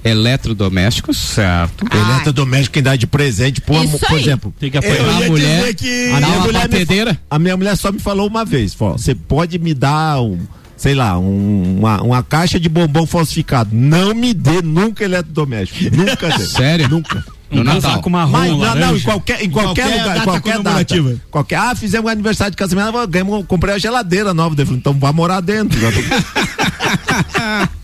Eletrodomésticos. 0.05 1.17
Certo. 1.17 1.85
Eletrodoméstico 1.93 2.75
quem 2.75 2.83
dá 2.83 2.97
de 2.97 3.07
presente, 3.07 3.61
por, 3.61 3.85
Isso 3.85 3.99
por 3.99 4.17
aí. 4.17 4.23
exemplo. 4.23 4.55
Tem 4.59 4.71
que 4.71 4.79
apoiar. 4.79 4.95
ia 4.95 5.27
A 5.27 5.29
mulher, 5.29 5.75
que 5.75 6.11
a 6.11 6.17
minha 6.17 6.21
nova 6.21 6.47
mulher 6.47 6.69
me. 6.69 7.19
A 7.31 7.39
minha 7.39 7.57
mulher 7.57 7.77
só 7.77 7.93
me 7.93 7.99
falou 7.99 8.27
uma 8.27 8.45
vez, 8.45 8.75
você 8.75 9.15
pode 9.15 9.59
me 9.59 9.75
dar 9.75 10.21
um 10.23 10.39
sei 10.77 10.95
lá, 10.95 11.19
um- 11.19 11.77
uma, 11.81 12.03
uma 12.03 12.23
caixa 12.23 12.59
de 12.59 12.67
bombom 12.67 13.05
falsificado. 13.07 13.69
Não 13.71 14.15
me 14.15 14.33
dê 14.33 14.63
nunca 14.63 15.05
eletrodoméstico. 15.05 15.95
Nunca 15.95 16.29
dê. 16.39 16.45
Sério? 16.47 16.89
Nunca. 16.89 17.23
Um 17.53 17.65
Natal. 17.65 18.01
marrom, 18.09 18.31
Mas, 18.31 18.51
não, 18.51 18.75
não, 18.77 18.97
em 18.97 19.01
qualquer, 19.01 19.43
em 19.43 19.51
qualquer, 19.51 19.83
qualquer 19.83 19.99
lugar, 19.99 20.15
data 20.15 20.25
qualquer 20.25 20.63
data. 20.63 21.21
Qualquer, 21.31 21.57
ah, 21.57 21.75
fizemos 21.75 22.07
um 22.07 22.13
aniversário 22.13 22.53
de 22.53 22.57
casamento, 22.57 23.07
ganhei, 23.09 23.43
comprei 23.45 23.75
a 23.75 23.79
geladeira 23.79 24.33
nova. 24.33 24.55
Falei, 24.57 24.79
então 24.79 24.95
vai 24.95 25.13
morar 25.13 25.41
dentro. 25.41 25.79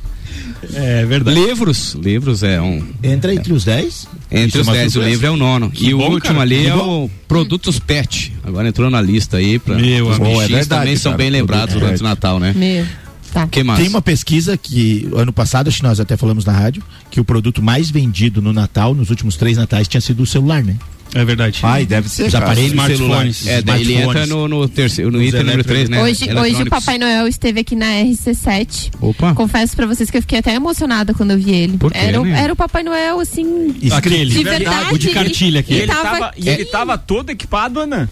É 0.74 1.04
verdade. 1.04 1.38
Livros, 1.38 1.94
livros 1.94 2.42
é 2.42 2.60
um. 2.60 2.82
Entra 3.02 3.34
entre 3.34 3.52
os 3.52 3.64
10. 3.64 4.08
Entre 4.30 4.60
os 4.60 4.66
uma 4.66 4.74
10, 4.74 4.96
o 4.96 5.02
livro 5.02 5.26
é 5.26 5.30
o 5.30 5.36
nono. 5.36 5.72
e 5.78 5.94
o 5.94 5.98
bom, 5.98 6.10
último 6.12 6.20
cara, 6.20 6.40
ali 6.40 6.62
que 6.62 6.66
é 6.66 6.72
bom. 6.72 7.04
o 7.04 7.10
Produtos 7.28 7.78
Pet. 7.78 8.32
Agora 8.42 8.68
entrou 8.68 8.90
na 8.90 9.00
lista 9.00 9.36
aí 9.36 9.58
para 9.58 9.76
Meu 9.76 10.08
os 10.08 10.18
bichinhos 10.18 10.42
É 10.42 10.46
verdade, 10.48 10.68
também 10.68 10.96
são 10.96 11.12
cara, 11.12 11.18
bem 11.18 11.30
lembrados 11.30 11.74
durante 11.74 12.00
o 12.00 12.04
Natal, 12.04 12.38
né? 12.38 12.52
Meu. 12.56 12.86
Tá. 13.32 13.46
que 13.46 13.62
mais? 13.62 13.80
Tem 13.80 13.88
uma 13.88 14.00
pesquisa 14.00 14.56
que 14.56 15.08
ano 15.14 15.32
passado, 15.32 15.68
acho 15.68 15.78
que 15.78 15.82
nós 15.82 16.00
até 16.00 16.16
falamos 16.16 16.44
na 16.44 16.52
rádio, 16.52 16.82
que 17.10 17.20
o 17.20 17.24
produto 17.24 17.62
mais 17.62 17.90
vendido 17.90 18.40
no 18.40 18.52
Natal, 18.52 18.94
nos 18.94 19.10
últimos 19.10 19.36
três 19.36 19.58
natais, 19.58 19.86
tinha 19.86 20.00
sido 20.00 20.22
o 20.22 20.26
celular, 20.26 20.64
né? 20.64 20.76
É 21.20 21.24
verdade. 21.24 21.60
Ai, 21.62 21.86
deve 21.86 22.08
ser. 22.08 22.26
Os 22.26 22.34
aparelhos 22.34 22.70
Smartphones. 22.72 22.98
celulares. 22.98 23.46
É, 23.46 23.62
daí 23.62 23.80
ele 23.82 23.94
entra 23.94 24.26
no, 24.26 24.46
no 24.48 24.68
terceiro, 24.68 25.10
no 25.10 25.22
item 25.22 25.42
número 25.42 25.64
3, 25.64 25.88
né? 25.88 26.02
Hoje, 26.02 26.28
hoje 26.32 26.62
o. 26.62 26.66
Papai 26.70 26.98
Noel 26.98 27.26
esteve 27.26 27.60
aqui 27.60 27.74
na 27.74 27.86
RC7. 27.86 28.90
Opa. 29.00 29.34
Confesso 29.34 29.74
pra 29.76 29.86
vocês 29.86 30.10
que 30.10 30.16
eu 30.18 30.22
fiquei 30.22 30.38
até 30.38 30.54
emocionada 30.54 31.14
quando 31.14 31.32
eu 31.32 31.38
vi 31.38 31.50
ele. 31.52 31.78
Por 31.78 31.92
quê, 31.92 31.98
era, 31.98 32.20
o- 32.20 32.24
né? 32.24 32.40
era 32.42 32.52
o 32.52 32.56
Papai 32.56 32.82
Noel, 32.82 33.20
assim. 33.20 33.74
Aquele. 33.92 34.26
De 34.34 34.44
verdade. 34.44 34.94
O 34.94 34.98
de 34.98 35.08
cartilha 35.10 35.60
aqui. 35.60 35.74
E 35.74 35.78
Ele 35.78 35.86
tava 35.92 36.32
e 36.36 36.48
ele 36.48 36.64
tava 36.66 36.98
todo 36.98 37.30
equipado, 37.30 37.80
Ana. 37.80 38.08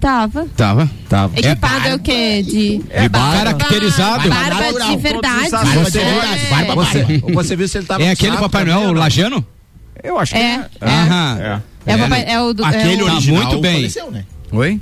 Tava. 0.00 0.46
Tava. 0.56 0.88
Tava. 1.08 1.36
Equipado 1.36 1.88
é, 1.88 1.94
o 1.94 1.98
quê? 1.98 2.42
De. 2.42 2.80
É 2.90 3.08
caracterizado. 3.08 4.28
Barba 4.28 4.54
Barba 4.54 4.84
de 4.90 4.96
verdade. 4.96 5.50
Barba 5.50 5.90
de 5.90 5.98
É. 5.98 6.04
verdade, 6.04 6.46
barba, 6.50 6.74
Você, 6.74 7.02
barba. 7.04 7.32
você 7.34 7.56
viu 7.56 7.68
se 7.68 7.78
ele 7.78 7.86
tava 7.86 8.02
É 8.04 8.10
aquele 8.10 8.36
Papai 8.36 8.64
Noel 8.64 8.84
não? 8.88 8.92
lajano? 8.92 9.44
Eu 10.02 10.16
acho 10.18 10.32
que 10.34 10.38
É. 10.38 10.64
É. 10.80 10.86
Aham. 10.88 11.38
É. 11.40 11.60
É, 11.88 11.94
o 11.94 11.98
É, 11.98 12.02
papai, 12.02 12.24
né? 12.24 12.32
é 12.32 12.40
o 12.40 12.52
do. 12.52 12.64
Aquele 12.64 12.92
é 13.00 13.02
o, 13.02 13.06
Tá 13.06 13.12
original 13.12 13.42
muito 13.44 13.60
bem. 13.60 13.74
faleceu, 13.74 14.10
né? 14.10 14.24
Oi? 14.52 14.80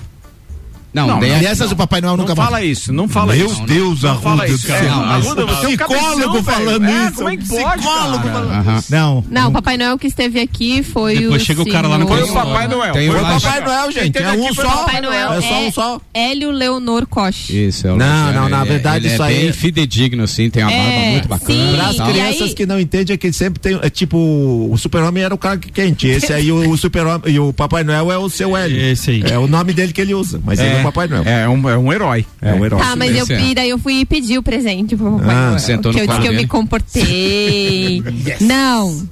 Não, 0.96 1.06
Não, 1.06 1.20
não. 1.20 1.26
é- 1.26 1.34
Aliás, 1.36 1.60
o 1.60 1.76
Papai 1.76 2.00
Noel 2.00 2.16
Não 2.16 2.24
nunca 2.24 2.34
fala 2.34 2.62
isso, 2.64 2.90
não 2.92 3.06
fala 3.06 3.34
Meu 3.34 3.46
isso. 3.46 3.62
Deus, 3.66 4.02
Não 4.02 4.18
fala 4.20 4.42
Arruda, 4.44 4.54
isso. 4.56 4.66
cara. 4.66 4.84
É, 4.86 4.88
Não, 4.88 5.04
mas- 5.04 5.26
Arruda, 5.26 5.46
você 5.46 5.52
é 5.52 5.68
um 5.68 5.76
Psicólogo 5.76 6.42
falando 6.42 6.84
É, 6.86 7.04
isso, 7.04 7.12
Como 7.16 7.28
é 7.28 7.36
que 7.36 7.48
pode, 7.48 7.78
psicólogo 7.82 8.28
falando- 8.28 8.50
Aham. 8.52 8.84
Não. 8.88 9.24
Não, 9.30 9.48
o 9.48 9.52
Papai 9.52 9.76
Noel 9.76 9.98
que 9.98 10.06
esteve 10.06 10.40
aqui 10.40 10.82
foi 10.82 11.18
Depois 11.18 11.42
o. 11.42 11.44
chega 11.44 11.60
o 11.62 11.68
cara 11.68 11.86
lá 11.86 11.98
no 11.98 12.08
Foi 12.08 12.22
o. 12.22 12.32
Papai 12.32 12.66
Noel. 12.68 12.92
Tem 12.94 13.10
Foi 13.10 13.20
o 13.20 13.22
Papai 13.22 13.60
Noel, 13.60 13.92
gente. 13.92 14.18
É 14.18 14.32
um 14.32 14.54
só. 14.54 14.62
Papai 14.62 15.00
Noel 15.02 15.32
É 15.34 15.40
só 15.42 15.60
um 15.66 15.72
só. 15.72 16.00
Hélio 16.14 16.50
Leonor 16.50 17.06
Koch. 17.06 17.66
Isso, 17.66 17.86
é 17.86 17.92
o 17.92 17.96
Não, 17.96 18.32
não, 18.32 18.48
na 18.48 18.62
é- 18.62 18.64
verdade, 18.64 19.06
ele 19.06 19.14
isso 19.14 19.22
é 19.22 19.26
aí- 19.26 19.34
bem 19.44 19.52
fidedigno, 19.52 20.24
assim, 20.24 20.48
tem 20.48 20.62
uma 20.62 20.70
barba 20.72 20.84
É, 20.86 21.10
muito 21.12 21.28
bacana. 21.28 21.54
sim. 21.54 21.76
Para 21.76 21.86
as 21.88 21.96
crianças 22.10 22.54
que 22.54 22.64
não 22.66 22.80
entendem 22.80 23.14
é 23.14 23.16
que 23.18 23.32
sempre 23.32 23.60
tem. 23.60 23.78
É 23.82 23.90
tipo, 23.90 24.16
o 24.18 24.76
super-homem 24.78 25.22
era 25.22 25.34
o 25.34 25.38
cara 25.38 25.58
que 25.58 25.70
quente. 25.70 26.06
Esse 26.06 26.32
aí, 26.32 26.50
o, 26.50 26.74
super-homem. 26.76 27.20
E 27.34 27.38
o 27.38 27.52
Papai 27.52 27.84
Noel 27.84 28.10
é 28.10 28.16
o 28.18 28.28
seu 28.30 28.56
Hélio. 28.56 28.80
Esse 28.80 29.10
aí. 29.10 29.22
É 29.30 29.38
o 29.38 29.46
nome 29.46 29.72
dele 29.72 29.92
que 29.92 30.00
ele 30.00 30.14
usa. 30.14 30.40
Mas 30.44 30.58
ele 30.58 30.76
é 30.76 30.80
o 30.80 30.82
Papai 30.86 31.08
Noel. 31.08 31.24
É 31.24 31.48
um, 31.48 31.68
é 31.68 31.76
um 31.76 31.92
herói. 31.92 32.24
É 32.40 32.52
um 32.54 32.64
herói. 32.64 32.80
Tá, 32.80 32.94
mas 32.96 33.10
eu, 33.16 33.22
esse 33.24 33.32
é. 33.34 33.40
e 33.40 33.54
daí 33.54 33.70
eu 33.70 33.78
fui 33.78 34.04
pedir 34.04 34.38
o 34.38 34.42
presente 34.42 34.96
pro 34.96 35.18
Papai 35.18 35.34
Ah, 35.34 35.46
Noel. 35.48 35.58
sentou 35.58 35.92
que 35.92 35.98
no 35.98 36.04
eu 36.04 36.08
disse 36.08 36.20
que 36.20 36.28
eu 36.28 36.32
me 36.34 36.46
comportei. 36.46 38.02
Não. 38.40 39.08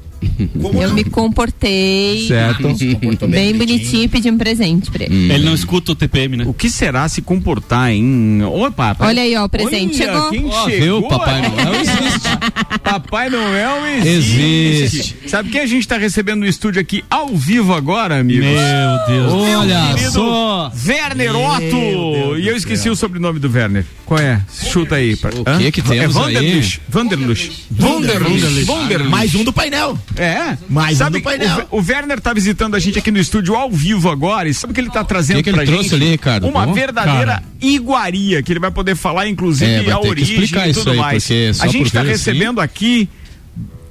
Eu 0.82 0.94
me 0.94 1.04
comportei 1.04 2.26
Certo. 2.28 2.68
bem 3.28 3.54
bonitinho 3.56 4.04
e 4.04 4.08
pedi 4.08 4.30
um 4.30 4.38
presente 4.38 4.90
pra 4.90 5.04
ele. 5.04 5.32
Ele 5.32 5.44
não 5.44 5.54
escuta 5.54 5.92
o 5.92 5.94
TPM, 5.94 6.36
né? 6.36 6.44
O 6.46 6.54
que 6.54 6.68
será 6.70 7.08
se 7.08 7.22
comportar 7.22 7.90
em. 7.92 8.42
Opa, 8.42 8.96
Olha 9.00 9.22
aí, 9.22 9.36
ó, 9.36 9.44
o 9.44 9.48
presente 9.48 10.02
Olha, 10.02 10.12
chegou. 10.12 10.30
Quem 10.30 10.46
Ó, 10.46 10.64
chegou? 10.64 11.00
viu? 11.00 11.08
Papai 11.08 11.42
Noel 11.42 11.74
existe. 11.74 12.28
Papai 12.82 13.30
Noel 13.30 13.86
existe. 13.86 14.40
Existe. 14.42 15.16
Sabe 15.26 15.50
quem 15.50 15.60
a 15.60 15.66
gente 15.66 15.80
está 15.80 15.96
recebendo 15.96 16.40
no 16.40 16.46
estúdio 16.46 16.80
aqui 16.80 17.04
ao 17.10 17.28
vivo 17.28 17.74
agora, 17.74 18.18
amigos? 18.20 18.46
Meu 18.46 19.06
Deus. 19.06 19.32
Olha 19.32 19.94
querido 19.94 20.12
só. 20.12 20.72
Werner 20.86 21.36
Otto! 21.36 22.36
E 22.38 22.46
eu 22.48 22.56
esqueci 22.56 22.88
o 22.88 22.96
sobrenome 22.96 23.38
do 23.38 23.50
Werner. 23.50 23.84
Qual 24.04 24.20
é? 24.20 24.40
Chuta 24.70 24.96
aí. 24.96 25.14
O 25.14 25.48
Hã? 25.48 25.58
que 25.58 25.72
que 25.72 25.82
temos 25.82 26.16
é 26.16 26.20
aí? 26.20 26.32
Vanderluch. 26.34 26.80
Vanderluch. 26.88 27.50
Vanderluch. 27.70 28.64
Vanderluch. 28.64 29.10
Mais 29.10 29.34
um 29.34 29.44
do 29.44 29.52
painel. 29.52 29.98
É. 30.16 30.56
Mais 30.68 30.96
um 30.96 30.98
sabe, 30.98 31.18
do 31.18 31.24
painel. 31.24 31.66
O, 31.70 31.78
o 31.78 31.84
Werner 31.86 32.20
tá 32.20 32.32
visitando 32.32 32.74
a 32.74 32.78
gente 32.78 32.98
aqui 32.98 33.10
no 33.10 33.18
estúdio 33.18 33.54
ao 33.54 33.70
vivo 33.70 34.08
agora 34.10 34.48
e 34.48 34.54
sabe 34.54 34.70
o 34.72 34.74
que 34.74 34.80
ele 34.80 34.90
tá 34.90 35.02
trazendo 35.04 35.36
Que 35.38 35.44
que 35.44 35.50
ele 35.50 35.56
pra 35.56 35.66
trouxe 35.66 35.90
gente? 35.90 35.94
ali, 35.94 36.10
Ricardo? 36.12 36.46
Uma 36.48 36.66
Bom? 36.66 36.72
verdadeira 36.74 37.32
Cara. 37.34 37.42
iguaria, 37.60 38.42
que 38.42 38.52
ele 38.52 38.60
vai 38.60 38.70
poder 38.70 38.94
falar, 38.96 39.28
inclusive, 39.28 39.88
É, 39.88 39.90
a 39.90 39.98
origem 39.98 40.40
e 40.40 40.44
isso 40.44 40.80
tudo 40.80 40.92
aí, 40.92 40.96
mais. 40.98 41.24
só 41.24 41.64
A 41.64 41.66
gente 41.66 41.90
tá 41.92 42.02
ver 42.02 42.12
assim- 42.12 42.30
recebendo 42.30 42.60
aqui 42.60 43.08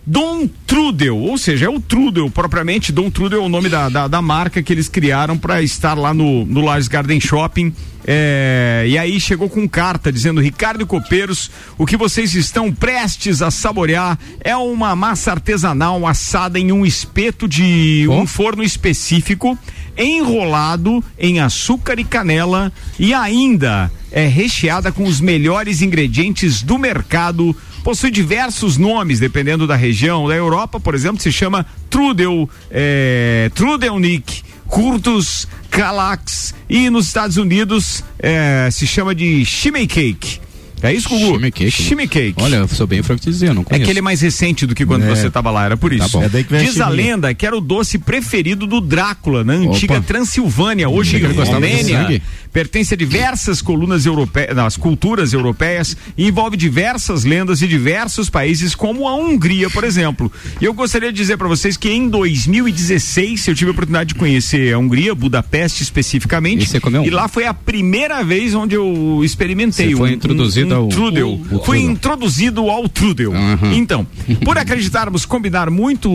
Dom 0.05 0.49
Trudel, 0.67 1.17
ou 1.17 1.37
seja, 1.37 1.65
é 1.67 1.69
o 1.69 1.79
Trudel 1.79 2.29
propriamente. 2.29 2.91
Dom 2.91 3.09
Trudel 3.09 3.41
é 3.41 3.45
o 3.45 3.49
nome 3.49 3.69
da, 3.69 3.87
da, 3.87 4.07
da 4.07 4.21
marca 4.21 4.61
que 4.61 4.73
eles 4.73 4.89
criaram 4.89 5.37
para 5.37 5.61
estar 5.61 5.93
lá 5.93 6.13
no, 6.13 6.45
no 6.45 6.59
Lages 6.61 6.89
Garden 6.89 7.19
Shopping. 7.21 7.73
É, 8.05 8.85
e 8.87 8.97
aí 8.97 9.19
chegou 9.19 9.49
com 9.49 9.67
carta 9.67 10.11
dizendo: 10.11 10.41
Ricardo 10.41 10.85
Copeiros, 10.85 11.49
o 11.77 11.85
que 11.85 11.97
vocês 11.97 12.33
estão 12.35 12.71
prestes 12.71 13.41
a 13.41 13.49
saborear 13.49 14.17
é 14.41 14.55
uma 14.55 14.95
massa 14.95 15.31
artesanal 15.31 16.05
assada 16.05 16.59
em 16.59 16.71
um 16.71 16.85
espeto 16.85 17.47
de 17.47 18.07
um 18.09 18.27
forno 18.27 18.63
específico, 18.63 19.57
enrolado 19.97 21.03
em 21.17 21.39
açúcar 21.39 21.99
e 21.99 22.03
canela 22.03 22.71
e 22.99 23.13
ainda 23.13 23.91
é 24.11 24.27
recheada 24.27 24.91
com 24.91 25.05
os 25.05 25.19
melhores 25.19 25.81
ingredientes 25.81 26.61
do 26.61 26.77
mercado 26.77 27.55
possui 27.83 28.09
diversos 28.09 28.77
nomes, 28.77 29.19
dependendo 29.19 29.67
da 29.67 29.75
região. 29.75 30.27
Da 30.27 30.35
Europa, 30.35 30.79
por 30.79 30.95
exemplo, 30.95 31.21
se 31.21 31.31
chama 31.31 31.65
Trudel, 31.89 32.49
é, 32.71 33.51
Trudelnick, 33.53 34.41
Curtus, 34.67 35.47
Calax. 35.73 36.53
E 36.69 36.87
nos 36.91 37.07
Estados 37.07 37.37
Unidos 37.37 38.03
é, 38.19 38.69
se 38.71 38.85
chama 38.85 39.15
de 39.15 39.43
Shimmy 39.43 39.87
Cake. 39.87 40.39
É 40.83 40.93
isso, 40.93 41.07
Gugu? 41.09 41.33
Shimmy 41.35 41.51
cake. 41.51 41.71
Shimmy 41.71 42.07
Cake. 42.07 42.33
Olha, 42.41 42.57
eu 42.57 42.67
sou 42.67 42.85
bem 42.85 43.01
franco 43.01 43.21
te 43.21 43.29
dizer, 43.31 43.47
eu 43.49 43.53
não 43.53 43.61
É 43.61 43.65
conheço. 43.65 43.85
que 43.85 43.91
ele 43.91 43.99
é 43.99 44.01
mais 44.01 44.19
recente 44.21 44.65
do 44.65 44.75
que 44.75 44.85
quando 44.85 45.05
você 45.05 45.27
estava 45.27 45.49
lá, 45.49 45.65
era 45.65 45.77
por 45.77 45.93
isso. 45.93 46.09
bom. 46.09 46.23
É 46.23 46.29
daí 46.29 46.43
que 46.43 46.51
vem 46.51 46.59
a 46.59 46.63
Diz 46.63 46.79
a 46.81 46.89
chimia. 46.89 47.05
lenda 47.05 47.33
que 47.33 47.45
era 47.45 47.57
o 47.57 47.61
doce 47.61 47.97
preferido 47.97 48.67
do 48.67 48.81
Drácula, 48.81 49.43
na 49.43 49.53
antiga 49.53 49.95
Opa. 49.95 50.03
Transilvânia, 50.05 50.89
hoje 50.89 51.17
Romênia. 51.19 52.21
Pertence 52.51 52.93
a 52.93 52.97
diversas 52.97 53.61
colunas 53.63 54.05
europeias, 54.05 54.55
nas 54.55 54.77
culturas 54.77 55.33
europeias 55.33 55.97
e 56.15 56.27
envolve 56.27 56.55
diversas 56.55 57.23
lendas 57.23 57.57
de 57.57 57.67
diversos 57.67 58.29
países, 58.29 58.75
como 58.75 59.07
a 59.07 59.15
Hungria, 59.15 59.69
por 59.71 59.83
exemplo. 59.83 60.31
E 60.61 60.65
eu 60.65 60.73
gostaria 60.73 61.11
de 61.11 61.17
dizer 61.17 61.35
para 61.37 61.47
vocês 61.47 61.77
que 61.77 61.89
em 61.89 62.07
2016 62.09 63.47
eu 63.47 63.55
tive 63.55 63.69
a 63.69 63.71
oportunidade 63.71 64.09
de 64.09 64.15
conhecer 64.15 64.73
a 64.73 64.77
Hungria, 64.77 65.15
Budapeste 65.15 65.81
especificamente. 65.81 66.63
E 66.63 66.67
você 66.67 66.79
comeu? 66.79 67.03
E 67.03 67.09
lá 67.09 67.27
foi 67.27 67.45
a 67.47 67.53
primeira 67.55 68.23
vez 68.23 68.53
onde 68.53 68.75
eu 68.75 69.21
experimentei 69.23 69.89
Você 69.89 69.95
foi 69.95 70.11
um, 70.11 70.13
introduzido 70.13 70.72
um, 70.72 70.72
ao- 70.75 70.87
trudel. 70.87 71.29
o- 71.29 71.33
o 71.57 71.63
Fui 71.63 71.77
trudel. 71.79 71.91
introduzido 71.91 72.69
ao 72.69 72.87
trudel. 72.89 73.33
Aham. 73.33 73.73
Então, 73.73 74.05
por 74.43 74.57
acreditarmos 74.57 75.25
combinar 75.25 75.69
muito 75.69 76.09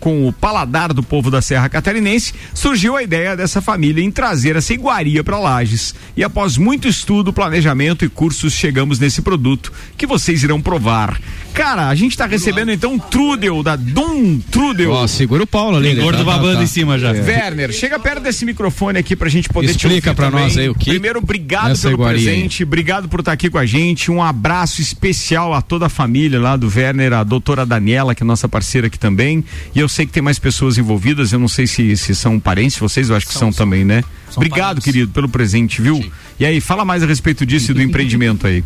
com 0.00 0.28
o 0.28 0.32
paladar 0.32 0.92
do 0.92 1.02
povo 1.02 1.30
da 1.30 1.40
Serra 1.42 1.68
Catarinense, 1.68 2.32
surgiu 2.54 2.96
a 2.96 3.02
ideia 3.02 3.36
dessa 3.36 3.60
família 3.60 4.02
em 4.02 4.10
trazer 4.10 4.56
essa 4.56 4.72
iguaria 4.72 5.22
para 5.24 5.38
Lages. 5.38 5.94
E 6.16 6.22
após 6.24 6.56
muito 6.56 6.88
estudo, 6.88 7.32
planejamento 7.32 8.04
e 8.04 8.08
cursos, 8.08 8.52
chegamos 8.52 8.98
nesse 8.98 9.22
produto 9.22 9.72
que 9.96 10.06
vocês 10.06 10.42
irão 10.42 10.60
provar. 10.60 11.20
Cara, 11.52 11.88
a 11.88 11.94
gente 11.94 12.16
tá 12.16 12.26
recebendo 12.26 12.70
então 12.70 12.92
um 12.94 12.98
trudel 12.98 13.62
da 13.62 13.74
Dom 13.76 14.38
Trudel. 14.50 14.92
Ó, 14.92 15.06
segura 15.06 15.42
o 15.42 15.46
Paulo 15.46 15.76
ali. 15.76 15.88
Ele 15.88 16.00
gordo 16.00 16.18
tá- 16.18 16.24
tá- 16.24 16.30
babando 16.30 16.58
tá. 16.58 16.62
em 16.62 16.66
cima 16.66 16.98
já. 16.98 17.10
Werner, 17.10 17.72
chega 17.72 17.98
perto 17.98 18.20
desse 18.22 18.44
microfone 18.44 18.98
aqui 18.98 19.16
pra 19.16 19.28
gente 19.28 19.48
poder 19.48 19.68
te 19.74 19.86
Explica 19.86 20.14
pra 20.14 20.30
também. 20.30 20.44
nós 20.44 20.56
aí 20.56 20.68
o 20.68 20.74
que 20.74 20.90
Primeiro, 20.90 21.18
obrigado 21.18 21.72
essa 21.72 21.82
pelo 21.88 21.94
iguaria 21.94 22.22
presente, 22.30 22.62
obrigado 22.62 23.08
por 23.08 23.20
estar 23.20 23.32
aqui 23.32 23.50
com 23.50 23.58
a 23.58 23.66
gente. 23.70 24.10
Um 24.10 24.22
abraço 24.22 24.80
especial 24.82 25.54
a 25.54 25.62
toda 25.62 25.86
a 25.86 25.88
família 25.88 26.40
lá 26.40 26.56
do 26.56 26.66
Werner, 26.68 27.12
a 27.12 27.22
doutora 27.24 27.64
Daniela, 27.64 28.14
que 28.14 28.22
é 28.22 28.26
nossa 28.26 28.48
parceira 28.48 28.88
aqui 28.88 28.98
também. 28.98 29.44
E 29.74 29.78
eu 29.78 29.88
sei 29.88 30.04
que 30.06 30.12
tem 30.12 30.22
mais 30.22 30.38
pessoas 30.38 30.76
envolvidas, 30.76 31.32
eu 31.32 31.38
não 31.38 31.48
sei 31.48 31.66
se, 31.66 31.96
se 31.96 32.14
são 32.14 32.38
parentes, 32.40 32.76
vocês 32.78 33.08
eu 33.08 33.16
acho 33.16 33.26
que 33.26 33.34
são, 33.34 33.52
também, 33.52 33.84
né? 33.84 34.02
obrigado, 34.36 34.60
parentes. 34.76 34.84
querido, 34.84 35.12
pelo 35.12 35.28
presente, 35.28 35.80
viu? 35.80 36.04
E 36.38 36.44
aí, 36.44 36.60
fala 36.60 36.84
mais 36.84 37.02
a 37.02 37.06
respeito 37.06 37.46
disso 37.46 37.70
e 37.70 37.74
do 37.74 37.82
empreendimento 37.82 38.46
aí. 38.46 38.62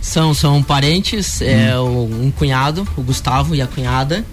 São, 0.00 0.32
são 0.32 0.62
parentes, 0.62 1.40
é, 1.42 1.76
o- 1.78 2.08
um 2.22 2.30
cunhado, 2.30 2.86
o 2.96 3.02
Gustavo 3.02 3.54
e 3.54 3.60
a 3.60 3.66
cunhada, 3.66 4.24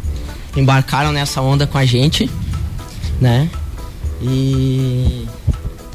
embarcaram 0.56 1.12
nessa 1.12 1.42
onda 1.42 1.66
com 1.68 1.78
a 1.78 1.86
gente, 1.86 2.30
né? 3.20 3.50
E. 4.22 5.26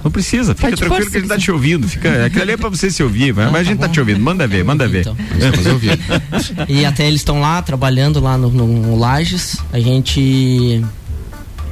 Não 0.05 0.11
precisa, 0.11 0.55
fica 0.55 0.69
tranquilo 0.77 1.03
pôr, 1.03 1.11
que 1.11 1.17
a 1.17 1.21
gente 1.21 1.29
se 1.29 1.35
tá 1.35 1.39
te 1.39 1.51
ouvindo. 1.51 1.89
Fica, 1.89 2.27
aquilo 2.27 2.43
ali 2.43 2.53
é 2.53 2.57
pra 2.57 2.69
você 2.69 2.91
se 2.91 3.03
ouvir, 3.03 3.35
mas, 3.35 3.47
Não, 3.47 3.53
mas 3.53 3.61
a 3.63 3.65
tá 3.65 3.71
gente 3.71 3.81
tá 3.81 3.87
bom. 3.89 3.93
te 3.93 4.01
ouvindo. 4.01 4.21
Manda 4.21 4.47
ver, 4.47 4.65
manda 4.65 4.87
ver. 4.87 5.01
Então. 5.01 5.17
Ouvir. 5.73 5.99
E 6.69 6.85
até 6.85 7.07
eles 7.09 7.21
estão 7.21 7.41
lá 7.41 7.61
trabalhando 7.63 8.21
lá 8.21 8.39
no, 8.39 8.49
no, 8.51 8.67
no 8.67 8.97
Lages. 8.99 9.57
A 9.73 9.81
gente 9.81 10.85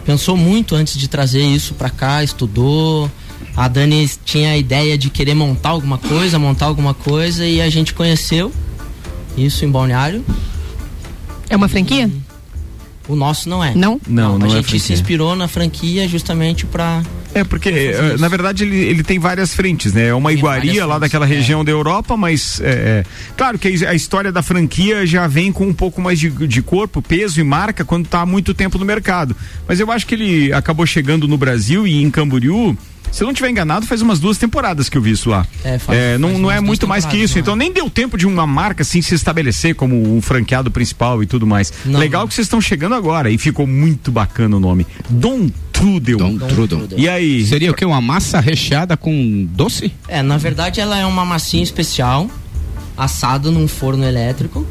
pensou 0.05 0.37
muito 0.37 0.75
antes 0.75 0.99
de 0.99 1.07
trazer 1.09 1.43
isso 1.43 1.75
pra 1.75 1.91
cá, 1.91 2.25
estudou, 2.25 3.11
A 3.57 3.69
Dani 3.69 4.11
tinha 4.25 4.51
a 4.51 4.57
ideia 4.57 4.99
de 4.99 5.11
querer 5.11 5.35
montar 5.35 5.71
alguma 5.71 5.97
coisa, 5.99 6.39
montar 6.39 6.67
alguma 6.67 6.93
coisa 6.93 7.47
e 7.47 7.61
a 7.61 7.71
gente 7.71 7.95
conheceu 7.95 8.53
isso 9.37 9.65
em 9.65 9.71
Balneário. 9.71 10.25
É 11.49 11.55
uma 11.57 11.69
franquia? 11.69 12.11
O 13.07 13.15
nosso 13.15 13.49
não 13.49 13.63
é. 13.63 13.75
Não? 13.75 14.01
Não, 14.09 14.39
não 14.39 14.47
a 14.47 14.51
é 14.51 14.53
gente 14.57 14.65
se 14.73 14.79
franquia. 14.79 14.95
inspirou 14.95 15.37
na 15.37 15.47
franquia 15.47 16.09
justamente 16.09 16.67
pra. 16.67 17.03
É, 17.35 17.42
porque, 17.42 17.68
eh, 17.68 18.16
na 18.18 18.29
verdade, 18.29 18.62
ele, 18.62 18.77
ele 18.77 19.03
tem 19.03 19.18
várias 19.18 19.53
frentes, 19.53 19.92
né? 19.92 20.07
É 20.07 20.14
uma 20.14 20.31
Tem 20.31 20.38
iguaria 20.38 20.87
lá 20.87 20.94
frentes, 20.94 21.01
daquela 21.01 21.27
é. 21.27 21.29
região 21.29 21.64
da 21.64 21.70
Europa, 21.73 22.16
mas 22.16 22.61
é, 22.61 22.70
é, 22.70 23.05
claro 23.37 23.59
que 23.59 23.85
a, 23.85 23.90
a 23.90 23.94
história 23.94 24.31
da 24.31 24.40
franquia 24.40 25.05
já 25.05 25.27
vem 25.27 25.51
com 25.51 25.66
um 25.66 25.75
pouco 25.75 26.01
mais 26.01 26.18
de, 26.18 26.31
de 26.31 26.62
corpo, 26.62 27.03
peso 27.03 27.40
e 27.40 27.44
marca 27.44 27.85
quando 27.85 28.05
está 28.05 28.20
há 28.20 28.27
muito 28.27 28.55
tempo 28.55 28.79
no 28.79 28.85
mercado. 28.85 29.37
Mas 29.66 29.81
eu 29.81 29.90
acho 29.90 30.07
que 30.07 30.14
ele 30.14 30.53
acabou 30.53 30.87
chegando 30.87 31.27
no 31.27 31.37
Brasil 31.37 31.87
e 31.87 32.03
em 32.03 32.11
Camboriú. 32.11 32.77
Se 33.12 33.23
eu 33.23 33.27
não 33.27 33.33
estiver 33.33 33.49
enganado, 33.51 33.87
faz 33.87 34.03
umas 34.03 34.19
duas 34.19 34.37
temporadas 34.38 34.88
que 34.88 34.99
eu 34.99 35.03
vi 35.03 35.12
isso 35.12 35.31
lá. 35.31 35.47
É, 35.62 35.79
faz- 35.79 36.19
não, 36.21 36.31
faz 36.31 36.40
não 36.40 36.51
é 36.51 36.61
muito 36.61 36.87
mais 36.88 37.05
que 37.07 37.17
isso. 37.17 37.35
não 37.35 37.38
é? 37.38 37.40
Então 37.40 37.57
nem 37.57 37.73
deu 37.73 37.88
tempo 37.88 38.19
de 38.19 38.27
uma 38.27 38.47
marca 38.47 38.83
assim 38.83 39.01
se 39.01 39.14
estabelecer 39.14 39.75
como 39.75 40.17
um 40.17 40.21
franqueado 40.21 40.71
principal 40.71 41.23
e 41.23 41.27
tudo 41.27 41.47
mais. 41.47 41.73
Não, 41.85 42.01
Legal 42.01 42.23
não. 42.23 42.29
que 42.29 42.35
vocês 42.35 42.47
estão 42.47 42.61
chegando 42.61 42.95
agora 42.95 43.31
e 43.31 43.38
ficou 43.38 43.67
muito 43.67 44.11
bacana 44.11 44.57
o 44.57 44.61
nome. 44.61 44.87
Dom 45.09 45.49
Trudel. 45.73 46.19
Dom 46.19 46.38
Trudel. 46.38 46.79
Trudel. 46.79 46.99
E 46.99 47.09
aí? 47.09 47.45
Seria 47.47 47.71
o 47.71 47.75
que? 47.75 47.85
Uma 47.85 48.01
massa 48.01 48.40
recheada 48.40 48.97
com 48.97 49.47
doce? 49.53 49.93
É, 50.09 50.23
na 50.23 50.37
verdade 50.37 50.81
ela 50.81 50.99
é 50.99 51.07
uma 51.07 51.25
massinha 51.25 51.62
especial, 51.62 52.29
assada 52.97 53.51
num 53.51 53.67
forno 53.69 54.05
elétrico, 54.05 54.67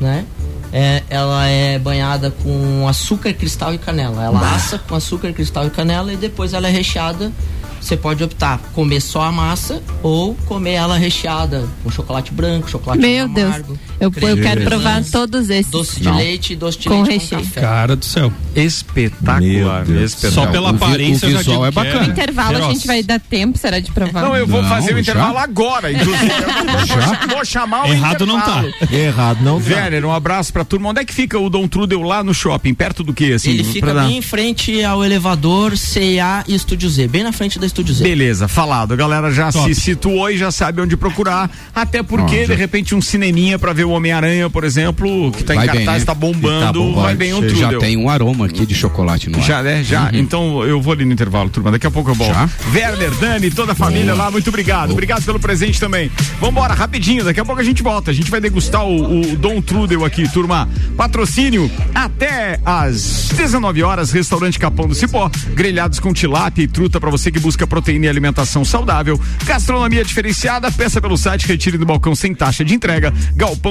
né? 0.00 0.24
É, 0.72 1.02
ela 1.08 1.46
é 1.46 1.78
banhada 1.78 2.30
com 2.30 2.86
açúcar, 2.86 3.32
cristal 3.32 3.72
e 3.72 3.78
canela. 3.78 4.22
Ela 4.22 4.54
assa 4.54 4.78
com 4.78 4.94
açúcar, 4.94 5.32
cristal 5.32 5.66
e 5.66 5.70
canela 5.70 6.12
e 6.12 6.16
depois 6.16 6.52
ela 6.52 6.68
é 6.68 6.70
recheada. 6.70 7.32
Você 7.80 7.96
pode 7.96 8.22
optar 8.22 8.58
comer 8.74 9.00
só 9.00 9.22
a 9.22 9.32
massa 9.32 9.82
ou 10.02 10.34
comer 10.46 10.72
ela 10.72 10.96
recheada 10.96 11.66
com 11.82 11.90
chocolate 11.90 12.32
branco, 12.32 12.68
chocolate 12.68 13.00
Meu 13.00 13.28
Deus. 13.28 13.56
Eu, 14.00 14.12
eu 14.22 14.36
quero 14.36 14.62
provar 14.64 15.02
todos 15.04 15.50
esses. 15.50 15.70
doce 15.70 15.98
de 16.00 16.04
Não. 16.08 16.16
leite 16.16 16.52
e 16.52 16.56
doce 16.56 16.78
de 16.78 16.88
Com 16.88 17.02
leite 17.02 17.22
recheio. 17.24 17.40
com 17.40 17.46
café. 17.48 17.60
Cara 17.60 17.96
do 17.96 18.04
céu. 18.04 18.32
Espetacular, 18.54 19.88
espetacular. 19.88 20.32
Só 20.32 20.46
pela 20.46 20.70
o 20.70 20.72
vi- 20.72 20.84
aparência 20.84 21.28
o 21.28 21.30
já 21.32 21.38
visual 21.38 21.56
digo 21.56 21.66
é 21.66 21.68
que 21.70 21.74
bacana. 21.74 22.06
No 22.06 22.12
intervalo 22.12 22.56
a 22.58 22.72
gente 22.72 22.86
vai 22.86 23.02
dar 23.02 23.20
tempo, 23.20 23.58
será 23.58 23.80
de 23.80 23.90
provar? 23.90 24.22
Não, 24.22 24.36
eu 24.36 24.46
vou 24.46 24.62
Não, 24.62 24.68
fazer 24.68 24.92
o 24.92 24.94
já? 24.96 25.00
intervalo 25.00 25.38
agora, 25.38 25.92
inclusive. 25.92 26.26
Eu 26.30 26.86
Já? 26.86 26.96
Vou, 26.96 27.28
vou 27.36 27.44
chamar 27.44 27.84
o 27.86 27.92
Errado 27.92 28.26
não 28.26 28.40
tá. 28.40 28.64
intervalo. 28.64 28.74
Errado, 28.92 29.38
não 29.42 29.60
tá. 29.60 29.68
Werner, 29.74 30.04
um 30.04 30.12
abraço 30.12 30.52
pra 30.52 30.64
turma. 30.64 30.90
Onde 30.90 31.00
é 31.00 31.04
que 31.04 31.12
fica 31.14 31.38
o 31.38 31.48
Dom 31.50 31.66
Trudel 31.66 32.02
lá 32.02 32.22
no 32.22 32.32
shopping? 32.34 32.74
Perto 32.74 33.02
do 33.02 33.12
que, 33.12 33.32
assim? 33.32 33.50
Ele 33.50 33.62
pra 33.64 33.72
fica 33.72 33.94
dar- 33.94 34.06
bem 34.06 34.18
em 34.18 34.22
frente 34.22 34.82
ao 34.84 35.04
elevador 35.04 35.76
CIA 35.76 36.44
e 36.46 36.54
Estúdio 36.54 36.88
Z, 36.88 37.08
bem 37.08 37.22
na 37.22 37.32
frente 37.32 37.58
da 37.58 37.66
Estúdio 37.66 37.94
Z. 37.94 38.04
Beleza, 38.04 38.46
falado. 38.48 38.92
A 38.92 38.96
galera 38.96 39.30
já 39.30 39.50
Top. 39.52 39.74
se 39.74 39.80
situou 39.80 40.30
e 40.30 40.38
já 40.38 40.50
sabe 40.50 40.80
onde 40.80 40.96
procurar. 40.96 41.50
Até 41.74 42.02
porque, 42.02 42.36
Ó, 42.36 42.46
já- 42.46 42.54
de 42.54 42.54
repente, 42.54 42.94
um 42.94 43.00
cineminha 43.02 43.58
pra 43.58 43.72
ver 43.72 43.84
o 43.84 43.87
Homem-Aranha, 43.90 44.48
por 44.50 44.64
exemplo, 44.64 45.30
que 45.32 45.42
tá 45.44 45.54
em 45.54 45.58
Vai 45.58 45.66
bem, 45.68 45.76
cartaz, 45.78 46.02
né? 46.02 46.06
tá 46.06 46.14
bombando, 46.14 46.66
Tá 46.66 46.72
bombando. 46.72 47.00
vai 47.02 47.14
bem 47.14 47.32
o 47.34 47.42
Já 47.48 47.68
Trudel. 47.68 47.78
tem 47.80 47.96
um 47.96 48.08
aroma 48.08 48.46
aqui 48.46 48.64
de 48.66 48.74
chocolate 48.74 49.28
no 49.30 49.38
ar. 49.38 49.44
Já, 49.44 49.62
né? 49.62 49.82
Já. 49.82 50.10
Então 50.12 50.62
eu 50.64 50.80
vou 50.80 50.92
ali 50.92 51.04
no 51.04 51.12
intervalo, 51.12 51.48
turma. 51.50 51.70
Daqui 51.70 51.86
a 51.86 51.90
pouco 51.90 52.10
eu 52.10 52.14
volto. 52.14 52.34
Já? 52.34 52.48
Werner, 52.74 53.10
Dani, 53.16 53.50
toda 53.50 53.72
a 53.72 53.74
família 53.74 54.14
lá, 54.14 54.30
muito 54.30 54.48
obrigado. 54.48 54.92
Obrigado 54.92 55.24
pelo 55.24 55.38
presente 55.40 55.78
também. 55.80 56.10
Vambora, 56.40 56.74
rapidinho. 56.74 57.24
Daqui 57.24 57.40
a 57.40 57.44
pouco 57.44 57.60
a 57.60 57.64
gente 57.64 57.82
volta. 57.82 58.10
A 58.10 58.14
gente 58.14 58.30
vai 58.30 58.40
degustar 58.40 58.84
o, 58.84 59.20
o 59.32 59.36
Dom 59.36 59.60
Trudel 59.60 60.04
aqui, 60.04 60.28
turma. 60.32 60.68
Patrocínio 60.96 61.70
até 61.94 62.58
às 62.64 63.28
19 63.34 63.82
horas. 63.82 64.10
Restaurante 64.12 64.58
Capão 64.58 64.86
do 64.88 64.94
Cipó. 64.94 65.30
Grelhados 65.54 65.98
com 66.00 66.12
tilápia 66.12 66.62
e 66.62 66.68
truta 66.68 67.00
para 67.00 67.10
você 67.10 67.30
que 67.30 67.38
busca 67.40 67.66
proteína 67.66 68.06
e 68.06 68.08
alimentação 68.08 68.64
saudável. 68.64 69.18
Gastronomia 69.44 70.04
diferenciada. 70.04 70.70
Peça 70.70 71.00
pelo 71.00 71.16
site, 71.16 71.46
retire 71.46 71.78
do 71.78 71.86
balcão 71.86 72.14
sem 72.14 72.34
taxa 72.34 72.64
de 72.64 72.74
entrega 72.74 73.12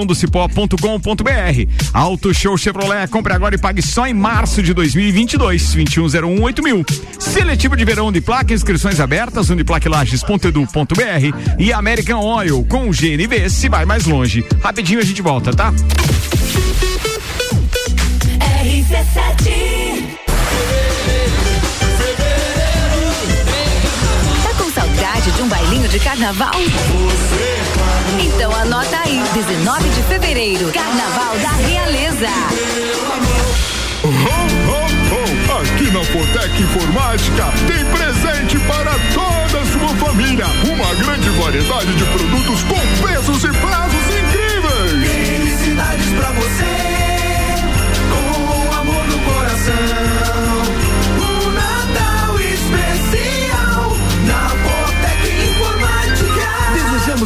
mundocipó.com.br. 0.07 1.71
Auto 1.93 2.33
Show 2.33 2.57
Chevrolet, 2.57 3.07
compre 3.09 3.33
agora 3.33 3.55
e 3.55 3.57
pague 3.57 3.81
só 3.81 4.07
em 4.07 4.13
março 4.13 4.63
de 4.63 4.73
2022, 4.73 5.73
2101 5.73 6.41
8000. 6.41 6.85
Seletivo 7.19 7.75
de 7.75 7.83
verão 7.83 8.11
de 8.11 8.21
placa, 8.21 8.53
inscrições 8.53 8.99
abertas, 8.99 9.49
uniplaquilages.edu.br 9.49 11.59
e 11.59 11.73
American 11.73 12.21
Oil 12.21 12.65
com 12.65 12.89
o 12.89 12.91
GNV 12.91 13.49
se 13.49 13.67
vai 13.67 13.85
mais 13.85 14.05
longe. 14.05 14.45
Rapidinho 14.61 14.99
a 14.99 15.03
gente 15.03 15.21
volta, 15.21 15.51
tá? 15.51 15.73
RC7 18.63 20.26
de 25.97 26.03
carnaval? 26.03 26.51
Então 28.19 28.55
anota 28.55 28.99
aí, 29.03 29.23
19 29.33 29.89
de 29.89 30.03
fevereiro, 30.03 30.71
Carnaval 30.71 31.37
da 31.39 31.49
Realeza. 31.49 32.27
Aqui 35.59 35.91
na 35.91 36.03
Fortec 36.03 36.61
Informática 36.61 37.45
tem 37.67 37.85
presente 37.85 38.59
para 38.67 38.91
toda 39.13 39.61
a 39.61 39.65
sua 39.65 39.95
família. 40.05 40.45
Uma 40.71 40.93
grande 41.03 41.29
variedade 41.29 41.93
de 41.95 42.03
produtos 42.05 42.63
com 42.63 43.03
preços 43.03 43.43
e 43.43 43.49
prazos 43.59 44.05
incríveis. 44.19 45.09
Felicidades 45.09 46.09
para 46.13 46.31
você, 46.31 46.65
com 48.11 48.75
amor 48.75 49.07
no 49.07 49.19
coração. 49.19 50.56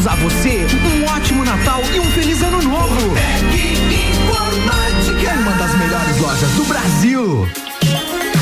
Desejamos 0.02 0.08
a 0.08 0.16
você 0.16 0.66
um 0.88 1.06
ótimo 1.16 1.44
Natal 1.44 1.82
e 1.94 2.00
um 2.00 2.06
feliz 2.12 2.42
ano 2.42 2.62
novo. 2.62 2.96
Fortec 2.96 3.92
Informática. 4.12 5.34
Uma 5.40 5.52
das 5.52 5.78
melhores 5.78 6.18
lojas 6.18 6.52
do 6.52 6.66
Brasil. 6.66 7.48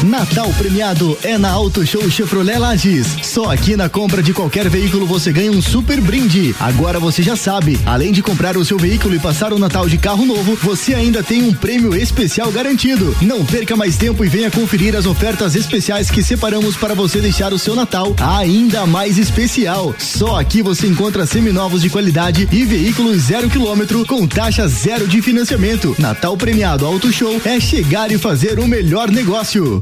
Natal 0.04 0.50
premiado 0.58 1.18
é 1.24 1.38
na 1.38 1.50
Auto 1.50 1.86
Show 1.86 2.10
Chevrolet 2.10 2.58
Lages. 2.58 3.18
Só 3.22 3.52
aqui 3.52 3.76
na 3.76 3.90
compra 3.90 4.24
de 4.24 4.34
qualquer 4.34 4.70
veículo 4.70 5.06
você 5.06 5.30
ganha 5.32 5.52
um 5.52 5.62
super 5.62 6.00
brinde. 6.00 6.56
Agora 6.58 7.02
você 7.02 7.22
já 7.22 7.36
sabe, 7.36 7.78
além 7.86 8.14
de 8.14 8.22
comprar 8.22 8.56
o 8.56 8.64
seu 8.64 8.78
veículo 8.78 9.14
e 9.14 9.20
passar 9.20 9.52
o 9.52 9.60
Natal 9.60 9.90
de 9.90 9.98
carro 9.98 10.26
novo, 10.26 10.58
você 10.64 10.94
ainda 10.94 11.22
tem 11.22 11.44
um 11.44 11.54
prêmio 11.54 11.94
especial 11.94 12.50
garantido. 12.50 13.14
Não 13.22 13.44
perca 13.44 13.76
mais 13.76 13.98
tempo 13.98 14.24
e 14.24 14.30
venha 14.30 14.50
conferir 14.50 14.96
as 14.96 15.06
ofertas 15.06 15.54
especiais 15.54 16.10
que 16.10 16.24
separamos 16.24 16.78
para 16.78 16.96
você 16.96 17.20
deixar 17.20 17.52
o 17.52 17.60
seu 17.60 17.76
Natal 17.76 18.16
ainda 18.22 18.86
mais 18.86 19.18
especial. 19.18 19.94
Só 20.00 20.40
aqui 20.40 20.62
você 20.62 20.88
encontra 20.88 21.26
seminovos 21.26 21.82
de 21.82 21.90
qualidade 21.90 22.48
e 22.54 22.64
veículos 22.64 23.24
zero 23.24 23.50
quilômetro 23.50 24.06
com 24.06 24.26
taxa 24.26 24.66
zero 24.66 25.08
de 25.08 25.22
financiamento. 25.22 25.94
Natal 26.00 26.38
premiado 26.38 26.86
Auto 26.86 27.12
Show 27.12 27.42
é 27.44 27.60
chegar 27.60 28.12
e 28.14 28.18
fazer 28.18 28.60
o 28.60 28.68
melhor 28.68 29.12
negócio. 29.12 29.82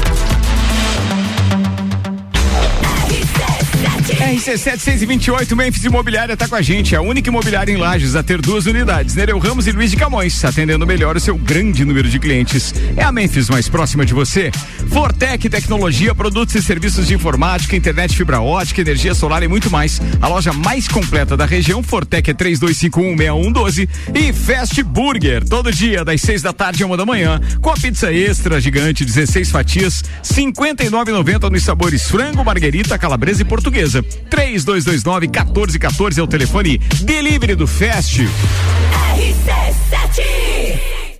RC7 4.09 4.79
628, 4.79 5.55
Memphis 5.55 5.83
Imobiliária 5.83 6.35
tá 6.35 6.47
com 6.47 6.55
a 6.55 6.61
gente. 6.61 6.95
A 6.95 7.01
única 7.01 7.29
imobiliária 7.29 7.71
em 7.71 7.77
Lages 7.77 8.15
a 8.15 8.23
ter 8.23 8.41
duas 8.41 8.65
unidades, 8.65 9.15
Nereu 9.15 9.37
Ramos 9.37 9.67
e 9.67 9.71
Luiz 9.71 9.91
de 9.91 9.97
Camões, 9.97 10.43
atendendo 10.43 10.87
melhor 10.87 11.15
o 11.15 11.19
seu 11.19 11.37
grande 11.37 11.85
número 11.85 12.09
de 12.09 12.17
clientes. 12.17 12.73
É 12.97 13.03
a 13.03 13.11
Memphis 13.11 13.49
mais 13.49 13.69
próxima 13.69 14.05
de 14.05 14.13
você. 14.13 14.51
Fortec 14.89 15.47
Tecnologia, 15.49 16.15
produtos 16.15 16.55
e 16.55 16.61
serviços 16.63 17.07
de 17.07 17.13
informática, 17.13 17.75
internet 17.75 18.15
fibra 18.15 18.41
ótica, 18.41 18.81
energia 18.81 19.13
solar 19.13 19.43
e 19.43 19.47
muito 19.47 19.69
mais. 19.69 20.01
A 20.19 20.27
loja 20.27 20.51
mais 20.51 20.87
completa 20.87 21.37
da 21.37 21.45
região, 21.45 21.83
Fortec 21.83 22.31
é 22.31 22.33
32516112 22.33 23.87
e 24.15 24.33
Fast 24.33 24.81
Burger, 24.83 25.47
todo 25.47 25.71
dia 25.71 26.03
das 26.03 26.21
seis 26.21 26.41
da 26.41 26.51
tarde 26.51 26.83
a 26.83 26.85
uma 26.85 26.97
da 26.97 27.05
manhã, 27.05 27.39
com 27.61 27.69
a 27.69 27.75
pizza 27.75 28.11
extra 28.11 28.59
gigante, 28.59 29.05
16 29.05 29.51
fatias, 29.51 30.03
59,90 30.23 31.49
nos 31.49 31.63
sabores 31.63 32.09
frango, 32.09 32.43
marguerita, 32.43 32.97
calabresa 32.97 33.41
e 33.41 33.45
portuguesa. 33.45 33.90
3229 34.29 35.27
1414 35.27 36.19
é 36.19 36.23
o 36.23 36.27
telefone 36.27 36.77
delivery 37.01 37.55
do 37.55 37.67
Fast. 37.67 38.27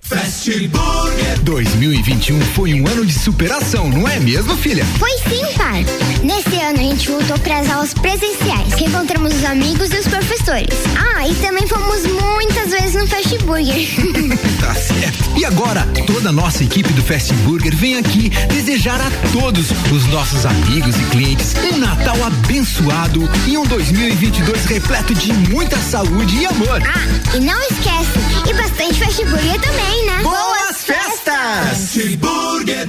Fast 0.02 0.68
Burger. 0.68 1.40
2021 1.42 2.40
foi 2.40 2.74
um 2.74 2.86
ano 2.86 3.04
de 3.04 3.12
superação, 3.12 3.88
não 3.88 4.06
é 4.06 4.18
mesmo, 4.20 4.56
filha? 4.56 4.84
Foi 4.98 5.10
sim, 5.28 5.44
pai. 5.56 5.84
Nesse 6.22 6.56
ano 6.60 6.78
a 6.78 6.82
gente 6.82 7.10
voltou 7.10 7.36
para 7.40 7.58
as 7.58 7.68
aulas 7.68 7.92
presenciais, 7.94 8.72
reencontramos 8.74 9.34
os 9.34 9.44
amigos 9.44 9.90
e 9.90 9.96
os 9.96 10.06
professores. 10.06 10.68
Ah, 10.96 11.26
e 11.26 11.34
também 11.36 11.66
fomos 11.66 12.06
muitas 12.06 12.70
vezes 12.70 12.94
no 12.94 13.06
Fast 13.08 13.38
Burger. 13.38 13.74
Tá 14.62 14.72
certo. 14.74 15.36
E 15.36 15.44
agora, 15.44 15.84
toda 16.06 16.28
a 16.28 16.32
nossa 16.32 16.62
equipe 16.62 16.92
do 16.92 17.02
Fast 17.02 17.34
Burger 17.42 17.74
vem 17.74 17.98
aqui 17.98 18.30
desejar 18.48 19.00
a 19.00 19.10
todos 19.32 19.66
os 19.90 20.06
nossos 20.06 20.46
amigos 20.46 20.94
e 20.96 21.04
clientes 21.06 21.54
um 21.72 21.78
Natal 21.78 22.16
abençoado 22.22 23.28
e 23.48 23.58
um 23.58 23.64
2022 23.64 24.64
repleto 24.66 25.14
de 25.14 25.32
muita 25.32 25.76
saúde 25.78 26.36
e 26.36 26.46
amor. 26.46 26.80
Ah, 26.86 27.36
e 27.36 27.40
não 27.40 27.60
esquece, 27.62 28.48
e 28.48 28.54
bastante 28.54 28.94
Fast 28.94 29.24
Burger 29.24 29.60
também, 29.60 30.06
né? 30.06 30.22
Boas 30.22 30.84
festas! 30.84 31.68
Fast 31.68 32.16
Burger. 32.18 32.88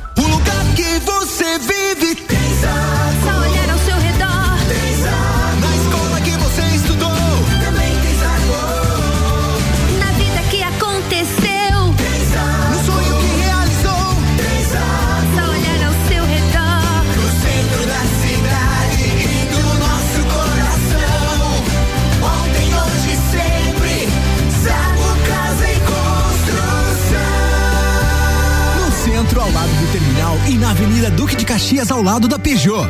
Ao 32.01 32.05
lado 32.05 32.27
da 32.27 32.39
Peugeot. 32.39 32.89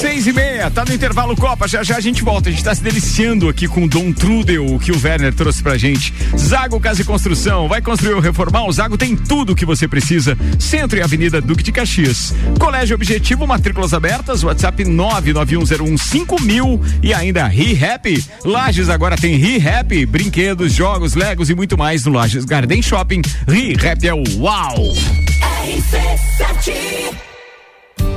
Seis 0.00 0.26
e 0.26 0.32
meia, 0.32 0.70
tá 0.70 0.86
no 0.86 0.94
intervalo 0.94 1.36
Copa, 1.36 1.68
já 1.68 1.82
já 1.82 1.98
a 1.98 2.00
gente 2.00 2.22
volta, 2.22 2.48
a 2.48 2.52
gente 2.52 2.64
tá 2.64 2.74
se 2.74 2.82
deliciando 2.82 3.46
aqui 3.46 3.68
com 3.68 3.84
o 3.84 3.88
Dom 3.88 4.10
Trudel, 4.10 4.64
o 4.64 4.78
que 4.78 4.90
o 4.90 4.98
Werner 4.98 5.34
trouxe 5.34 5.62
pra 5.62 5.76
gente. 5.76 6.14
Zago 6.34 6.80
Casa 6.80 7.02
e 7.02 7.04
Construção, 7.04 7.68
vai 7.68 7.82
construir 7.82 8.14
ou 8.14 8.20
reformar? 8.20 8.64
O 8.64 8.72
Zago 8.72 8.96
tem 8.96 9.14
tudo 9.14 9.52
o 9.52 9.54
que 9.54 9.66
você 9.66 9.86
precisa, 9.86 10.34
Centro 10.58 10.98
e 10.98 11.02
Avenida 11.02 11.42
Duque 11.42 11.62
de 11.62 11.72
Caxias. 11.72 12.34
Colégio 12.58 12.96
Objetivo, 12.96 13.46
matrículas 13.46 13.92
abertas, 13.92 14.42
WhatsApp 14.42 14.82
991015000 14.84 16.80
e 17.02 17.12
ainda 17.12 17.46
ReHap. 17.46 18.24
Lages 18.46 18.88
agora 18.88 19.14
tem 19.16 19.36
ReHap, 19.36 20.06
brinquedos, 20.06 20.72
jogos, 20.72 21.12
legos 21.14 21.50
e 21.50 21.54
muito 21.54 21.76
mais 21.76 22.06
no 22.06 22.12
Lages 22.12 22.46
Garden 22.46 22.80
Shopping. 22.80 23.20
ReHap 23.46 24.08
é 24.08 24.14
o 24.14 24.22
uau! 24.38 24.94
RC7 25.62 27.31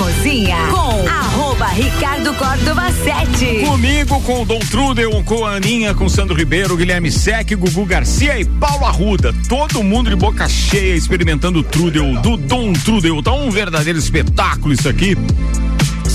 Cozinha 0.00 0.56
com 0.70 1.06
arroba 1.06 1.66
Ricardo 1.66 2.32
Córdova 2.32 2.90
7. 2.90 3.66
Comigo, 3.66 4.18
com 4.22 4.40
o 4.40 4.44
Dom 4.46 4.58
Trudel, 4.58 5.22
com 5.24 5.44
a 5.44 5.56
Aninha, 5.56 5.92
com 5.92 6.08
Sandro 6.08 6.34
Ribeiro, 6.34 6.74
Guilherme 6.74 7.12
Sec, 7.12 7.54
Gugu 7.54 7.84
Garcia 7.84 8.40
e 8.40 8.46
Paulo 8.46 8.86
Arruda. 8.86 9.34
Todo 9.46 9.82
mundo 9.82 10.08
de 10.08 10.16
boca 10.16 10.48
cheia 10.48 10.96
experimentando 10.96 11.58
o 11.58 11.62
Trudel 11.62 12.18
do 12.22 12.38
Dom 12.38 12.72
Trudel. 12.72 13.22
Tá 13.22 13.34
um 13.34 13.50
verdadeiro 13.50 13.98
espetáculo 13.98 14.72
isso 14.72 14.88
aqui. 14.88 15.14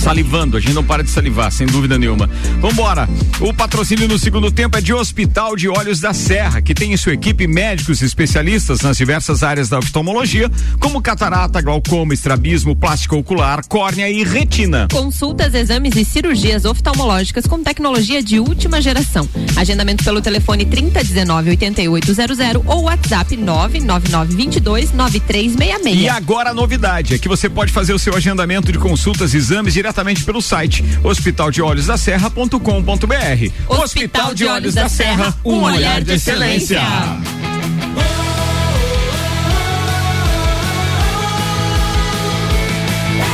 Salivando, 0.06 0.56
a 0.56 0.60
gente 0.60 0.76
não 0.76 0.84
para 0.84 1.04
de 1.04 1.10
salivar, 1.10 1.52
sem 1.52 1.65
dúvida 1.65 1.98
nenhuma. 1.98 2.30
Vambora. 2.62 3.10
O 3.39 3.52
patrocínio 3.52 4.08
no 4.08 4.20
segundo 4.20 4.52
tempo 4.52 4.78
é 4.78 4.82
de 4.82 4.94
Hospital 4.94 5.56
de 5.56 5.68
Olhos 5.68 6.00
da 6.00 6.13
Serra, 6.13 6.62
que 6.62 6.76
tem 6.76 6.94
em 6.94 6.98
sua 6.98 7.13
equipe 7.13 7.48
médicos 7.48 8.04
especialistas 8.04 8.82
nas 8.82 8.98
diversas 8.98 9.41
áreas 9.41 9.68
da 9.68 9.80
oftalmologia, 9.80 10.48
como 10.80 11.02
catarata, 11.02 11.60
glaucoma, 11.60 12.13
estrabismo, 12.13 12.76
plástico 12.76 13.15
ocular, 13.15 13.65
córnea 13.68 14.08
e 14.08 14.24
retina. 14.24 14.88
Consultas, 14.91 15.56
exames 15.56 15.96
e 15.96 16.06
cirurgias 16.06 16.65
oftalmológicas 16.65 17.48
com 17.48 17.63
tecnologia 17.63 18.22
de 18.22 18.39
última 18.39 18.80
geração. 18.80 19.28
Agendamento 19.56 20.04
pelo 20.04 20.22
telefone 20.22 20.65
3019 20.65 21.50
8800 21.50 22.38
ou 22.68 22.84
WhatsApp 22.84 23.36
999 23.36 24.36
22 24.36 24.91
9366. 24.91 26.00
E 26.04 26.08
agora 26.08 26.52
a 26.52 26.54
novidade 26.54 27.15
é 27.15 27.18
que 27.18 27.28
você 27.28 27.50
pode 27.50 27.74
fazer 27.74 27.94
o 27.94 27.98
seu 27.98 28.15
agendamento 28.15 28.72
de 28.72 28.78
consultas 28.78 29.34
e 29.34 29.38
exames 29.38 29.74
diretamente 29.95 30.25
pelo 30.25 30.41
site 30.41 30.84
hospitaldeolhosdaserra.com.br. 31.03 33.51
Hospital 33.69 34.34
de 34.34 34.45
Olhos 34.45 34.73
da 34.75 34.89
Serra, 34.89 35.34
um 35.43 35.63
olhar 35.63 36.01
de 36.01 36.13
excelência. 36.13 36.81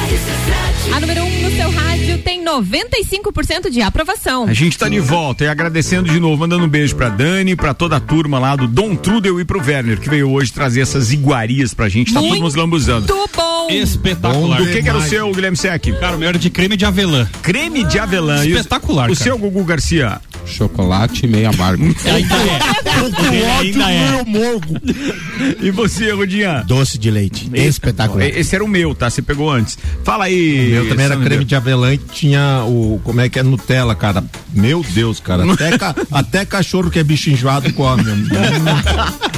RC7 0.08 0.94
A 0.94 1.00
número 1.00 1.24
1 1.24 1.26
um 1.26 1.42
no 1.42 1.52
seu 1.56 1.72
rádio 1.72 2.20
tem 2.20 2.46
95% 2.46 3.72
de 3.72 3.82
aprovação. 3.82 4.44
A 4.44 4.54
gente 4.54 4.78
tá 4.78 4.88
de 4.88 5.00
volta 5.00 5.46
e 5.46 5.48
agradecendo 5.48 6.12
de 6.12 6.20
novo, 6.20 6.38
mandando 6.38 6.66
um 6.66 6.70
beijo 6.70 6.96
pra 6.96 7.10
Dani, 7.10 7.56
pra 7.56 7.74
toda 7.74 7.96
a 7.96 8.00
turma 8.00 8.38
lá 8.38 8.56
do 8.56 8.68
Dom 8.68 8.96
Trudel 8.96 9.40
e 9.40 9.46
pro 9.46 9.60
Werner, 9.60 10.00
que 10.00 10.10
veio 10.10 10.30
hoje 10.30 10.54
trazer 10.54 10.82
essas 10.82 11.12
iguarias 11.12 11.74
pra 11.74 11.90
gente. 11.90 12.14
Tá 12.14 12.20
Muito 12.20 12.36
todo 12.36 12.44
nos 12.44 12.54
lambuzando. 12.56 13.08
bom! 13.36 13.51
Espetacular. 13.78 14.58
Do 14.60 14.66
que, 14.68 14.82
que 14.82 14.90
era 14.90 14.98
o 14.98 15.02
seu, 15.02 15.32
Guilherme 15.34 15.58
Sec? 15.58 15.92
Cara, 16.00 16.16
o 16.16 16.20
meu 16.20 16.30
era 16.30 16.38
de 16.38 16.50
creme 16.50 16.76
de 16.78 16.86
avelã. 16.86 17.28
Creme 17.42 17.84
de 17.84 18.00
avelã. 18.00 18.40
O- 18.40 18.44
Espetacular, 18.44 19.10
O 19.10 19.14
cara. 19.14 19.24
seu, 19.24 19.38
Gugu 19.38 19.64
Garcia? 19.64 20.20
Chocolate 20.46 21.28
meio 21.28 21.50
amargo. 21.50 21.84
Ainda 22.06 22.36
é. 22.36 22.60
Ainda 23.60 23.92
é. 23.92 24.26
E 25.62 25.72
você, 25.72 26.12
Rodinha? 26.12 26.64
Doce 26.68 26.98
de 26.98 27.10
leite. 27.12 27.50
Espetacular. 27.54 28.26
Esse 28.28 28.56
era 28.56 28.64
o 28.64 28.68
meu, 28.68 28.94
tá? 28.94 29.10
Você 29.10 29.22
pegou 29.22 29.50
antes. 29.52 29.78
Fala 30.04 30.26
aí. 30.26 30.68
O 30.68 30.72
meu 30.72 30.90
também 30.90 31.06
era 31.06 31.18
creme 31.18 31.46
de 31.46 31.56
avelã 31.56 31.94
e 31.94 31.98
tinha 31.98 32.64
o. 32.68 33.00
Como 33.04 33.22
é 33.22 33.30
que 33.30 33.40
é? 33.40 33.44
Nutella, 33.44 33.96
cara. 33.96 34.24
Meu 34.54 34.84
Deus, 34.94 35.20
cara. 35.20 35.52
Até, 35.52 35.78
ca- 35.78 35.96
até 36.12 36.46
cachorro 36.46 36.90
que 36.90 37.00
é 37.00 37.04
bicho 37.04 37.30
enjoado 37.30 37.72
come. 37.74 38.04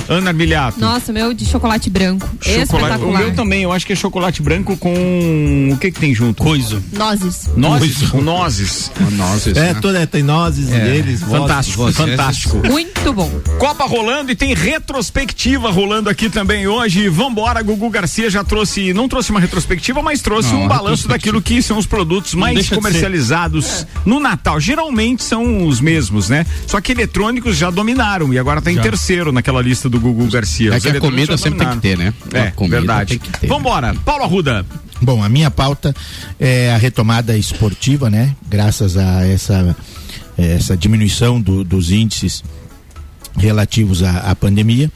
Ana 0.10 0.32
Armiliato. 0.32 0.80
Nossa, 0.80 1.12
o 1.12 1.14
meu 1.14 1.34
de 1.34 1.46
chocolate 1.46 1.90
branco. 1.90 2.28
Chocolate. 2.42 2.60
O 2.60 2.64
Espetacular. 2.64 3.20
meu 3.22 3.34
também, 3.36 3.64
eu 3.64 3.72
acho 3.72 3.86
que 3.86 3.94
é 3.94 3.96
chocolate 3.96 4.42
branco 4.42 4.76
com. 4.78 5.70
O 5.74 5.78
que 5.78 5.92
que 5.92 6.00
tem 6.00 6.14
junto? 6.14 6.44
Coiso. 6.44 6.84
Nozes. 6.92 7.50
Nozes. 7.56 8.10
Com 8.10 8.22
nozes. 8.22 8.92
Nozes, 9.12 9.56
É, 9.56 9.74
né? 9.74 9.80
toda, 9.82 10.00
é, 10.00 10.06
tem 10.06 10.22
nozes 10.24 10.72
É, 10.72 10.93
deles. 11.02 11.22
fantástico, 11.22 11.78
vozes. 11.84 11.98
fantástico. 11.98 12.58
Muito 12.68 13.14
bom. 13.14 13.30
Copa 13.60 13.86
rolando 13.86 14.32
e 14.32 14.36
tem 14.36 14.54
retrospectiva 14.54 15.70
rolando 15.72 16.10
aqui 16.10 16.30
também 16.30 16.68
hoje. 16.68 17.10
Vambora, 17.10 17.62
Gugu 17.62 17.90
Garcia 17.90 18.30
já 18.30 18.44
trouxe, 18.44 18.94
não 18.94 19.08
trouxe 19.08 19.32
uma 19.32 19.40
retrospectiva, 19.40 20.02
mas 20.02 20.22
trouxe 20.22 20.52
Não, 20.54 20.64
um 20.64 20.68
balanço 20.68 21.08
daquilo 21.08 21.42
que 21.42 21.62
são 21.62 21.78
os 21.78 21.86
produtos 21.86 22.34
mais 22.34 22.70
comercializados 22.70 23.86
no 24.06 24.20
Natal. 24.20 24.60
Geralmente 24.60 25.24
são 25.24 25.66
os 25.68 25.80
mesmos, 25.80 26.30
né? 26.30 26.46
Só 26.68 26.80
que 26.80 26.92
eletrônicos 26.92 27.58
já 27.58 27.70
dominaram 27.70 28.34
e 28.34 28.40
agora 28.40 28.62
tá 28.62 28.72
em 28.72 28.76
Já. 28.76 28.82
terceiro 28.82 29.32
naquela 29.32 29.62
lista 29.62 29.90
do 29.90 30.00
Gugu 30.00 30.30
Garcia. 30.30 30.74
É 30.74 30.78
Os 30.78 30.84
que 30.84 30.90
a 30.90 31.00
comida 31.00 31.38
sempre 31.38 31.60
tem 31.60 31.68
que 31.70 31.76
dominaram. 31.76 31.82
ter, 31.82 31.98
né? 31.98 32.14
É, 32.48 32.52
comida 32.52 32.78
verdade. 32.78 33.10
tem 33.18 33.20
que 33.20 33.40
ter. 33.40 33.48
Vambora, 33.48 33.94
Paulo 34.06 34.24
Arruda. 34.24 34.66
Bom, 35.02 35.22
a 35.24 35.28
minha 35.28 35.52
pauta 35.52 35.94
é 36.40 36.72
a 36.74 36.78
retomada 36.78 37.38
esportiva, 37.38 38.10
né? 38.10 38.34
Graças 38.48 38.96
a 38.96 39.26
essa, 39.28 39.76
essa 40.38 40.76
diminuição 40.78 41.40
do- 41.42 41.64
dos 41.64 41.92
índices 41.92 42.44
relativos 43.38 44.02
à, 44.04 44.32
à 44.32 44.36
pandemia. 44.36 44.92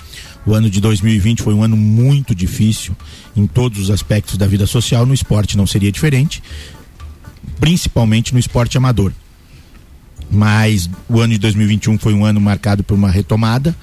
O 0.45 0.53
ano 0.53 0.69
de 0.69 0.79
2020 0.79 1.41
foi 1.41 1.53
um 1.53 1.61
ano 1.63 1.75
muito 1.75 2.33
difícil 2.33 2.95
em 3.35 3.45
todos 3.45 3.79
os 3.79 3.91
aspectos 3.91 4.37
da 4.37 4.47
vida 4.47 4.65
social. 4.65 5.05
No 5.05 5.13
esporte 5.13 5.57
não 5.57 5.67
seria 5.67 5.91
diferente, 5.91 6.41
principalmente 7.59 8.33
no 8.33 8.39
esporte 8.39 8.77
amador. 8.77 9.11
Mas 10.29 10.89
o 11.09 11.19
ano 11.21 11.33
de 11.33 11.39
2021 11.39 11.97
foi 11.97 12.13
um 12.13 12.25
ano 12.25 12.39
marcado 12.41 12.83
por 12.83 12.95
uma 12.95 13.09
retomada. 13.09 13.75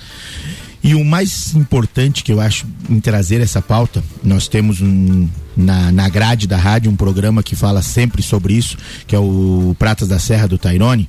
E 0.82 0.94
o 0.94 1.02
mais 1.02 1.54
importante 1.54 2.22
que 2.22 2.30
eu 2.30 2.40
acho 2.40 2.66
em 2.90 3.00
trazer 3.00 3.40
essa 3.40 3.62
pauta, 3.62 4.04
nós 4.22 4.48
temos 4.48 4.82
um, 4.82 5.26
na, 5.56 5.90
na 5.90 6.08
grade 6.10 6.46
da 6.46 6.58
rádio 6.58 6.90
um 6.90 6.96
programa 6.96 7.42
que 7.42 7.56
fala 7.56 7.80
sempre 7.80 8.22
sobre 8.22 8.52
isso, 8.52 8.76
que 9.06 9.16
é 9.16 9.18
o 9.18 9.74
Pratas 9.78 10.08
da 10.08 10.18
Serra 10.18 10.46
do 10.46 10.58
Tairone. 10.58 11.08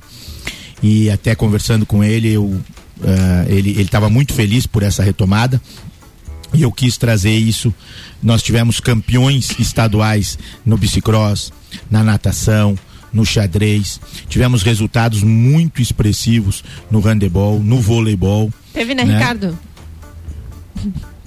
E 0.82 1.10
até 1.10 1.34
conversando 1.34 1.84
com 1.86 2.04
ele, 2.04 2.32
eu, 2.32 2.60
ah, 3.02 3.44
ele 3.48 3.80
estava 3.80 4.08
muito 4.10 4.32
feliz 4.34 4.66
por 4.66 4.82
essa 4.82 5.02
retomada. 5.02 5.60
E 6.54 6.62
eu 6.62 6.70
quis 6.72 6.96
trazer 6.96 7.34
isso. 7.34 7.74
Nós 8.22 8.42
tivemos 8.42 8.78
campeões 8.80 9.50
estaduais 9.58 10.38
no 10.64 10.76
bicicross, 10.76 11.52
na 11.90 12.02
natação, 12.04 12.78
no 13.12 13.24
xadrez. 13.26 14.00
Tivemos 14.28 14.62
resultados 14.62 15.22
muito 15.22 15.82
expressivos 15.82 16.62
no 16.90 17.00
handebol, 17.00 17.58
no 17.60 17.80
voleibol. 17.80 18.52
Teve, 18.72 18.94
né, 18.94 19.04
Né? 19.04 19.14
Ricardo? 19.18 19.58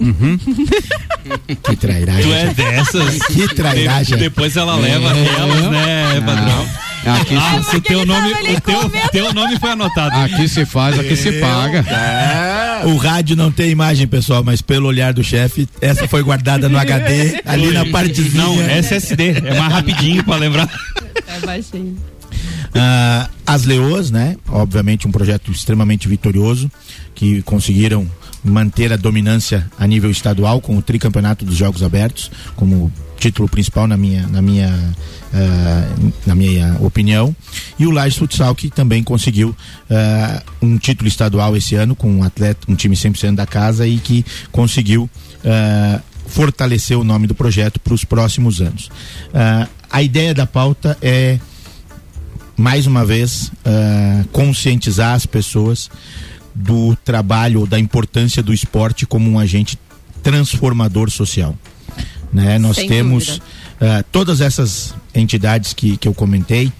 Que 1.62 1.76
trairagem. 1.76 2.22
Tu 2.24 2.32
é 2.32 2.54
dessas. 2.54 3.18
Que 3.26 3.48
trairagem. 3.54 4.16
De- 4.16 4.24
Depois 4.24 4.56
ela 4.56 4.74
leva 4.76 5.10
aquelas, 5.12 5.70
né, 5.70 6.20
padrão? 6.24 6.66
Aqui, 7.04 7.34
Nossa, 7.34 7.76
o 7.76 7.80
teu 7.80 8.04
nome, 8.04 8.32
o 8.32 8.60
teu, 8.60 8.90
teu 9.10 9.34
nome 9.34 9.58
foi 9.58 9.70
anotado. 9.70 10.14
aqui 10.16 10.46
se 10.48 10.66
faz, 10.66 10.98
aqui 10.98 11.16
se 11.16 11.32
paga. 11.40 11.84
O 12.84 12.96
rádio 12.96 13.36
não 13.36 13.50
tem 13.50 13.70
imagem, 13.70 14.06
pessoal, 14.06 14.44
mas 14.44 14.60
pelo 14.60 14.86
olhar 14.88 15.12
do 15.12 15.24
chefe, 15.24 15.68
essa 15.80 16.06
foi 16.06 16.22
guardada 16.22 16.68
no 16.68 16.78
HD, 16.78 17.40
ali 17.46 17.72
na 17.72 17.86
partezinha. 17.86 18.44
Não, 18.44 18.60
SSD. 18.60 19.30
É 19.44 19.58
mais 19.58 19.72
rapidinho 19.72 20.22
pra 20.24 20.36
lembrar. 20.36 20.68
É 21.26 21.46
baixinho. 21.46 21.96
Ah, 22.74 23.28
as 23.46 23.64
Leoas, 23.64 24.10
né? 24.10 24.36
Obviamente 24.48 25.06
um 25.06 25.10
projeto 25.10 25.50
extremamente 25.50 26.06
vitorioso, 26.08 26.70
que 27.14 27.42
conseguiram 27.42 28.06
manter 28.44 28.92
a 28.92 28.96
dominância 28.96 29.66
a 29.78 29.86
nível 29.86 30.10
estadual 30.10 30.60
com 30.60 30.76
o 30.76 30.82
tricampeonato 30.82 31.44
dos 31.44 31.56
Jogos 31.56 31.82
Abertos, 31.82 32.30
como 32.56 32.90
título 33.20 33.46
principal 33.48 33.86
na 33.86 33.96
minha, 33.96 34.26
na 34.26 34.40
minha, 34.40 34.94
ah, 35.32 35.88
na 36.26 36.34
minha 36.34 36.76
opinião. 36.80 37.36
E 37.78 37.86
o 37.86 37.90
Lages 37.90 38.16
Futsal, 38.16 38.54
que 38.54 38.70
também 38.70 39.04
conseguiu 39.04 39.54
ah, 39.90 40.42
um 40.60 40.78
título 40.78 41.06
estadual 41.06 41.56
esse 41.56 41.74
ano 41.74 41.94
com 41.94 42.10
um 42.10 42.24
atleta, 42.24 42.66
um 42.66 42.74
time 42.74 42.96
100% 42.96 43.34
da 43.34 43.46
casa 43.46 43.86
e 43.86 43.98
que 43.98 44.24
conseguiu 44.50 45.08
ah, 45.44 46.00
fortalecer 46.26 46.98
o 46.98 47.04
nome 47.04 47.26
do 47.26 47.34
projeto 47.34 47.78
para 47.78 47.92
os 47.94 48.04
próximos 48.04 48.60
anos. 48.60 48.88
A 49.90 50.00
ideia 50.00 50.32
da 50.32 50.46
pauta 50.46 50.96
é 51.02 51.40
mais 52.56 52.86
uma 52.86 53.04
vez 53.04 53.50
conscientizar 54.30 55.14
as 55.14 55.26
pessoas 55.26 55.90
do 56.54 56.94
trabalho, 57.04 57.66
da 57.66 57.80
importância 57.80 58.44
do 58.44 58.54
esporte 58.54 59.06
como 59.06 59.28
um 59.28 59.40
agente 59.40 59.76
transformador 60.22 61.10
social. 61.10 61.56
Né? 62.32 62.58
Nós 62.58 62.76
Sem 62.76 62.88
temos 62.88 63.40
ah, 63.80 64.04
todas 64.12 64.40
essas 64.40 64.94
entidades 65.14 65.72
que, 65.72 65.96
que 65.96 66.06
eu 66.06 66.14
comentei, 66.14 66.72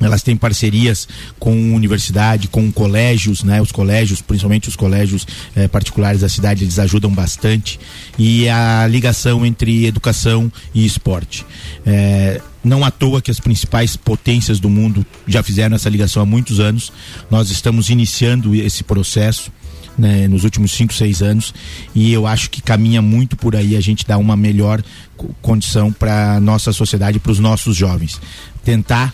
elas 0.00 0.22
têm 0.22 0.36
parcerias 0.36 1.08
com 1.38 1.74
universidade, 1.74 2.48
com 2.48 2.70
colégios, 2.70 3.42
né? 3.42 3.60
Os 3.60 3.72
colégios, 3.72 4.20
principalmente 4.20 4.68
os 4.68 4.76
colégios 4.76 5.26
eh, 5.56 5.66
particulares 5.66 6.20
da 6.20 6.28
cidade, 6.28 6.64
eles 6.64 6.78
ajudam 6.78 7.12
bastante. 7.12 7.80
E 8.18 8.48
a 8.48 8.86
ligação 8.86 9.44
entre 9.44 9.86
educação 9.86 10.52
e 10.72 10.86
esporte. 10.86 11.44
Eh, 11.84 12.40
não 12.62 12.84
à 12.84 12.90
toa 12.90 13.22
que 13.22 13.30
as 13.30 13.40
principais 13.40 13.96
potências 13.96 14.60
do 14.60 14.68
mundo 14.68 15.04
já 15.26 15.42
fizeram 15.42 15.74
essa 15.74 15.88
ligação 15.88 16.22
há 16.22 16.26
muitos 16.26 16.60
anos. 16.60 16.92
Nós 17.30 17.50
estamos 17.50 17.88
iniciando 17.88 18.54
esse 18.54 18.84
processo. 18.84 19.50
Né, 19.98 20.28
nos 20.28 20.44
últimos 20.44 20.70
5, 20.72 20.94
6 20.94 21.22
anos 21.22 21.52
e 21.94 22.12
eu 22.12 22.26
acho 22.26 22.48
que 22.50 22.62
caminha 22.62 23.02
muito 23.02 23.36
por 23.36 23.56
aí 23.56 23.76
a 23.76 23.80
gente 23.80 24.06
dar 24.06 24.16
uma 24.18 24.36
melhor 24.36 24.80
co- 25.16 25.30
condição 25.42 25.92
para 25.92 26.38
nossa 26.40 26.72
sociedade, 26.72 27.18
para 27.18 27.32
os 27.32 27.38
nossos 27.40 27.76
jovens. 27.76 28.20
Tentar 28.64 29.12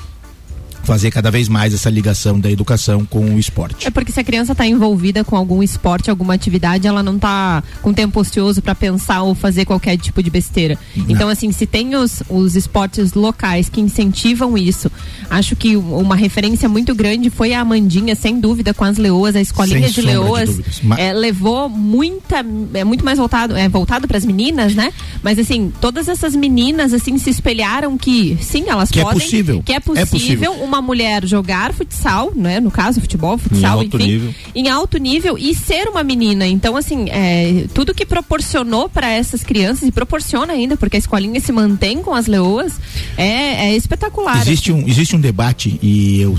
fazer 0.84 1.10
cada 1.10 1.30
vez 1.30 1.48
mais 1.48 1.72
essa 1.74 1.90
ligação 1.90 2.38
da 2.38 2.50
educação 2.50 3.04
com 3.04 3.34
o 3.34 3.38
esporte. 3.38 3.86
É 3.86 3.90
porque 3.90 4.12
se 4.12 4.20
a 4.20 4.24
criança 4.24 4.52
está 4.52 4.66
envolvida 4.66 5.24
com 5.24 5.36
algum 5.36 5.62
esporte, 5.62 6.10
alguma 6.10 6.34
atividade, 6.34 6.86
ela 6.86 7.02
não 7.02 7.16
está 7.16 7.62
com 7.82 7.92
tempo 7.92 8.20
ocioso 8.20 8.60
para 8.62 8.74
pensar 8.74 9.22
ou 9.22 9.34
fazer 9.34 9.64
qualquer 9.64 9.96
tipo 9.96 10.22
de 10.22 10.30
besteira. 10.30 10.78
Então, 11.08 11.28
assim, 11.28 11.50
se 11.52 11.66
tem 11.66 11.94
os, 11.96 12.22
os 12.28 12.54
esportes 12.56 13.12
locais 13.14 13.68
que 13.68 13.80
incentivam 13.80 14.56
isso, 14.58 14.90
acho 15.30 15.56
que 15.56 15.76
uma 15.76 16.16
referência 16.16 16.68
muito 16.68 16.94
grande 16.94 17.30
foi 17.30 17.54
a 17.54 17.60
Amandinha, 17.60 18.14
sem 18.14 18.38
dúvida, 18.40 18.72
com 18.74 18.84
as 18.84 18.96
leoas, 18.98 19.34
a 19.36 19.40
escolinha 19.40 19.88
de 19.88 19.94
de 19.94 20.00
leoas. 20.02 20.48
dúvidas. 20.50 20.80
Ma- 20.82 20.98
é, 21.00 21.12
levou 21.12 21.68
muita, 21.68 22.44
é 22.74 22.84
muito 22.84 23.04
mais 23.04 23.18
voltado, 23.18 23.56
é 23.56 23.68
voltado 23.68 24.06
para 24.08 24.18
as 24.18 24.24
meninas, 24.24 24.74
né? 24.74 24.92
Mas 25.22 25.38
assim, 25.38 25.72
todas 25.80 26.08
essas 26.08 26.34
meninas 26.34 26.92
assim 26.92 27.16
se 27.18 27.30
espelharam 27.30 27.96
que 27.96 28.36
sim, 28.40 28.64
elas 28.68 28.90
Que 28.90 29.00
é 29.00 29.02
podem, 29.02 29.20
possível. 29.20 29.62
que 29.64 29.72
é 29.72 29.76
É 29.76 29.80
possível, 29.80 30.06
possível. 30.08 30.52
Uma 30.74 30.82
mulher 30.82 31.26
jogar 31.26 31.72
futsal, 31.72 32.32
né? 32.34 32.60
No 32.60 32.70
caso, 32.70 33.00
futebol, 33.00 33.38
futsal, 33.38 33.78
alto 33.78 33.96
enfim, 33.96 34.06
nível. 34.06 34.34
em 34.54 34.68
alto 34.68 34.98
nível 34.98 35.38
e 35.38 35.54
ser 35.54 35.88
uma 35.88 36.02
menina. 36.02 36.46
Então, 36.46 36.76
assim, 36.76 37.08
é, 37.10 37.66
tudo 37.74 37.94
que 37.94 38.04
proporcionou 38.04 38.88
para 38.88 39.10
essas 39.10 39.42
crianças 39.42 39.88
e 39.88 39.92
proporciona 39.92 40.52
ainda, 40.52 40.76
porque 40.76 40.96
a 40.96 40.98
escolinha 40.98 41.40
se 41.40 41.52
mantém 41.52 42.02
com 42.02 42.14
as 42.14 42.26
leoas, 42.26 42.74
é, 43.16 43.68
é 43.68 43.76
espetacular. 43.76 44.40
Existe 44.40 44.72
um, 44.72 44.86
existe 44.86 45.16
um 45.16 45.20
debate 45.20 45.78
e 45.82 46.20
eu 46.20 46.38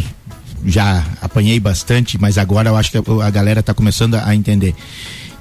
já 0.66 1.06
apanhei 1.22 1.60
bastante, 1.60 2.18
mas 2.20 2.38
agora 2.38 2.70
eu 2.70 2.76
acho 2.76 2.92
que 2.92 2.98
a, 2.98 3.26
a 3.26 3.30
galera 3.30 3.60
está 3.60 3.74
começando 3.74 4.16
a 4.16 4.36
entender 4.36 4.76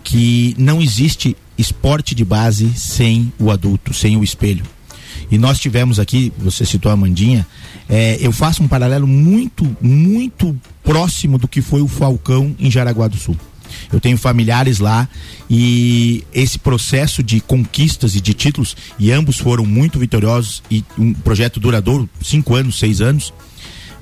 que 0.03 0.55
não 0.59 0.83
existe 0.83 1.37
esporte 1.57 2.15
de 2.15 2.25
base 2.25 2.71
sem 2.77 3.33
o 3.39 3.51
adulto, 3.51 3.95
sem 3.95 4.17
o 4.17 4.23
espelho. 4.23 4.65
E 5.31 5.39
nós 5.39 5.59
tivemos 5.59 5.99
aqui, 5.99 6.33
você 6.39 6.65
citou 6.65 6.91
a 6.91 6.97
Mandinha, 6.97 7.47
é, 7.89 8.19
eu 8.21 8.33
faço 8.33 8.63
um 8.63 8.69
paralelo 8.69 9.07
muito, 9.07 9.77
muito 9.81 10.57
próximo 10.83 11.39
do 11.39 11.49
que 11.49 11.61
foi 11.61 11.83
o 11.83 11.89
Falcão 11.89 12.55
em 12.59 12.71
Jaraguá 12.71 13.09
do 13.09 13.17
Sul. 13.17 13.37
Eu 13.93 14.01
tenho 14.01 14.17
familiares 14.17 14.79
lá 14.79 15.09
e 15.49 16.25
esse 16.33 16.59
processo 16.59 17.23
de 17.23 17.41
conquistas 17.41 18.15
e 18.15 18.21
de 18.21 18.35
títulos, 18.35 18.77
e 18.99 19.11
ambos 19.11 19.39
foram 19.39 19.65
muito 19.65 19.99
vitoriosos 19.99 20.63
e 20.71 20.85
um 20.99 21.13
projeto 21.13 21.59
duradouro, 21.59 22.09
cinco 22.23 22.55
anos, 22.55 22.79
seis 22.79 23.01
anos. 23.01 23.33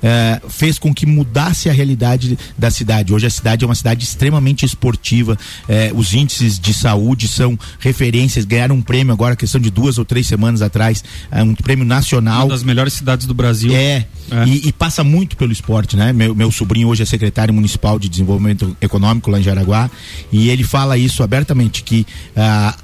Eh, 0.03 0.41
fez 0.49 0.77
com 0.77 0.93
que 0.93 1.05
mudasse 1.05 1.69
a 1.69 1.73
realidade 1.73 2.37
da 2.57 2.69
cidade. 2.69 3.13
Hoje 3.13 3.25
a 3.25 3.29
cidade 3.29 3.63
é 3.63 3.67
uma 3.67 3.75
cidade 3.75 4.03
extremamente 4.03 4.65
esportiva. 4.65 5.37
eh, 5.69 5.91
os 5.95 6.13
índices 6.13 6.59
de 6.59 6.73
saúde 6.73 7.27
são 7.27 7.57
referências. 7.79 8.43
Ganharam 8.43 8.75
um 8.75 8.81
prêmio 8.81 9.13
agora, 9.13 9.35
questão 9.35 9.61
de 9.61 9.69
duas 9.69 9.97
ou 9.97 10.03
três 10.03 10.27
semanas 10.27 10.61
atrás, 10.61 11.03
eh, 11.31 11.41
um 11.41 11.55
prêmio 11.55 11.85
nacional. 11.85 12.43
Uma 12.43 12.49
das 12.49 12.63
melhores 12.63 12.93
cidades 12.93 13.25
do 13.25 13.33
Brasil. 13.33 13.73
É. 13.73 14.05
E, 14.45 14.67
e 14.67 14.71
passa 14.73 15.03
muito 15.03 15.37
pelo 15.37 15.51
esporte, 15.51 15.95
né? 15.95 16.11
Meu, 16.11 16.33
meu 16.35 16.51
sobrinho 16.51 16.87
hoje 16.87 17.03
é 17.03 17.05
secretário 17.05 17.53
municipal 17.53 17.99
de 17.99 18.09
desenvolvimento 18.09 18.75
econômico 18.81 19.29
lá 19.29 19.39
em 19.39 19.43
Jaraguá 19.43 19.89
e 20.31 20.49
ele 20.49 20.63
fala 20.63 20.97
isso 20.97 21.23
abertamente 21.23 21.83
que 21.83 22.05
ah, 22.35 22.75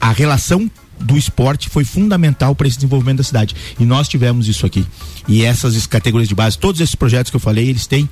a 0.00 0.12
relação 0.12 0.70
do 1.00 1.16
esporte 1.16 1.68
foi 1.68 1.84
fundamental 1.84 2.54
para 2.54 2.68
esse 2.68 2.76
desenvolvimento 2.76 3.18
da 3.18 3.24
cidade 3.24 3.54
e 3.78 3.84
nós 3.84 4.08
tivemos 4.08 4.46
isso 4.48 4.66
aqui 4.66 4.84
e 5.26 5.42
essas 5.44 5.86
categorias 5.86 6.28
de 6.28 6.34
base, 6.34 6.58
todos 6.58 6.80
esses 6.80 6.94
projetos 6.94 7.30
que 7.30 7.36
eu 7.36 7.40
falei, 7.40 7.68
eles 7.68 7.86
têm 7.86 8.08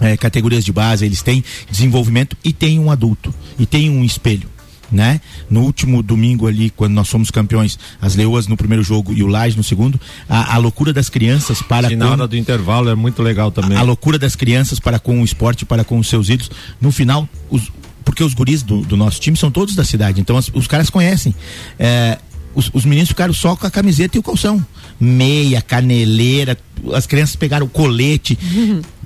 eh, 0.00 0.16
categorias 0.16 0.64
de 0.64 0.72
base, 0.72 1.04
eles 1.04 1.22
têm 1.22 1.42
desenvolvimento 1.70 2.36
e 2.44 2.52
tem 2.52 2.78
um 2.78 2.90
adulto 2.90 3.32
e 3.58 3.64
tem 3.66 3.88
um 3.90 4.04
espelho 4.04 4.48
né? 4.90 5.20
No 5.50 5.64
último 5.64 6.02
domingo 6.02 6.46
ali, 6.46 6.70
quando 6.70 6.94
nós 6.94 7.10
fomos 7.10 7.30
campeões, 7.30 7.78
as 8.00 8.16
Leoas 8.16 8.46
no 8.46 8.56
primeiro 8.56 8.82
jogo 8.82 9.12
e 9.12 9.22
o 9.22 9.26
Laje 9.26 9.54
no 9.54 9.62
segundo, 9.62 10.00
a, 10.26 10.54
a 10.54 10.56
loucura 10.56 10.94
das 10.94 11.10
crianças 11.10 11.60
para 11.60 11.90
na 11.94 12.16
com- 12.16 12.26
do 12.26 12.34
intervalo 12.34 12.88
é 12.88 12.94
muito 12.94 13.22
legal 13.22 13.50
também. 13.50 13.76
a, 13.76 13.80
a 13.80 13.82
loucura 13.82 14.18
das 14.18 14.34
crianças 14.34 14.80
para 14.80 14.98
com 14.98 15.20
o 15.20 15.24
esporte, 15.26 15.66
para 15.66 15.84
com 15.84 15.98
os 15.98 16.08
seus 16.08 16.30
ídolos. 16.30 16.50
No 16.80 16.90
final, 16.90 17.28
os- 17.50 17.70
porque 18.08 18.24
os 18.24 18.32
guris 18.32 18.62
do, 18.62 18.80
do 18.80 18.96
nosso 18.96 19.20
time 19.20 19.36
são 19.36 19.50
todos 19.50 19.74
da 19.74 19.84
cidade, 19.84 20.18
então 20.18 20.38
as- 20.38 20.50
os 20.54 20.66
caras 20.66 20.88
conhecem. 20.88 21.34
É, 21.78 22.16
os, 22.54 22.70
os 22.72 22.86
meninos 22.86 23.10
ficaram 23.10 23.34
só 23.34 23.54
com 23.54 23.66
a 23.66 23.70
camiseta 23.70 24.16
e 24.16 24.20
o 24.20 24.22
calção. 24.22 24.64
Meia, 24.98 25.60
caneleira, 25.60 26.56
as 26.94 27.06
crianças 27.06 27.36
pegaram 27.36 27.66
o 27.66 27.68
colete. 27.68 28.36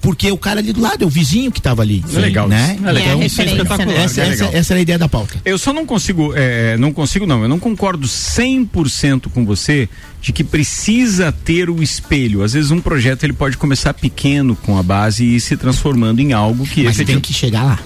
Porque 0.01 0.31
o 0.33 0.39
cara 0.39 0.59
ali 0.61 0.73
do 0.73 0.81
lado 0.81 1.03
é 1.05 1.07
o 1.07 1.11
vizinho 1.11 1.51
que 1.53 1.59
estava 1.61 1.83
ali. 1.83 2.03
É 2.15 2.19
legal 2.19 2.49
né? 2.49 2.79
É 2.83 2.93
legal. 2.93 3.15
Então, 3.17 3.23
Isso 3.27 3.41
é 3.43 3.45
espetacular, 3.45 3.95
Essa, 4.01 4.21
é 4.23 4.29
essa- 4.31 4.45
essa 4.47 4.73
era 4.73 4.79
a 4.79 4.83
ideia 4.83 4.99
da 4.99 5.09
pauta. 5.09 5.35
Eu 5.45 5.59
só 5.59 5.73
não 5.73 5.85
consigo, 5.85 6.33
é, 6.35 6.77
não 6.79 6.93
consigo 6.93 7.27
não, 7.27 7.43
eu 7.43 7.49
não 7.49 7.59
concordo 7.59 8.07
100% 8.09 9.29
com 9.31 9.45
você 9.45 9.89
de 10.21 10.33
que 10.33 10.43
precisa 10.45 11.31
ter 11.33 11.69
o 11.69 11.83
espelho. 11.83 12.43
Às 12.43 12.53
vezes 12.55 12.71
um 12.71 12.81
projeto 12.81 13.25
ele 13.25 13.33
pode 13.33 13.57
começar 13.57 13.93
pequeno 13.95 14.57
com 14.57 14.79
a 14.79 14.83
base 14.83 15.25
e 15.25 15.37
ir 15.37 15.41
se 15.41 15.57
transformando 15.57 16.21
em 16.21 16.33
algo 16.33 16.65
que 16.65 16.83
Mas 16.85 16.97
tem 16.97 17.03
efetivamente- 17.05 17.27
que 17.27 17.33
chegar 17.35 17.65
lá. 17.65 17.79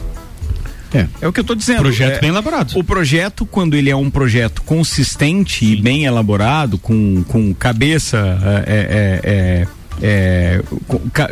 É. 0.95 1.07
é 1.21 1.29
o 1.29 1.33
que 1.33 1.41
eu 1.41 1.43
estou 1.43 1.57
dizendo. 1.57 1.81
Projeto 1.81 2.17
É, 2.17 2.21
bem 2.21 2.31
elaborado. 2.31 2.79
O 2.79 2.85
projeto, 2.85 3.45
quando 3.45 3.75
ele 3.75 3.91
é 3.91 3.97
um 3.97 4.11
projeto 4.11 4.63
consistente 4.63 5.65
e 5.65 5.77
bem 5.77 6.05
elaborado, 6.05 6.79
com, 6.79 7.25
com 7.25 7.55
cabeça. 7.55 8.19
É, 8.67 8.73
é, 8.73 9.31
é, 9.31 9.69
é, 10.03 10.63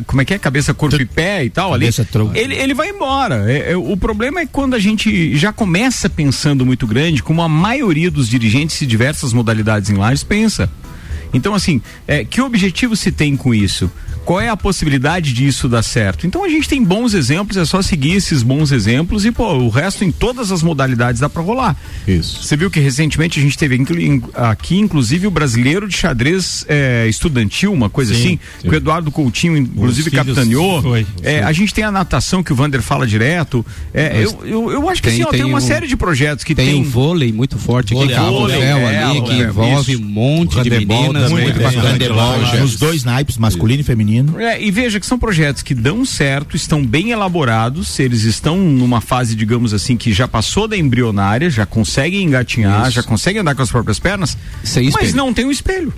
como 0.07 0.23
é 0.23 0.25
que 0.25 0.35
é? 0.35 0.39
Cabeça, 0.39 0.73
corpo 0.73 1.01
e 1.01 1.05
pé 1.05 1.45
e 1.45 1.51
tal 1.51 1.75
ali. 1.75 1.91
Tronco. 1.93 2.37
Ele, 2.37 2.55
ele 2.55 2.75
vai 2.75 2.89
embora. 2.89 3.51
É, 3.51 3.73
é, 3.73 3.77
o 3.77 3.97
problema 3.97 4.41
é 4.41 4.47
quando 4.47 4.75
a 4.75 4.79
gente 4.79 5.37
já 5.37 5.53
começa 5.53 6.09
pensando 6.09 6.65
muito 6.65 6.87
grande, 6.87 7.23
como 7.23 7.43
a 7.43 7.49
maioria 7.49 8.11
dos 8.11 8.29
dirigentes 8.29 8.79
de 8.79 8.87
diversas 8.87 9.33
modalidades 9.33 9.91
em 9.91 9.95
lajes 9.95 10.25
pensa. 10.25 10.71
Então, 11.33 11.55
assim, 11.55 11.83
é, 12.07 12.25
que 12.25 12.41
objetivo 12.41 12.95
se 12.95 13.11
tem 13.11 13.37
com 13.37 13.53
isso? 13.53 13.91
Qual 14.25 14.41
é 14.41 14.49
a 14.49 14.57
possibilidade 14.57 15.33
disso 15.33 15.69
dar 15.69 15.83
certo? 15.83 16.27
Então 16.27 16.45
a 16.45 16.49
gente 16.49 16.69
tem 16.69 16.83
bons 16.83 17.13
exemplos, 17.15 17.57
é 17.57 17.65
só 17.65 17.83
seguir 17.83 18.13
esses 18.13 18.43
bons 18.43 18.73
exemplos 18.73 19.25
e, 19.25 19.31
pô, 19.31 19.53
o 19.55 19.69
resto 19.69 20.03
em 20.05 20.11
todas 20.11 20.51
as 20.51 20.63
modalidades 20.63 21.21
dá 21.21 21.29
pra 21.29 21.43
rolar. 21.43 21.77
Isso. 22.09 22.43
Você 22.43 22.57
viu 22.57 22.71
que 22.71 22.81
recentemente 22.81 23.39
a 23.39 23.43
gente 23.43 23.57
teve 23.59 23.79
aqui, 24.35 24.79
inclusive, 24.79 25.27
o 25.27 25.31
brasileiro 25.31 25.87
de 25.89 25.97
xadrez 25.97 26.65
é, 26.69 27.07
estudantil, 27.09 27.73
uma 27.73 27.91
coisa 27.91 28.15
Sim, 28.15 28.21
assim, 28.21 28.39
sim. 28.63 28.69
que 28.69 28.75
o 28.75 28.75
Eduardo 28.75 29.11
Coutinho, 29.11 29.57
inclusive, 29.57 30.11
capitaneou. 30.11 30.81
foi, 30.83 31.07
É, 31.23 31.43
a 31.43 31.53
gente 31.53 31.75
tem 31.75 31.85
a 31.85 31.91
natação 31.91 32.43
que 32.43 32.53
o 32.53 32.57
Vander 32.57 32.81
fala 32.83 33.07
direto. 33.07 33.65
É, 33.93 34.25
eu, 34.25 34.39
eu, 34.47 34.71
eu 34.73 34.89
acho 34.89 35.03
que 35.03 35.09
tem- 35.09 35.19
sim, 35.19 35.25
ó, 35.25 35.31
tem, 35.31 35.41
tem 35.41 35.49
uma 35.49 35.59
um- 35.59 35.61
série 35.61 35.87
de 35.87 35.97
projetos 35.97 36.45
que 36.45 36.55
Tem, 36.55 36.67
tem. 36.73 36.81
o 36.81 36.85
vôlei 36.85 37.33
muito 37.33 37.59
forte 37.59 37.89
aqui, 37.93 38.01
Vôlei, 38.03 38.17
Cabo 38.17 38.31
vôlei, 38.41 38.61
é, 38.61 38.73
ali, 38.73 39.19
é, 39.19 39.21
que 39.21 39.33
envolve 39.35 39.93
isso. 39.93 40.03
um 40.03 40.07
monte 40.07 40.63
de 40.63 40.71
meninas. 40.71 41.29
também, 41.29 41.45
muito 41.45 41.61
handebol, 41.79 42.35
Projetos. 42.39 42.61
Nos 42.61 42.77
dois 42.77 43.05
naipes, 43.05 43.37
masculino 43.37 43.81
e 43.81 43.85
feminino. 43.85 44.14
É, 44.39 44.63
e 44.63 44.71
veja 44.71 45.01
que 45.01 45.07
são 45.07 45.19
projetos 45.19 45.63
que 45.63 45.75
dão 45.75 46.05
certo, 46.05 46.57
estão 46.57 46.85
bem 46.85 47.11
elaborados, 47.11 47.99
eles 47.99 48.23
estão 48.25 48.59
numa 48.59 49.01
fase, 49.01 49.35
digamos 49.35 49.73
assim, 49.73 49.97
que 49.97 50.13
já 50.13 50.29
passou 50.29 50.69
da 50.69 50.77
embrionária, 50.77 51.49
já 51.51 51.65
conseguem 51.67 52.23
engatinhar, 52.25 52.91
já 52.91 53.03
conseguem 53.03 53.41
andar 53.41 53.55
com 53.55 53.63
as 53.63 53.71
próprias 53.71 53.99
pernas, 53.99 54.37
Sem 54.63 54.85
mas 54.91 54.95
espelho. 55.07 55.17
não 55.17 55.33
tem 55.35 55.45
um 55.45 55.51
espelho. 55.51 55.93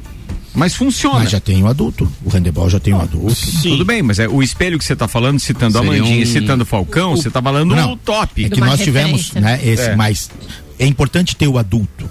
Mas 0.55 0.75
funciona. 0.75 1.19
Mas 1.19 1.31
já 1.31 1.39
tem 1.41 1.63
o 1.63 1.67
adulto. 1.67 2.11
O 2.25 2.31
handebol 2.31 2.71
já 2.71 2.81
tem 2.81 2.95
o 2.95 3.01
adulto. 3.01 3.37
Tudo 3.63 3.85
bem, 3.85 4.01
mas 4.03 4.19
é 4.19 4.27
o 4.27 4.43
espelho 4.43 4.79
que 4.79 4.85
você 4.87 4.95
está 4.95 5.07
falando, 5.07 5.39
citando 5.39 5.77
a 5.79 5.83
Seria 5.83 5.99
Mandinha 6.01 6.19
e 6.19 6.23
um- 6.23 6.27
citando 6.33 6.63
o 6.63 6.67
Falcão, 6.67 7.15
você 7.15 7.29
está 7.29 7.43
falando 7.43 7.75
Não. 7.77 7.93
o 7.93 7.97
top. 7.99 8.43
É 8.47 8.49
que 8.49 8.57
Uma 8.57 8.69
nós 8.69 8.81
tivemos, 8.81 9.29
referência. 9.33 9.41
né? 9.43 9.61
Esse, 9.63 9.91
É. 9.91 9.97
mas 9.97 10.31
é 10.79 10.87
importante 10.87 11.37
ter 11.37 11.47
o 11.47 11.59
adulto. 11.59 12.09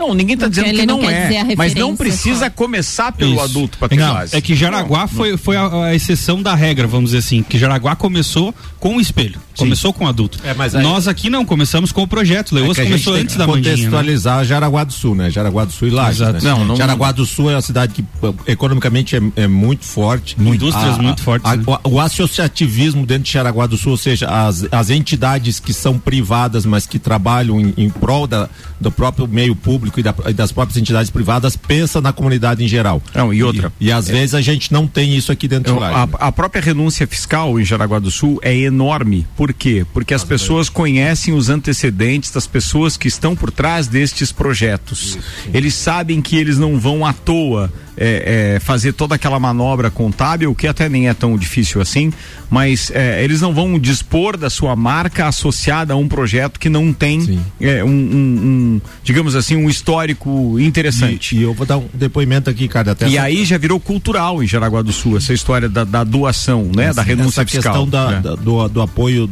Não, 0.00 0.14
ninguém 0.14 0.32
está 0.32 0.48
dizendo 0.48 0.72
que 0.72 0.86
não 0.86 1.02
não, 1.02 1.10
é, 1.10 1.54
mas 1.54 1.74
não 1.74 1.94
precisa 1.94 2.46
só. 2.46 2.50
começar 2.50 3.12
pelo 3.12 3.34
Isso. 3.34 3.42
adulto 3.42 3.76
para 3.76 3.90
ter 3.90 3.96
Não, 3.96 4.14
base. 4.14 4.34
É 4.34 4.40
que 4.40 4.56
Jaraguá 4.56 5.06
foi, 5.06 5.36
foi 5.36 5.56
a, 5.56 5.84
a 5.84 5.94
exceção 5.94 6.42
da 6.42 6.54
regra, 6.54 6.86
vamos 6.86 7.10
dizer 7.10 7.18
assim. 7.18 7.42
Que 7.42 7.58
Jaraguá 7.58 7.94
começou 7.94 8.54
com 8.78 8.96
o 8.96 9.00
espelho. 9.00 9.38
Começou 9.64 9.92
com 9.92 10.06
adulto. 10.06 10.38
É, 10.44 10.54
mas 10.54 10.74
aí- 10.74 10.82
Nós 10.82 11.06
aqui 11.08 11.28
não, 11.30 11.44
começamos 11.44 11.92
com 11.92 12.02
o 12.02 12.06
projeto. 12.08 12.54
Leoas 12.54 12.78
É 12.78 12.82
a 12.82 12.84
começou 12.84 13.14
antes 13.14 13.36
da 13.36 13.46
Mandinha. 13.46 13.70
Né? 13.70 13.76
contextualizar 13.76 14.44
Jaraguá 14.44 14.84
do 14.84 14.92
Sul, 14.92 15.14
né? 15.14 15.30
Jaraguá 15.30 15.64
do 15.64 15.72
Sul 15.72 15.88
e 15.88 15.90
Lages, 15.90 16.20
Exato. 16.20 16.32
né? 16.34 16.40
Não, 16.50 16.64
não- 16.64 16.76
Jaraguá 16.76 17.12
do 17.12 17.24
Sul 17.26 17.50
é 17.50 17.54
uma 17.54 17.62
cidade 17.62 17.92
que 17.94 18.04
economicamente 18.46 19.16
é, 19.16 19.20
é 19.36 19.46
muito 19.46 19.84
forte. 19.84 20.36
Indústrias 20.40 20.98
muito 20.98 21.22
fortes, 21.22 21.50
a- 21.50 21.56
né? 21.56 21.62
o, 21.84 21.90
o 21.96 22.00
associativismo 22.00 23.04
dentro 23.06 23.24
de 23.24 23.32
Jaraguá 23.32 23.66
do 23.66 23.76
Sul, 23.76 23.92
ou 23.92 23.98
seja, 23.98 24.26
as, 24.28 24.66
as 24.72 24.90
entidades 24.90 25.60
que 25.60 25.72
são 25.72 25.98
privadas, 25.98 26.64
mas 26.64 26.86
que 26.86 26.98
trabalham 26.98 27.60
em, 27.60 27.74
em 27.76 27.90
prol 27.90 28.26
da, 28.26 28.48
do 28.80 28.90
próprio 28.90 29.26
meio 29.28 29.54
público 29.54 30.00
e, 30.00 30.02
da- 30.02 30.14
e 30.28 30.32
das 30.32 30.52
próprias 30.52 30.76
entidades 30.76 31.10
privadas, 31.10 31.56
pensa 31.56 32.00
na 32.00 32.12
comunidade 32.12 32.64
em 32.64 32.68
geral. 32.68 33.02
Não, 33.14 33.32
e 33.32 33.42
outra. 33.42 33.72
E, 33.80 33.90
às 33.92 34.08
vezes 34.08 34.34
a 34.34 34.40
gente 34.40 34.72
não 34.72 34.86
tem 34.86 35.16
isso 35.16 35.30
aqui 35.32 35.46
dentro 35.48 35.72
Eu- 35.72 35.76
de 35.76 35.80
Lages. 35.80 36.14
a, 36.18 36.26
a 36.28 36.32
própria 36.32 36.60
renúncia 36.62 37.06
fiscal 37.06 37.58
em 37.58 37.64
Jaraguá 37.64 37.98
do 37.98 38.10
Sul 38.10 38.38
é 38.42 38.56
enorme. 38.56 39.26
Por 39.36 39.49
quê? 39.52 39.86
Porque 39.92 40.14
as 40.14 40.24
pessoas 40.24 40.68
conhecem 40.68 41.34
os 41.34 41.48
antecedentes 41.48 42.30
das 42.30 42.46
pessoas 42.46 42.96
que 42.96 43.08
estão 43.08 43.34
por 43.34 43.50
trás 43.50 43.86
destes 43.86 44.32
projetos. 44.32 45.18
Eles 45.52 45.74
sabem 45.74 46.20
que 46.20 46.36
eles 46.36 46.58
não 46.58 46.78
vão 46.78 47.04
à 47.04 47.12
toa 47.12 47.72
é, 48.00 48.54
é, 48.56 48.60
fazer 48.60 48.92
toda 48.94 49.14
aquela 49.14 49.38
manobra 49.38 49.90
contábil, 49.90 50.54
que 50.54 50.66
até 50.66 50.88
nem 50.88 51.08
é 51.08 51.14
tão 51.14 51.36
difícil 51.36 51.80
assim, 51.82 52.10
mas 52.48 52.90
é, 52.94 53.22
eles 53.22 53.40
não 53.42 53.52
vão 53.54 53.78
dispor 53.78 54.36
da 54.38 54.48
sua 54.48 54.74
marca 54.74 55.28
associada 55.28 55.92
a 55.92 55.96
um 55.96 56.08
projeto 56.08 56.58
que 56.58 56.68
não 56.70 56.92
tem 56.92 57.38
é, 57.60 57.84
um, 57.84 57.88
um- 57.88 57.92
um, 57.92 58.80
digamos 59.04 59.36
assim, 59.36 59.54
um 59.54 59.68
histórico 59.68 60.58
interessante. 60.58 61.36
E, 61.36 61.40
e 61.40 61.42
eu 61.42 61.52
vou 61.52 61.66
dar 61.66 61.76
um 61.78 61.86
depoimento 61.92 62.48
aqui, 62.48 62.66
cara. 62.66 62.92
Até 62.92 63.06
E 63.06 63.16
essa- 63.18 63.26
aí 63.26 63.44
já 63.44 63.58
virou 63.58 63.78
cultural 63.78 64.42
em 64.42 64.46
Jaraguá 64.46 64.80
do 64.82 64.92
Sul, 64.92 65.18
essa 65.18 65.34
história 65.34 65.68
da, 65.68 65.84
da 65.84 66.02
doação, 66.02 66.70
né? 66.74 66.92
da 66.94 67.02
renúncia 67.02 67.42
essa 67.42 67.44
fiscal. 67.50 67.72
questão 67.72 67.88
da, 67.88 68.10
né? 68.12 68.20
da- 68.20 68.34
do, 68.34 68.68
do 68.68 68.80
apoio 68.80 69.28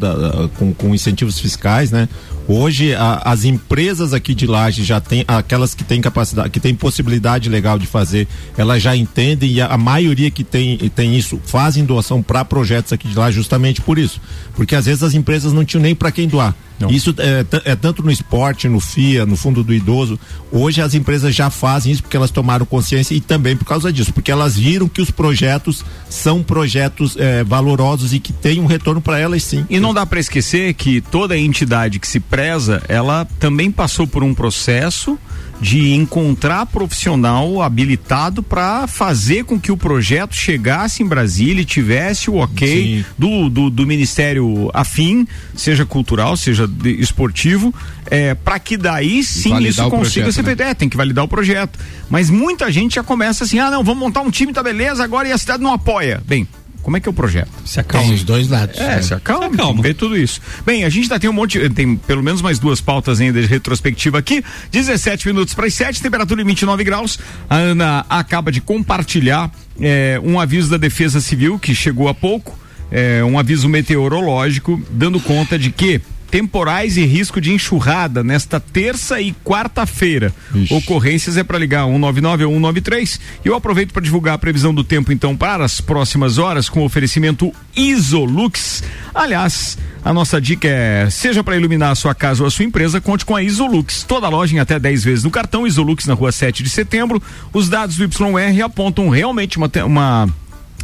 com, 0.59 0.75
com 0.75 0.95
incentivos 0.95 1.39
fiscais, 1.39 1.91
né? 1.91 2.07
Hoje 2.47 2.95
a- 2.95 3.21
as 3.25 3.45
empresas 3.45 4.14
aqui 4.14 4.35
de 4.35 4.47
Laje 4.47 4.83
já 4.83 5.01
tem 5.01 5.25
aquelas 5.29 5.75
que 5.75 5.85
têm 5.85 6.01
capacidade, 6.01 6.49
que 6.51 6.59
têm 6.61 6.75
possibilidade 6.75 7.49
legal 7.49 7.79
de 7.79 7.87
fazer, 7.87 8.27
elas 8.59 8.82
já 8.82 8.96
entendem 8.96 9.52
e 9.52 9.61
a, 9.61 9.66
a 9.66 9.78
maioria 9.78 10.30
que 10.30 10.42
tem 10.42 10.76
tem 10.94 11.16
isso 11.16 11.40
fazem 11.44 11.84
doação 11.84 12.22
para 12.22 12.44
projetos 12.44 12.92
aqui 12.92 13.06
de 13.09 13.16
Laje 13.16 13.36
justamente 13.36 13.80
por 13.80 13.98
isso, 13.98 14.20
porque 14.54 14.74
às 14.74 14.86
vezes 14.86 15.02
as 15.02 15.14
empresas 15.14 15.52
não 15.52 15.64
tinham 15.64 15.82
nem 15.82 15.94
para 15.94 16.11
quem 16.11 16.26
doar. 16.26 16.54
Isso 16.91 17.14
é, 17.18 17.45
é 17.64 17.76
tanto 17.76 18.03
no 18.03 18.11
esporte, 18.11 18.68
no 18.68 18.81
FIA, 18.81 19.26
no 19.26 19.37
fundo 19.37 19.64
do 19.64 19.74
idoso. 19.74 20.18
Hoje 20.53 20.81
as 20.81 20.95
empresas 20.95 21.35
já 21.35 21.51
fazem 21.51 21.93
isso 21.93 22.03
porque 22.03 22.16
elas 22.16 22.31
tomaram 22.31 22.64
consciência 22.64 23.14
e 23.14 23.20
também 23.20 23.57
por 23.57 23.64
causa 23.64 23.93
disso, 23.93 24.12
porque 24.12 24.31
elas 24.31 24.57
viram 24.57 24.89
que 24.89 25.01
os 25.01 25.11
projetos 25.11 25.85
são 26.09 26.43
projetos 26.43 27.16
eh, 27.18 27.43
valorosos 27.45 28.12
e 28.12 28.20
que 28.20 28.33
têm 28.33 28.61
um 28.61 28.66
retorno 28.66 29.01
para 29.01 29.18
elas 29.18 29.43
sim. 29.43 29.66
E 29.68 29.81
não 29.81 29.93
dá 29.93 30.07
para 30.07 30.20
esquecer 30.20 30.74
que 30.74 31.01
toda 31.01 31.37
entidade 31.37 31.99
que 31.99 32.07
se 32.07 32.20
preza, 32.20 32.83
ela 32.89 33.26
também 33.39 33.70
passou 33.70 34.07
por 34.07 34.22
um 34.22 34.35
processo 34.35 35.18
de 35.61 35.95
encontrar 35.95 36.66
profissional 36.66 37.61
habilitado 37.62 38.43
para 38.43 38.87
fazer 38.87 39.45
com 39.45 39.59
que 39.59 39.72
o 39.72 39.76
projeto 39.76 40.35
chegasse 40.35 41.03
em 41.03 41.07
Brasília 41.07 41.62
e 41.62 41.64
tivesse 41.64 42.31
o 42.31 42.37
ok 42.37 43.05
do, 43.18 43.49
do, 43.49 43.70
do 43.70 43.87
Ministério 43.87 44.70
afim, 44.72 45.26
seja 45.57 45.85
cultural, 45.85 46.37
seja 46.37 46.68
de- 46.69 47.01
esportivo, 47.01 47.75
é, 48.11 48.35
para 48.35 48.59
que 48.59 48.77
daí 48.77 49.25
sim 49.25 49.51
Validar 49.51 49.71
isso 49.71 49.83
consiga 49.91 50.01
projeto, 50.27 50.33
ser 50.33 50.43
né? 50.43 50.47
feito. 50.47 50.62
É, 50.62 50.75
tem 50.75 50.89
que 50.89 50.97
validar 50.97 51.25
o 51.25 51.29
projeto. 51.29 51.79
Mas 52.11 52.31
muita 52.31 52.71
gente 52.71 52.95
já 52.97 53.03
começa 53.03 53.45
assim: 53.45 53.59
ah, 53.59 53.71
não, 53.71 53.83
vamos 53.83 54.01
montar 54.01 54.21
um 54.21 54.31
time, 54.31 54.53
tá 54.53 54.62
beleza, 54.62 55.03
agora 55.03 55.29
e 55.29 55.33
a 55.33 55.39
cidade 55.39 55.62
não 55.62 55.73
apoia. 55.73 56.23
Bem, 56.27 56.47
Como 56.83 56.97
é 56.97 57.01
que 57.01 57.09
é 57.09 57.11
o 57.11 57.12
projeto? 57.14 57.51
Se 57.66 57.79
acalma. 57.81 58.07
Tem 58.07 58.14
os 58.14 58.23
dois 58.25 58.49
lados. 58.49 58.79
É, 58.79 59.03
se 59.03 59.12
acalma, 59.12 59.51
tem 59.51 59.77
que 59.77 59.83
ver 59.83 59.95
tudo 59.95 60.16
isso. 60.16 60.41
Bem, 60.64 60.85
a 60.85 60.89
gente 60.89 61.03
ainda 61.05 61.21
tem 61.21 61.29
um 61.29 61.33
monte, 61.35 61.59
tem 61.71 61.97
pelo 61.97 62.23
menos 62.23 62.41
mais 62.41 62.59
duas 62.59 62.81
pautas 62.81 63.21
ainda 63.21 63.41
de 63.43 63.47
retrospectiva 63.47 64.19
aqui. 64.19 64.43
17 64.73 65.27
minutos 65.27 65.53
para 65.53 65.66
as 65.66 65.75
7, 65.75 66.01
temperatura 66.01 66.41
em 66.41 66.45
29 66.47 66.85
graus. 66.85 67.19
A 67.51 67.57
Ana 67.57 68.07
acaba 68.09 68.51
de 68.51 68.61
compartilhar 68.62 69.51
é, 69.79 70.19
um 70.25 70.41
aviso 70.41 70.71
da 70.71 70.77
Defesa 70.79 71.21
Civil 71.21 71.59
que 71.59 71.75
chegou 71.75 72.09
há 72.09 72.14
pouco, 72.14 72.59
é, 72.91 73.23
um 73.23 73.39
aviso 73.39 73.69
meteorológico, 73.69 74.81
dando 74.91 75.21
conta 75.21 75.59
de 75.59 75.71
que 75.71 76.01
temporais 76.31 76.97
e 76.97 77.05
risco 77.05 77.41
de 77.41 77.53
enxurrada 77.53 78.22
nesta 78.22 78.61
terça 78.61 79.20
e 79.20 79.33
quarta-feira. 79.45 80.33
Ocorrências 80.70 81.37
é 81.37 81.45
para 81.45 81.59
ligar 81.59 81.87
199 81.87 82.45
ou 82.45 82.53
193. 82.53 83.20
E 83.45 83.49
eu 83.49 83.55
aproveito 83.55 83.93
para 83.93 84.03
divulgar 84.03 84.35
a 84.35 84.39
previsão 84.39 84.74
do 84.74 84.85
tempo 84.85 85.12
então 85.12 85.37
para 85.37 85.64
as 85.64 85.81
próximas 85.81 86.39
horas 86.39 86.68
com 86.68 86.85
oferecimento 86.85 87.53
Isolux. 87.76 88.83
Aliás, 89.14 89.79
a 90.05 90.12
nossa 90.12 90.41
dica 90.41 90.68
é: 90.68 91.09
seja 91.11 91.43
para 91.43 91.57
iluminar 91.57 91.93
a 91.93 91.95
sua 91.95 92.14
casa 92.14 92.43
ou 92.43 92.47
a 92.47 92.51
sua 92.51 92.64
empresa, 92.64 93.01
conte 93.01 93.24
com 93.24 93.35
a 93.35 93.43
Isolux. 93.43 94.05
Toda 94.05 94.29
loja 94.29 94.55
em 94.55 94.59
até 94.59 94.79
10 94.79 95.05
vezes 95.05 95.24
no 95.24 95.31
cartão 95.31 95.66
Isolux 95.66 96.07
na 96.07 96.14
rua 96.14 96.33
7 96.33 96.62
de 96.62 96.70
setembro. 96.70 97.22
Os 97.53 97.68
dados 97.68 97.97
do 97.97 98.05
YR 98.05 98.64
apontam 98.64 99.09
realmente 99.09 99.57
uma, 99.57 99.70
uma 99.85 100.29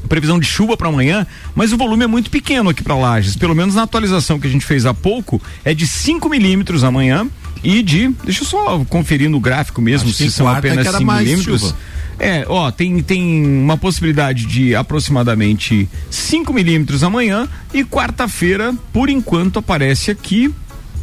previsão 0.09 0.39
de 0.39 0.47
chuva 0.47 0.77
para 0.77 0.89
amanhã, 0.89 1.27
mas 1.55 1.73
o 1.73 1.77
volume 1.77 2.05
é 2.05 2.07
muito 2.07 2.31
pequeno 2.31 2.71
aqui 2.71 2.83
para 2.83 2.95
Lages. 2.95 3.37
Pelo 3.37 3.55
menos 3.55 3.75
na 3.75 3.83
atualização 3.83 4.39
que 4.39 4.47
a 4.47 4.51
gente 4.51 4.65
fez 4.65 4.87
há 4.87 4.95
pouco, 4.95 5.41
é 5.65 5.75
de 5.75 5.87
5 5.87 6.29
milímetros 6.29 6.85
amanhã 6.85 7.27
e 7.63 7.83
de. 7.83 8.09
Deixa 8.25 8.43
eu 8.43 8.47
só 8.47 8.85
conferir 8.85 9.29
no 9.31 9.41
gráfico 9.41 9.81
mesmo 9.81 10.09
Acho 10.09 10.19
se 10.19 10.31
são 10.31 10.47
quarta 10.47 10.59
apenas 10.61 10.83
que 10.83 10.89
era 10.89 10.99
5 10.99 11.07
mais 11.07 11.29
milímetros. 11.29 11.61
chuva. 11.61 11.77
É, 12.19 12.45
ó, 12.49 12.71
tem, 12.71 13.03
tem 13.03 13.45
uma 13.45 13.77
possibilidade 13.77 14.47
de 14.47 14.75
aproximadamente 14.75 15.89
5 16.11 16.53
milímetros 16.53 17.03
amanhã 17.03 17.49
e 17.73 17.85
quarta-feira, 17.85 18.73
por 18.93 19.09
enquanto, 19.09 19.59
aparece 19.59 20.11
aqui 20.11 20.55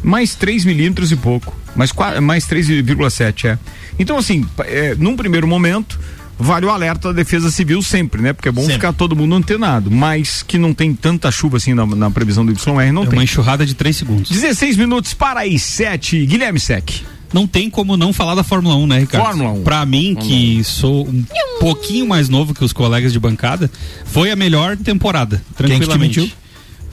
mais 0.02 0.34
3 0.34 0.64
milímetros 0.64 1.12
e 1.12 1.16
pouco. 1.16 1.54
Mais, 1.76 1.92
mais 2.20 2.46
3,7, 2.46 3.46
é. 3.46 3.58
Então, 3.98 4.16
assim, 4.18 4.46
é, 4.60 4.94
num 4.94 5.16
primeiro 5.16 5.46
momento, 5.46 5.98
vale 6.42 6.66
o 6.66 6.70
alerta 6.70 7.08
da 7.08 7.14
Defesa 7.14 7.50
Civil 7.50 7.80
sempre, 7.82 8.20
né? 8.20 8.32
Porque 8.32 8.48
é 8.48 8.52
bom 8.52 8.60
Sempre. 8.62 8.74
ficar 8.74 8.92
todo 8.92 9.14
mundo 9.16 9.34
antenado. 9.34 9.90
Mas 9.90 10.42
que 10.42 10.58
não 10.58 10.74
tem 10.74 10.92
tanta 10.94 11.30
chuva 11.30 11.56
assim 11.56 11.72
na, 11.74 11.86
na 11.86 12.10
previsão 12.10 12.44
do 12.44 12.52
YR, 12.52 12.92
não 12.92 13.02
É 13.04 13.06
tem. 13.06 13.18
uma 13.18 13.24
enxurrada 13.24 13.64
de 13.64 13.74
3 13.74 13.96
segundos. 13.96 14.30
16 14.30 14.76
minutos 14.76 15.14
para 15.14 15.42
as 15.44 15.62
7. 15.62 16.26
Guilherme 16.26 16.60
Sec. 16.60 16.90
Não 17.32 17.46
tem 17.46 17.70
como 17.70 17.96
não 17.96 18.12
falar 18.12 18.34
da 18.34 18.42
Fórmula 18.44 18.76
1, 18.76 18.86
né, 18.86 18.98
Ricardo? 18.98 19.24
Fórmula 19.24 19.50
1. 19.52 19.62
Pra 19.62 19.86
mim, 19.86 20.14
que 20.14 20.62
sou 20.64 21.08
um 21.08 21.24
pouquinho 21.60 22.06
mais 22.06 22.28
novo 22.28 22.52
que 22.52 22.62
os 22.62 22.74
colegas 22.74 23.10
de 23.10 23.18
bancada, 23.18 23.70
foi 24.04 24.30
a 24.30 24.36
melhor 24.36 24.76
temporada, 24.76 25.36
Quem 25.36 25.44
que 25.46 25.62
te 25.62 25.66
tranquilamente. 25.78 26.20
mentiu? 26.20 26.36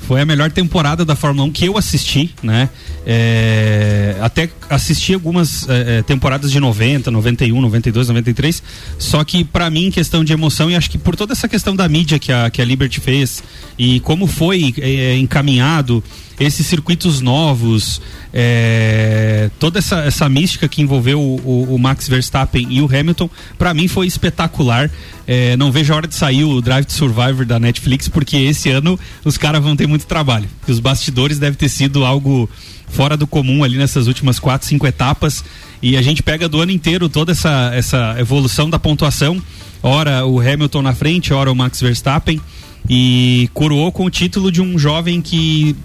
Foi 0.09 0.21
a 0.21 0.25
melhor 0.25 0.49
temporada 0.51 1.05
da 1.05 1.15
Fórmula 1.15 1.47
1 1.49 1.51
que 1.51 1.65
eu 1.65 1.77
assisti, 1.77 2.33
né? 2.41 2.67
É, 3.05 4.15
até 4.19 4.49
assisti 4.67 5.13
algumas 5.13 5.69
é, 5.69 5.99
é, 5.99 6.01
temporadas 6.01 6.51
de 6.51 6.59
90, 6.59 7.11
91, 7.11 7.61
92, 7.61 8.07
93. 8.07 8.63
Só 8.97 9.23
que 9.23 9.43
pra 9.43 9.69
mim, 9.69 9.91
questão 9.91 10.23
de 10.23 10.33
emoção, 10.33 10.71
e 10.71 10.75
acho 10.75 10.89
que 10.89 10.97
por 10.97 11.15
toda 11.15 11.33
essa 11.33 11.47
questão 11.47 11.75
da 11.75 11.87
mídia 11.87 12.17
que 12.17 12.31
a, 12.31 12.49
que 12.49 12.59
a 12.59 12.65
Liberty 12.65 12.99
fez 12.99 13.43
e 13.77 13.99
como 13.99 14.25
foi 14.25 14.73
é, 14.79 15.15
encaminhado 15.15 16.03
esses 16.39 16.65
circuitos 16.65 17.19
novos, 17.21 18.01
é, 18.33 19.49
toda 19.59 19.79
essa, 19.79 19.97
essa 20.01 20.29
mística 20.29 20.67
que 20.67 20.81
envolveu 20.81 21.19
o, 21.19 21.35
o- 21.43 21.75
o 21.75 21.79
Max 21.79 22.07
Verstappen 22.07 22.65
e 22.69 22.81
o 22.81 22.85
Hamilton, 22.85 23.29
pra 23.57 23.73
mim 23.73 23.87
foi 23.87 24.07
espetacular. 24.07 24.89
É, 25.27 25.55
não 25.57 25.71
vejo 25.71 25.91
a 25.93 25.95
hora 25.97 26.07
de 26.07 26.15
sair 26.15 26.43
o 26.45 26.61
Drive 26.61 26.85
to 26.85 26.93
Survivor 26.93 27.45
da 27.45 27.59
Netflix, 27.59 28.07
porque 28.07 28.37
esse 28.37 28.69
ano 28.69 28.97
os 29.25 29.37
caras 29.37 29.61
vão 29.61 29.75
ter 29.75 29.87
muito 29.87 30.05
trabalho. 30.05 30.47
Que 30.65 30.71
os 30.71 30.79
bastidores 30.79 31.37
deve 31.37 31.57
ter 31.57 31.69
sido 31.69 32.05
algo 32.05 32.49
fora 32.87 33.15
do 33.17 33.27
comum 33.27 33.63
ali 33.63 33.77
nessas 33.77 34.07
últimas 34.07 34.39
quatro, 34.39 34.67
cinco 34.67 34.87
etapas. 34.87 35.43
E 35.81 35.95
a 35.97 36.01
gente 36.01 36.23
pega 36.23 36.49
do 36.49 36.59
ano 36.61 36.71
inteiro 36.71 37.07
toda 37.09 37.31
essa, 37.31 37.71
essa 37.73 38.15
evolução 38.19 38.69
da 38.69 38.79
pontuação. 38.79 39.41
Ora 39.83 40.25
o 40.25 40.39
Hamilton 40.39 40.81
na 40.81 40.93
frente, 40.93 41.33
ora 41.33 41.51
o 41.51 41.55
Max 41.55 41.79
Verstappen. 41.81 42.41
E 42.89 43.49
coroou 43.53 43.91
com 43.91 44.05
o 44.05 44.09
título 44.09 44.51
de 44.51 44.61
um 44.61 44.79
jovem 44.79 45.21
que 45.21 45.75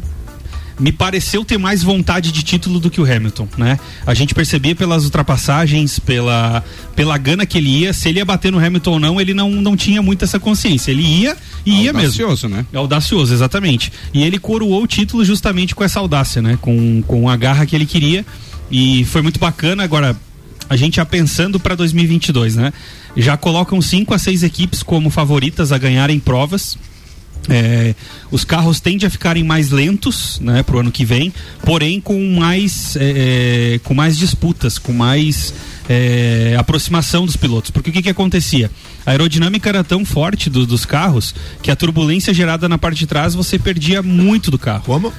me 0.78 0.90
pareceu 0.90 1.44
ter 1.44 1.58
mais 1.58 1.82
vontade 1.82 2.32
de 2.32 2.42
título 2.42 2.80
do 2.80 2.90
que 2.90 3.00
o 3.00 3.04
Hamilton, 3.04 3.48
né? 3.56 3.78
A 4.06 4.12
gente 4.14 4.34
percebia 4.34 4.74
pelas 4.74 5.04
ultrapassagens, 5.04 5.98
pela, 5.98 6.64
pela 6.96 7.16
gana 7.16 7.46
que 7.46 7.58
ele 7.58 7.68
ia, 7.68 7.92
se 7.92 8.08
ele 8.08 8.18
ia 8.18 8.24
bater 8.24 8.50
no 8.50 8.58
Hamilton 8.58 8.92
ou 8.92 9.00
não, 9.00 9.20
ele 9.20 9.34
não, 9.34 9.50
não 9.50 9.76
tinha 9.76 10.02
muito 10.02 10.24
essa 10.24 10.40
consciência. 10.40 10.90
Ele 10.90 11.02
ia 11.02 11.36
e 11.64 11.84
ia 11.84 11.92
mesmo. 11.92 12.22
Audacioso, 12.22 12.48
né? 12.48 12.66
É 12.72 12.76
audacioso, 12.76 13.32
exatamente. 13.32 13.92
E 14.12 14.22
ele 14.22 14.38
coroou 14.38 14.82
o 14.82 14.86
título 14.86 15.24
justamente 15.24 15.74
com 15.74 15.84
essa 15.84 16.00
audácia, 16.00 16.42
né? 16.42 16.58
Com, 16.60 17.02
com 17.02 17.28
a 17.28 17.36
garra 17.36 17.64
que 17.66 17.76
ele 17.76 17.86
queria. 17.86 18.24
E 18.70 19.04
foi 19.04 19.22
muito 19.22 19.38
bacana. 19.38 19.84
Agora, 19.84 20.16
a 20.68 20.76
gente 20.76 20.96
já 20.96 21.04
pensando 21.04 21.60
para 21.60 21.74
2022, 21.74 22.56
né? 22.56 22.72
Já 23.16 23.36
colocam 23.36 23.80
cinco 23.80 24.12
a 24.12 24.18
seis 24.18 24.42
equipes 24.42 24.82
como 24.82 25.10
favoritas 25.10 25.70
a 25.70 25.78
ganharem 25.78 26.18
provas. 26.18 26.76
É, 27.48 27.94
os 28.30 28.42
carros 28.44 28.80
tendem 28.80 29.06
a 29.06 29.10
ficarem 29.10 29.44
mais 29.44 29.70
lentos, 29.70 30.40
né, 30.40 30.62
pro 30.62 30.78
ano 30.78 30.90
que 30.90 31.04
vem, 31.04 31.32
porém 31.64 32.00
com 32.00 32.18
mais, 32.38 32.96
é, 32.96 33.74
é, 33.74 33.80
com 33.84 33.92
mais 33.94 34.16
disputas, 34.16 34.78
com 34.78 34.92
mais 34.92 35.52
é, 35.88 36.56
aproximação 36.58 37.26
dos 37.26 37.36
pilotos. 37.36 37.70
Porque 37.70 37.90
o 37.90 37.92
que, 37.92 38.00
que 38.02 38.08
acontecia? 38.08 38.70
A 39.04 39.10
aerodinâmica 39.10 39.68
era 39.68 39.84
tão 39.84 40.04
forte 40.04 40.48
do- 40.48 40.66
dos 40.66 40.86
carros 40.86 41.34
que 41.62 41.70
a 41.70 41.76
turbulência 41.76 42.32
gerada 42.32 42.66
na 42.68 42.78
parte 42.78 42.98
de 43.00 43.06
trás 43.06 43.34
você 43.34 43.58
perdia 43.58 44.02
muito 44.02 44.50
do 44.50 44.58
carro. 44.58 44.82
Como? 44.86 45.12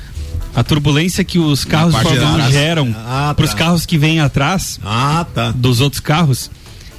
A 0.55 0.63
turbulência 0.63 1.23
que 1.23 1.37
os 1.37 1.63
carros 1.65 1.93
de 1.93 2.01
parte 2.01 2.13
de 2.13 2.15
Fórmula 2.19 2.33
1 2.35 2.37
trás. 2.47 2.53
geram 2.53 2.95
Ah, 3.05 3.33
para 3.35 3.45
os 3.45 3.51
tá. 3.51 3.57
carros 3.57 3.85
que 3.85 3.97
vêm 3.97 4.19
atrás 4.19 4.79
Ah, 4.83 5.25
tá. 5.35 5.51
dos 5.51 5.81
outros 5.81 5.99
carros 5.99 6.49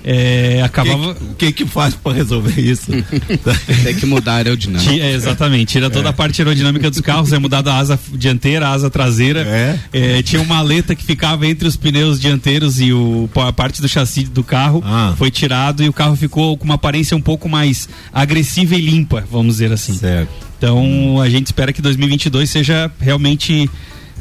é, 0.09 0.63
acabava. 0.63 1.17
O 1.21 1.35
que, 1.35 1.51
que 1.51 1.67
faz 1.67 1.95
pra 1.97 2.13
resolver 2.13 2.61
isso? 2.61 2.93
Tem 3.83 3.93
que 3.93 4.07
mudar 4.07 4.35
a 4.35 4.37
aerodinâmica. 4.37 4.93
É, 4.93 5.13
exatamente, 5.13 5.73
tira 5.73 5.91
toda 5.91 6.11
a 6.11 6.13
parte 6.13 6.41
aerodinâmica 6.41 6.89
dos 6.89 7.01
carros, 7.01 7.33
é 7.33 7.39
mudado 7.41 7.69
a 7.69 7.77
asa 7.77 7.99
dianteira, 8.13 8.69
a 8.69 8.71
asa 8.71 8.89
traseira. 8.89 9.45
É, 9.93 10.23
tinha 10.23 10.41
uma 10.41 10.55
maleta 10.55 10.95
que 10.95 11.05
ficava 11.05 11.45
entre 11.45 11.67
os 11.67 11.77
pneus 11.77 12.21
dianteiros 12.21 12.81
e 12.81 12.93
o, 12.93 13.29
a 13.35 13.53
parte 13.53 13.83
do 13.83 13.89
chassi 13.89 14.23
do 14.23 14.45
carro 14.45 14.83
foi 15.17 15.31
tirado 15.31 15.83
e 15.83 15.89
o 15.89 15.93
carro 15.93 16.15
ficou 16.15 16.57
com 16.57 16.65
uma 16.65 16.75
aparência 16.75 17.17
um 17.17 17.21
pouco 17.21 17.49
mais 17.49 17.89
agressiva 18.13 18.77
e 18.77 18.81
limpa, 18.81 19.25
vamos 19.29 19.55
dizer 19.55 19.73
assim. 19.73 19.99
Então 20.57 21.21
a 21.21 21.29
gente 21.29 21.47
espera 21.47 21.73
que 21.73 21.83
2022 21.83 22.49
seja 22.49 22.91
realmente 23.01 23.69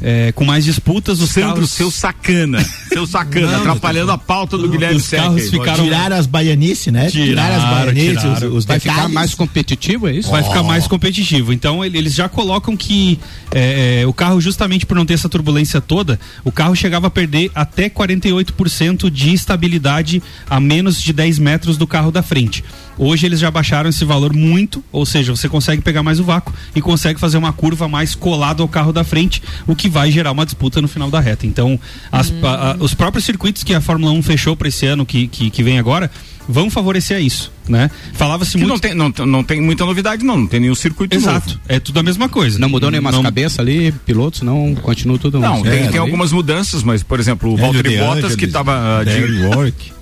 é, 0.02 0.32
com 0.32 0.44
mais 0.44 0.64
disputas. 0.64 1.20
Os 1.20 1.30
Sandro, 1.30 1.54
carros... 1.54 1.70
seu 1.70 1.90
sacana. 1.90 2.64
Seu 2.88 3.06
sacana, 3.08 3.52
Não, 3.52 3.60
atrapalhando 3.60 4.12
a 4.12 4.18
pauta 4.18 4.56
do 4.58 4.68
Guilherme 4.68 4.96
os 4.96 5.08
carros 5.08 5.50
ficaram- 5.50 5.84
Tiraram 5.84 6.16
as 6.16 6.26
baianices, 6.26 6.92
né? 6.92 7.08
Tiraram, 7.10 7.56
as 7.56 7.62
baianices, 7.64 8.42
os, 8.42 8.54
os 8.54 8.64
Vai 8.64 8.78
ficar 8.80 9.08
mais 9.08 9.34
competitivo, 9.34 10.08
é 10.08 10.12
isso? 10.14 10.30
Vai 10.30 10.42
ficar 10.42 10.62
mais 10.62 10.86
competitivo. 10.86 11.52
Então 11.52 11.84
ele- 11.84 11.98
eles 11.98 12.14
já 12.14 12.28
colocam 12.28 12.76
que 12.76 13.18
é, 13.52 14.00
é, 14.02 14.06
o 14.06 14.12
carro, 14.12 14.40
justamente 14.40 14.84
por 14.86 14.94
não 14.96 15.06
ter 15.06 15.14
essa 15.14 15.28
turbulência 15.28 15.80
toda, 15.80 16.18
o 16.44 16.52
carro 16.52 16.74
chegava 16.76 17.06
a 17.06 17.10
perder 17.10 17.50
até 17.54 17.88
48% 17.88 19.10
de 19.10 19.32
estabilidade 19.32 20.22
a 20.48 20.60
menos 20.60 21.00
de 21.02 21.12
10 21.12 21.38
metros 21.38 21.76
do 21.76 21.86
carro 21.86 22.10
da 22.10 22.22
frente. 22.22 22.64
Hoje 22.98 23.26
eles 23.26 23.38
já 23.40 23.50
baixaram 23.50 23.90
esse 23.90 24.04
valor 24.06 24.32
muito, 24.32 24.82
ou 24.90 25.04
seja, 25.04 25.34
você 25.34 25.48
consegue 25.50 25.82
pegar 25.82 26.02
mais 26.02 26.18
o 26.18 26.24
vácuo 26.24 26.52
e 26.74 26.80
consegue 26.80 27.20
fazer 27.20 27.36
uma 27.36 27.52
curva 27.52 27.86
mais 27.86 28.14
colada 28.14 28.62
ao 28.62 28.68
carro 28.68 28.90
da 28.92 29.04
frente, 29.04 29.42
o 29.66 29.76
que 29.76 29.85
vai 29.88 30.10
gerar 30.10 30.32
uma 30.32 30.44
disputa 30.44 30.80
no 30.82 30.88
final 30.88 31.10
da 31.10 31.20
reta. 31.20 31.46
Então, 31.46 31.78
as- 32.10 32.32
a- 32.42 32.72
a- 32.72 32.76
os 32.78 32.94
próprios 32.94 33.24
circuitos 33.24 33.62
que 33.64 33.74
a 33.74 33.80
Fórmula 33.80 34.12
1 34.12 34.22
fechou 34.22 34.56
para 34.56 34.68
esse 34.68 34.86
ano 34.86 35.04
que, 35.06 35.26
que, 35.28 35.50
que 35.50 35.62
vem 35.62 35.78
agora 35.78 36.10
vão 36.48 36.70
favorecer 36.70 37.16
a 37.16 37.20
isso, 37.20 37.50
né? 37.68 37.90
Falava-se 38.14 38.52
Que 38.52 38.58
muito 38.58 38.70
não 38.70 38.78
tem, 38.78 38.94
não, 38.94 39.12
não 39.26 39.42
tem 39.42 39.60
muita 39.60 39.84
novidade, 39.84 40.24
não. 40.24 40.36
Não 40.38 40.46
tem 40.46 40.60
nenhum 40.60 40.74
circuito 40.76 41.16
Exato. 41.16 41.48
novo. 41.48 41.60
É 41.68 41.80
tudo 41.80 41.98
a 41.98 42.02
mesma 42.04 42.28
coisa. 42.28 42.56
Não 42.58 42.68
mudou 42.68 42.88
nem 42.90 43.00
umas 43.00 43.14
Não- 43.14 43.22
cabeças 43.22 43.58
ali, 43.58 43.90
pilotos, 44.04 44.42
não, 44.42 44.74
continua 44.76 45.18
tudo 45.18 45.40
Não, 45.40 45.62
tem, 45.62 45.72
É, 45.84 45.88
tem 45.88 45.98
algumas 46.00 46.30
mudanças, 46.30 46.82
mas, 46.84 47.02
por 47.02 47.18
exemplo, 47.18 47.52
o 47.52 47.56
Valtteri 47.56 47.88
de 47.90 47.96
Bottas, 47.98 48.36
que 48.36 48.44
estava. 48.44 49.02
Derek 49.04 49.32
Warwick. 49.46 49.92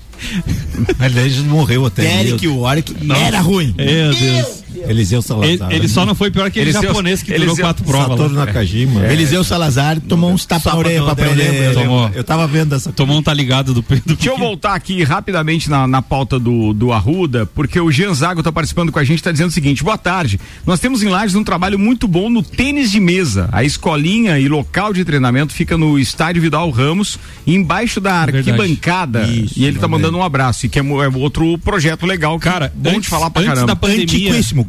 Aliás, 0.99 1.37
morreu 1.39 1.87
até. 1.87 2.03
Derek. 2.03 2.47
Warwick 2.49 2.95
Não. 3.05 3.17
era 3.17 3.41
ruim. 3.41 3.75
Meu 3.77 4.15
Deus. 4.15 4.64
Eliseu 4.87 5.19
Ele, 5.19 5.27
Salazar. 5.59 5.73
ele 5.73 5.89
só 5.89 6.05
não 6.07 6.15
foi 6.15 6.31
pior 6.31 6.51
que 6.51 6.59
ele 6.59 6.71
Eliseu- 6.71 6.83
japonês 6.89 7.23
que 7.23 7.33
durou 7.33 7.47
Eliseu- 7.49 7.65
quatro 7.65 7.85
provas. 7.85 8.09
Satoru. 8.11 8.35
Nakajima. 8.35 9.07
Eliseu 9.07 9.45
Salazar 9.45 10.01
tomou 10.01 10.31
uns 10.33 10.45
tapas 10.45 10.73
na 10.73 10.79
orelha 10.79 11.03
pra 11.03 11.13
aprender. 11.13 11.75
Tomou. 11.75 12.11
Eu 12.15 12.25
tava 12.25 12.47
vendo 12.47 12.75
essa 12.75 12.93
Tomou 12.93 13.19
um 13.19 13.23
tá 13.23 13.33
ligado 13.35 13.73
do 13.75 13.83
Pedro. 13.83 14.15
Deixa 14.17 14.31
eu 14.31 14.39
voltar 14.39 14.75
aqui 14.75 15.03
rapidamente 15.03 15.69
na, 15.71 15.87
na 15.87 16.01
pauta 16.03 16.39
do, 16.39 16.73
do 16.73 16.93
Arruda, 16.93 17.47
porque 17.47 17.79
o 17.81 17.91
Jean 17.91 18.13
Zago 18.15 18.41
está 18.41 18.53
participando 18.53 18.91
com 18.93 18.99
a 18.99 19.05
gente, 19.05 19.19
está 19.19 19.33
dizendo 19.33 19.49
o 19.49 19.53
seguinte: 19.53 19.83
boa 19.85 19.99
tarde. 19.99 20.39
Nós 20.67 20.81
temos 20.81 21.03
em 21.03 21.09
Lages 21.09 21.35
um 21.35 21.45
trabalho 21.45 21.79
muito 21.79 22.07
bom 22.09 22.29
no 22.31 22.43
tênis 22.43 22.91
de 22.91 23.01
mesa. 23.01 23.49
A 23.53 23.65
escolinha 23.65 24.39
e 24.39 24.49
local 24.49 24.93
de 24.93 25.05
treinamento 25.05 25.53
fica 25.53 25.77
no 25.77 25.99
estádio 25.99 26.41
Vidal 26.43 26.71
Ramos, 26.71 27.19
embaixo 27.47 28.01
da 28.01 28.15
arquibancada. 28.15 29.23
Isso, 29.27 29.55
e 29.57 29.63
ele 29.65 29.77
está 29.77 29.83
também. 29.83 30.01
mandando 30.01 30.19
um 30.19 30.23
abraço, 30.23 30.67
e 30.67 30.69
que 30.69 30.79
é, 30.79 30.83
é 30.83 31.09
outro 31.17 31.59
projeto 31.59 32.07
legal, 32.07 32.39
que 32.39 32.45
Cara, 32.45 32.67
é 32.67 32.73
bom 32.75 32.91
antes- 32.91 33.03
de 33.03 33.09
falar 33.09 33.31
pra 33.31 33.43
antes 33.43 33.55
caramba. 33.55 33.67
da 33.69 33.77
pandemia- 33.77 34.07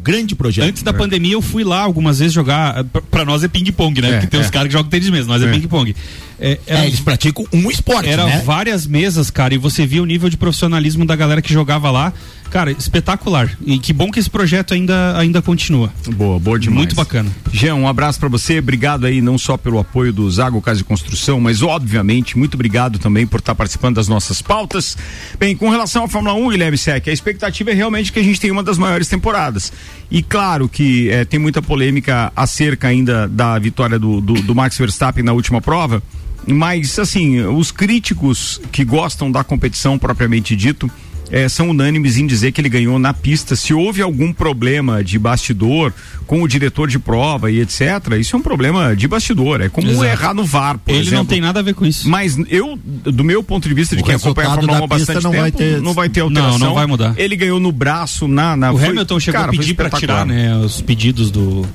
Grande 0.02 0.34
projeto. 0.34 0.66
Antes 0.68 0.82
da 0.82 0.92
pandemia 0.92 1.32
eu 1.34 1.42
fui 1.42 1.64
lá 1.64 1.80
algumas 1.80 2.18
vezes 2.18 2.32
jogar. 2.32 2.84
pra- 3.10 3.24
nós 3.24 3.42
é 3.44 3.48
ping-pong, 3.48 4.00
né? 4.00 4.08
É, 4.08 4.12
Porque 4.12 4.26
tem 4.28 4.40
é. 4.40 4.42
os 4.42 4.50
caras 4.50 4.68
que 4.68 4.72
jogam 4.72 4.88
tênis 4.90 5.08
mesmo, 5.10 5.32
nós 5.32 5.42
é, 5.42 5.46
É. 5.46 5.52
ping-pong. 5.52 5.94
É, 6.38 6.58
É, 6.66 6.86
eles 6.86 7.00
praticam 7.00 7.46
um 7.52 7.70
esporte, 7.70 8.08
Era 8.08 8.26
né? 8.26 8.42
várias 8.44 8.86
mesas, 8.86 9.30
cara, 9.30 9.54
e 9.54 9.58
você 9.58 9.86
via 9.86 10.02
o 10.02 10.06
nível 10.06 10.28
de 10.28 10.36
profissionalismo 10.36 11.04
da 11.06 11.16
galera 11.16 11.40
que 11.40 11.52
jogava 11.52 11.90
lá. 11.90 12.12
Cara, 12.50 12.70
espetacular. 12.70 13.50
E 13.66 13.76
que 13.78 13.92
bom 13.92 14.10
que 14.10 14.20
esse 14.20 14.30
projeto 14.30 14.72
ainda, 14.72 15.18
ainda 15.18 15.42
continua. 15.42 15.92
Boa, 16.14 16.38
boa 16.38 16.58
demais. 16.58 16.78
Muito 16.78 16.94
bacana. 16.94 17.28
Jean, 17.52 17.74
um 17.74 17.88
abraço 17.88 18.20
pra 18.20 18.28
você, 18.28 18.60
obrigado 18.60 19.04
aí 19.04 19.20
não 19.20 19.36
só 19.36 19.56
pelo 19.56 19.80
apoio 19.80 20.12
do 20.12 20.30
Zago 20.30 20.62
Casa 20.62 20.78
de 20.78 20.84
Construção, 20.84 21.40
mas 21.40 21.60
obviamente 21.62 22.38
muito 22.38 22.54
obrigado 22.54 23.00
também 23.00 23.26
por 23.26 23.40
estar 23.40 23.54
participando 23.54 23.96
das 23.96 24.06
nossas 24.06 24.40
pautas. 24.40 24.96
Bem, 25.40 25.56
com 25.56 25.68
relação 25.70 26.04
à 26.04 26.08
Fórmula 26.08 26.34
1, 26.34 26.50
Guilherme 26.50 26.78
Sec, 26.78 27.08
a 27.08 27.12
expectativa 27.12 27.72
é 27.72 27.74
realmente 27.74 28.12
que 28.12 28.20
a 28.20 28.22
gente 28.22 28.40
tenha 28.40 28.52
uma 28.52 28.62
das 28.62 28.78
maiores 28.78 29.08
temporadas. 29.08 29.72
E 30.08 30.22
claro 30.22 30.68
que 30.68 31.10
eh, 31.10 31.24
tem 31.24 31.40
muita 31.40 31.60
polêmica 31.60 32.32
acerca 32.36 32.86
ainda 32.86 33.26
da 33.26 33.58
vitória 33.58 33.98
do, 33.98 34.20
do, 34.20 34.34
do 34.34 34.54
Max 34.54 34.78
Verstappen 34.78 35.24
na 35.24 35.32
última 35.32 35.60
prova, 35.60 36.00
mas 36.46 36.98
assim, 36.98 37.40
os 37.40 37.70
críticos 37.70 38.60
que 38.72 38.84
gostam 38.84 39.30
da 39.30 39.42
competição 39.42 39.98
propriamente 39.98 40.54
dito, 40.54 40.90
eh, 41.30 41.48
são 41.48 41.70
unânimes 41.70 42.16
em 42.18 42.26
dizer 42.26 42.52
que 42.52 42.60
ele 42.60 42.68
ganhou 42.68 42.98
na 43.00 43.12
pista. 43.12 43.56
Se 43.56 43.74
houve 43.74 44.00
algum 44.00 44.32
problema 44.32 45.02
de 45.02 45.18
bastidor 45.18 45.92
com 46.24 46.40
o 46.42 46.46
diretor 46.48 46.88
de 46.88 46.98
prova 47.00 47.50
e 47.50 47.60
etc., 47.60 47.80
isso 48.20 48.36
é 48.36 48.38
um 48.38 48.42
problema 48.42 48.94
de 48.94 49.08
bastidor. 49.08 49.60
É 49.60 49.68
como 49.68 49.88
Exato. 49.90 50.04
errar 50.04 50.34
no 50.34 50.44
VAR, 50.44 50.78
por 50.78 50.90
Ele 50.92 51.00
exemplo. 51.00 51.18
não 51.18 51.26
tem 51.26 51.40
nada 51.40 51.58
a 51.58 51.62
ver 51.64 51.74
com 51.74 51.84
isso. 51.84 52.08
Mas 52.08 52.38
eu, 52.48 52.78
do 52.84 53.24
meu 53.24 53.42
ponto 53.42 53.68
de 53.68 53.74
vista 53.74 53.96
de 53.96 54.02
O 54.02 54.04
quem 54.04 54.14
acompanha 54.14 54.48
a 54.50 54.54
Fórmula 54.54 54.80
1 54.80 54.84
há 54.84 54.86
bastante 54.86 55.22
não 55.24 55.32
vai 55.32 55.50
tempo, 55.50 55.58
ter- 55.58 55.82
não 55.82 55.92
vai 55.94 56.08
ter 56.08 56.20
Não, 56.20 56.26
alteração. 56.28 56.58
não 56.60 56.74
vai 56.74 56.86
mudar. 56.86 57.14
Ele 57.16 57.34
ganhou 57.34 57.58
no 57.58 57.72
braço, 57.72 58.28
na. 58.28 58.56
na 58.56 58.70
o 58.72 58.78
foi- 58.78 58.88
Hamilton 58.90 59.18
chegou 59.20 59.40
cara, 59.40 59.52
a 59.52 59.56
pedir 59.56 59.74
pra 59.74 59.90
tirar, 59.90 60.24
né? 60.24 60.56
Os 60.58 60.80
pedidos 60.80 61.30
do. 61.32 61.66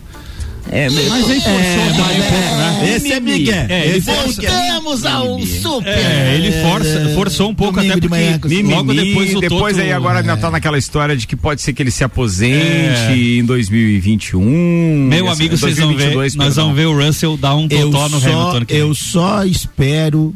É, 0.69 0.89
mas 0.89 1.29
aí 1.29 1.41
forçou 1.41 1.93
também 1.95 2.19
um 2.19 2.23
pouco, 2.23 2.55
né? 2.55 2.93
Esse 2.95 3.11
é 3.13 3.19
Miguel. 3.19 3.65
É, 3.67 3.87
ele 3.87 3.97
Esse 3.97 4.09
é 4.09 4.13
Voltamos 4.13 5.05
ao 5.05 5.39
super. 5.45 5.87
É, 5.89 6.35
ele 6.35 6.51
força, 6.61 7.11
forçou 7.15 7.49
um 7.49 7.55
pouco 7.55 7.73
Domingo 7.73 7.91
até 7.93 7.99
de 8.01 8.07
manhã, 8.09 8.39
porque 8.39 8.61
logo 8.61 8.93
depois 8.93 9.35
o 9.35 9.39
depois 9.41 9.75
Toto- 9.75 9.85
aí 9.85 9.91
agora 9.91 10.19
ainda 10.19 10.37
tá 10.37 10.51
naquela 10.51 10.77
história 10.77 11.17
de 11.17 11.25
que 11.27 11.35
pode 11.35 11.61
ser 11.61 11.73
que 11.73 11.81
ele 11.83 11.91
se 11.91 12.03
aposente 12.03 12.55
É. 12.55 13.15
em 13.15 13.43
2021. 13.43 14.41
Meu 15.09 15.29
amigo, 15.29 15.57
vocês 15.57 15.77
vão 15.77 15.89
ver. 15.89 16.13
2022, 16.13 16.35
Nós 16.35 16.47
perdão. 16.47 16.63
vamos 16.65 16.77
ver 16.79 16.85
o 16.87 17.05
Russell 17.07 17.37
dar 17.37 17.55
um 17.55 17.67
eu 17.69 17.89
totó 17.91 18.09
no 18.09 18.19
só, 18.21 18.27
Hamilton. 18.27 18.65
que 18.65 18.73
eu 18.75 18.85
vem. 18.87 18.93
só 18.95 19.43
espero 19.45 20.35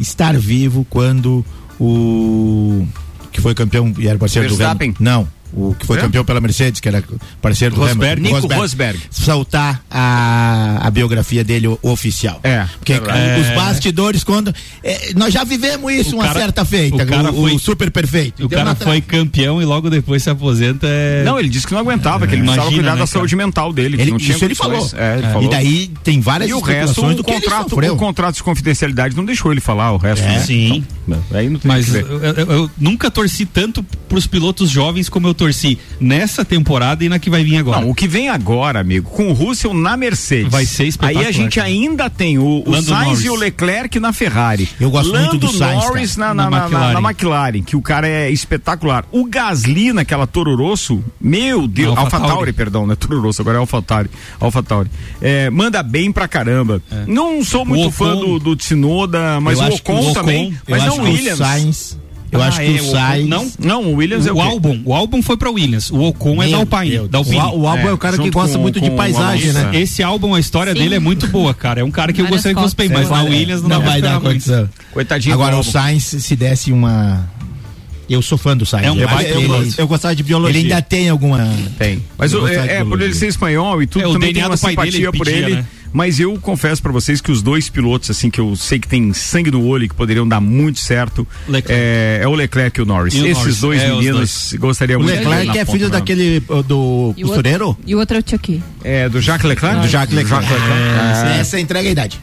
estar 0.00 0.36
vivo 0.36 0.86
quando 0.88 1.44
o 1.78 2.86
que 3.30 3.40
foi 3.40 3.54
campeão 3.54 3.92
e 3.98 4.08
era 4.08 4.18
parceiro 4.18 4.48
Verstappen? 4.48 4.92
do 4.92 4.96
Hamilton. 4.98 5.04
Não. 5.04 5.37
O 5.52 5.74
que 5.74 5.86
foi 5.86 5.96
É? 5.98 6.00
campeão 6.02 6.24
pela 6.24 6.40
Mercedes, 6.40 6.80
que 6.80 6.88
era 6.88 7.02
parceiro 7.40 7.74
do 7.74 7.80
Rosberg. 7.80 8.20
Nico 8.20 8.46
Rosberg. 8.52 8.98
Soltar 9.10 9.82
a, 9.90 10.78
a 10.86 10.90
biografia 10.90 11.42
dele 11.42 11.68
o- 11.68 11.78
oficial. 11.82 12.38
É. 12.44 12.66
Porque 12.78 12.92
verdade. 12.94 13.40
os 13.40 13.46
É. 13.48 13.54
bastidores, 13.54 14.22
quando. 14.24 14.54
é, 14.82 15.12
nós 15.16 15.32
já 15.32 15.44
vivemos 15.44 15.92
isso 15.92 16.14
uma 16.14 16.24
cara- 16.26 16.40
certa 16.40 16.64
feita. 16.64 17.02
o 17.02 17.06
cara 17.06 17.30
o, 17.30 17.34
foi- 17.42 17.54
o 17.54 17.58
super 17.58 17.90
perfeito. 17.90 18.44
O 18.44 18.48
Deu 18.48 18.58
cara 18.58 18.74
foi 18.74 19.00
campeão 19.00 19.60
e 19.60 19.64
logo 19.64 19.88
depois 19.90 20.22
se 20.22 20.30
aposenta. 20.30 20.86
É... 20.88 21.22
Não, 21.24 21.38
ele 21.38 21.48
disse 21.48 21.66
que 21.66 21.72
não 21.72 21.80
aguentava, 21.80 22.26
que 22.26 22.34
ele 22.34 22.42
precisava 22.42 22.68
Imagina, 22.68 22.76
cuidar 22.82 22.90
né, 22.94 23.00
da 23.00 23.06
cara? 23.06 23.18
saúde 23.18 23.36
mental 23.36 23.72
dele. 23.72 23.96
que 23.96 24.02
Ele, 24.02 24.10
não 24.12 24.18
tinha 24.18 24.36
isso 24.36 24.44
ele 24.44 24.54
falou. 24.54 24.90
É, 24.94 25.16
ele 25.18 25.26
É. 25.26 25.30
falou. 25.30 25.44
E 25.44 25.50
daí 25.50 25.90
tem 26.04 26.20
várias 26.20 26.50
E 26.50 26.54
o 26.54 26.60
resto, 26.60 27.04
o 27.04 27.14
do 27.14 27.24
que 27.24 27.30
ele 27.30 27.40
contrato, 27.40 27.70
sofreu. 27.70 27.94
o 27.94 27.96
contrato 27.96 28.34
de 28.36 28.42
confidencialidade 28.42 29.16
não 29.16 29.24
deixou 29.24 29.50
ele 29.50 29.60
falar 29.60 29.92
o 29.92 29.96
resto. 29.96 30.24
É. 30.24 30.28
né? 30.28 30.40
Sim. 30.40 30.84
Então, 31.06 31.22
aí 31.32 31.48
não 31.48 31.58
tem 31.58 31.68
Mas 31.70 31.86
que 31.88 31.96
eu, 31.96 32.18
eu- 32.22 32.34
eu 32.52 32.70
nunca 32.78 33.10
torci 33.10 33.46
tanto 33.46 33.82
pros 34.08 34.26
pilotos 34.26 34.68
jovens 34.70 35.08
como 35.08 35.26
eu 35.26 35.34
torci 35.38 35.78
nessa 36.00 36.44
temporada 36.44 37.04
e 37.04 37.08
na 37.08 37.18
que 37.18 37.30
vai 37.30 37.42
vir 37.44 37.56
agora. 37.56 37.80
Não, 37.80 37.90
o 37.90 37.94
que 37.94 38.06
vem 38.08 38.28
agora, 38.28 38.80
amigo, 38.80 39.08
com 39.10 39.28
o 39.28 39.32
Russell 39.32 39.72
na 39.72 39.96
Mercedes. 39.96 40.50
Vai 40.50 40.66
ser 40.66 40.84
espetacular, 40.86 41.22
Aí 41.24 41.28
a 41.28 41.32
gente 41.32 41.54
cara. 41.56 41.66
ainda 41.68 42.10
tem 42.10 42.38
o, 42.38 42.62
o 42.66 42.72
Sainz 42.82 42.88
Norris. 42.88 43.24
e 43.24 43.30
o 43.30 43.34
Leclerc 43.36 43.98
na 44.00 44.12
Ferrari. 44.12 44.68
Eu 44.80 44.90
gosto 44.90 45.12
Lando 45.12 45.28
muito 45.30 45.46
do 45.46 45.52
Sainz, 45.52 45.84
Norris 45.84 46.16
na, 46.16 46.34
na, 46.34 46.50
Na 46.50 46.58
McLaren. 46.64 46.92
na 47.00 47.08
McLaren, 47.10 47.62
que 47.62 47.76
o 47.76 47.80
cara 47.82 48.06
é 48.08 48.30
espetacular. 48.30 49.04
O 49.12 49.24
Gasly 49.26 49.92
naquela 49.92 50.26
Toro 50.26 50.54
Rosso, 50.56 51.02
meu 51.20 51.66
Deus, 51.68 51.96
Alfa 51.96 52.18
Tauri, 52.20 52.52
perdão, 52.52 52.84
não 52.86 52.92
é 52.92 52.96
Toro 52.96 53.20
Rosso, 53.20 53.40
agora 53.42 53.56
é 53.56 53.60
Alfa 53.60 53.80
Tauri. 53.80 54.10
Alpha 54.40 54.62
Tauri. 54.62 54.90
É, 55.22 55.48
manda 55.50 55.82
bem 55.82 56.10
pra 56.12 56.26
caramba. 56.26 56.82
Não 57.06 57.44
sou 57.44 57.64
muito 57.64 57.88
O 57.88 57.90
fã 57.92 58.14
Ocon- 58.14 58.20
do, 58.20 58.38
do 58.38 58.56
Tsunoda, 58.56 59.40
mas 59.40 59.58
o 59.60 59.64
Ocon, 59.66 59.92
o 59.94 60.00
Ocon- 60.00 60.12
também. 60.12 60.58
Mas 60.68 60.84
não 60.84 60.98
o 60.98 61.02
Williams. 61.02 61.38
Sainz, 61.38 61.98
eu 62.30 62.42
Ah, 62.42 62.48
acho 62.48 62.60
que 62.60 62.66
é, 62.76 62.80
o 62.80 62.84
o 62.84 62.90
Sainz. 62.90 63.28
não? 63.28 63.52
Não, 63.58 63.82
o 63.84 63.94
Williams 63.96 64.26
é 64.26 64.32
o 64.32 64.34
o 64.36 64.42
quê? 64.42 64.48
Albon, 64.48 64.80
o 64.84 64.94
Albon 64.94 65.22
foi 65.22 65.36
pra 65.36 65.50
Williams, 65.50 65.90
o 65.90 66.00
Ocon 66.02 66.42
é 66.42 66.48
Meu 66.48 66.50
da 66.66 66.76
Alpine, 66.76 67.08
da 67.08 67.18
Alpine. 67.18 67.36
O, 67.36 67.60
o 67.60 67.66
Albon 67.68 67.88
é, 67.88 67.92
o 67.92 67.98
cara 67.98 68.16
que 68.16 68.24
junto 68.24 68.34
gosta 68.34 68.56
com- 68.56 68.62
muito 68.62 68.80
de 68.80 68.88
com 68.88 68.94
o 68.94 68.96
paisagem, 68.98 69.52
né? 69.52 69.70
é. 69.72 69.80
Esse 69.80 70.02
álbum, 70.02 70.34
a 70.34 70.40
história 70.40 70.74
dele 70.74 70.94
é 70.94 70.98
muito 70.98 71.26
boa, 71.28 71.54
cara. 71.54 71.80
É 71.80 71.84
um 71.84 71.90
cara 71.90 72.12
que 72.12 72.20
eu 72.20 72.24
Várias 72.24 72.36
gostaria 72.42 72.54
que 72.56 72.62
fosse 72.62 72.76
bem, 72.76 72.88
fotos. 72.88 73.08
mas 73.08 73.18
na 73.24 73.24
Williams 73.30 73.62
não, 73.62 73.80
vai 73.80 74.00
dar 74.02 74.20
condição. 74.20 74.68
Coitadinho 74.92 75.34
Agora 75.34 75.56
o. 75.56 75.62
Sainz 75.64 76.04
se 76.04 76.36
desse 76.36 76.72
uma. 76.72 77.28
Eu 78.08 78.22
sou 78.22 78.38
fã 78.38 78.56
do 78.56 78.64
Sainz. 78.64 78.86
É 78.86 78.90
um 78.92 78.98
eu 78.98 79.06
baita 79.06 79.32
que 79.34 79.38
piloto. 79.40 79.62
ele, 79.64 79.74
Eu 79.76 79.86
gostava 79.86 80.16
de 80.16 80.22
biologia. 80.22 80.58
ele 80.58 80.68
ainda 80.72 80.80
tem 80.80 81.10
alguma. 81.10 81.46
Tem. 81.78 82.02
Mas 82.16 82.32
Eu 82.32 82.42
o- 82.42 82.48
de 82.48 82.54
é, 82.56 82.76
é, 82.78 82.84
por 82.84 83.00
ele 83.02 83.12
ser 83.14 83.26
espanhol 83.26 83.82
e 83.82 83.86
tudo, 83.86 84.02
É, 84.02 84.06
o 84.08 84.12
também 84.14 84.32
tem 84.32 84.44
uma 84.46 84.56
simpatia 84.56 85.12
por 85.12 85.28
ele. 85.28 85.62
Mas 85.92 86.20
eu 86.20 86.38
confesso 86.40 86.82
pra 86.82 86.92
vocês 86.92 87.20
que 87.20 87.30
os 87.30 87.42
dois 87.42 87.68
pilotos, 87.68 88.10
assim, 88.10 88.30
que 88.30 88.40
eu 88.40 88.54
sei 88.56 88.78
que 88.78 88.86
tem 88.88 89.12
sangue 89.12 89.50
no 89.50 89.64
olho 89.64 89.84
e 89.84 89.88
que 89.88 89.94
poderiam 89.94 90.26
dar 90.28 90.40
muito 90.40 90.78
certo, 90.80 91.26
Leclerc. 91.48 91.72
é, 91.82 92.20
é 92.22 92.28
o 92.28 92.34
Leclerc 92.34 92.78
e 92.78 92.82
o 92.82 92.86
Norris. 92.86 93.14
E 93.14 93.20
o 93.20 93.26
Esses 93.26 93.38
Norris, 93.38 93.60
dois 93.60 93.82
é, 93.82 93.92
os 93.92 93.98
meninos 93.98 94.54
gostaria 94.58 94.96
O 94.98 95.02
muito 95.02 95.12
de 95.16 95.18
ver 95.24 95.28
Leclerc 95.28 95.58
é 95.58 95.64
ponta, 95.64 95.72
filho 95.78 95.90
daquele 95.90 96.42
uh, 96.48 96.62
do 96.62 97.14
E 97.16 97.24
o 97.24 97.26
costureiro? 97.28 97.66
outro- 97.68 97.82
E 97.86 97.94
o 97.94 97.98
outro 97.98 98.16
é 98.16 98.20
o 98.20 98.24
Chucky. 98.28 98.62
É, 98.84 99.08
do 99.08 99.20
Jacques 99.20 99.46
Leclerc? 99.48 99.80
Do 99.80 99.88
Jacques 99.88 100.14
Leclerc. 100.14 100.46
Ah, 101.00 101.34
É, 101.36 101.40
Essa 101.40 101.58
entrega 101.60 101.88
a 101.88 101.92
idade. 101.92 102.20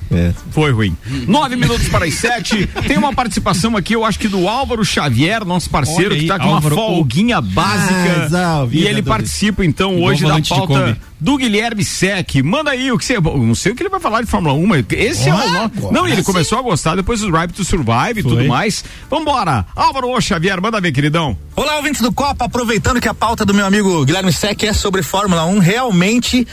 Foi 0.51 0.71
ruim. 0.71 0.95
Nove 1.27 1.55
minutos 1.55 1.87
para 1.89 2.05
as 2.05 2.13
sete. 2.15 2.67
Tem 2.87 2.97
uma 2.97 3.13
participação 3.13 3.75
aqui, 3.75 3.93
eu 3.95 4.05
acho 4.05 4.17
que 4.19 4.27
do 4.27 4.47
Álvaro 4.47 4.83
Xavier, 4.85 5.43
nosso 5.45 5.69
parceiro, 5.69 6.15
que 6.15 6.27
tá 6.27 6.35
aí, 6.35 6.39
com 6.39 6.47
uma 6.47 6.55
Álvaro, 6.55 6.75
o- 6.75 6.77
folguinha 6.77 7.41
básica. 7.41 8.29
Ah, 8.33 8.67
e 8.71 8.83
ele 8.85 9.01
participa, 9.01 9.65
então, 9.65 10.01
hoje 10.01 10.23
da 10.25 10.39
pauta. 10.41 10.97
Do 11.19 11.37
Guilherme 11.37 11.83
Sec. 11.83 12.35
Manda 12.43 12.71
aí 12.71 12.91
o 12.91 12.97
que 12.97 13.05
você. 13.05 13.19
Não 13.19 13.55
sei 13.55 13.71
o 13.71 13.75
que 13.75 13.83
ele 13.83 13.89
vai 13.89 13.99
falar 13.99 14.21
de 14.21 14.27
Fórmula 14.27 14.53
1, 14.53 14.65
mas 14.65 14.85
esse 14.91 15.29
é 15.29 15.33
o. 15.33 15.91
Não, 15.91 16.07
ele 16.07 16.17
sim. 16.17 16.23
começou 16.23 16.59
a 16.59 16.61
gostar 16.61 16.95
depois 16.95 17.21
do 17.21 17.31
Drive 17.31 17.51
to 17.51 17.63
Survive 17.63 18.19
e 18.19 18.23
tudo 18.23 18.45
mais. 18.45 18.83
Vambora. 19.09 19.65
Álvaro 19.75 20.09
Ô 20.09 20.21
Xavier, 20.21 20.61
manda 20.61 20.81
ver, 20.81 20.91
queridão. 20.91 21.37
Olá, 21.55 21.77
ouvintes 21.77 22.01
do 22.01 22.11
Copa, 22.11 22.45
aproveitando 22.45 22.99
que 22.99 23.07
a 23.07 23.13
pauta 23.13 23.45
do 23.45 23.53
meu 23.53 23.65
amigo 23.65 24.03
Guilherme 24.05 24.33
Sec 24.33 24.63
é 24.63 24.73
sobre 24.73 25.01
Fórmula 25.01 25.45
1, 25.45 25.59
realmente 25.59 26.45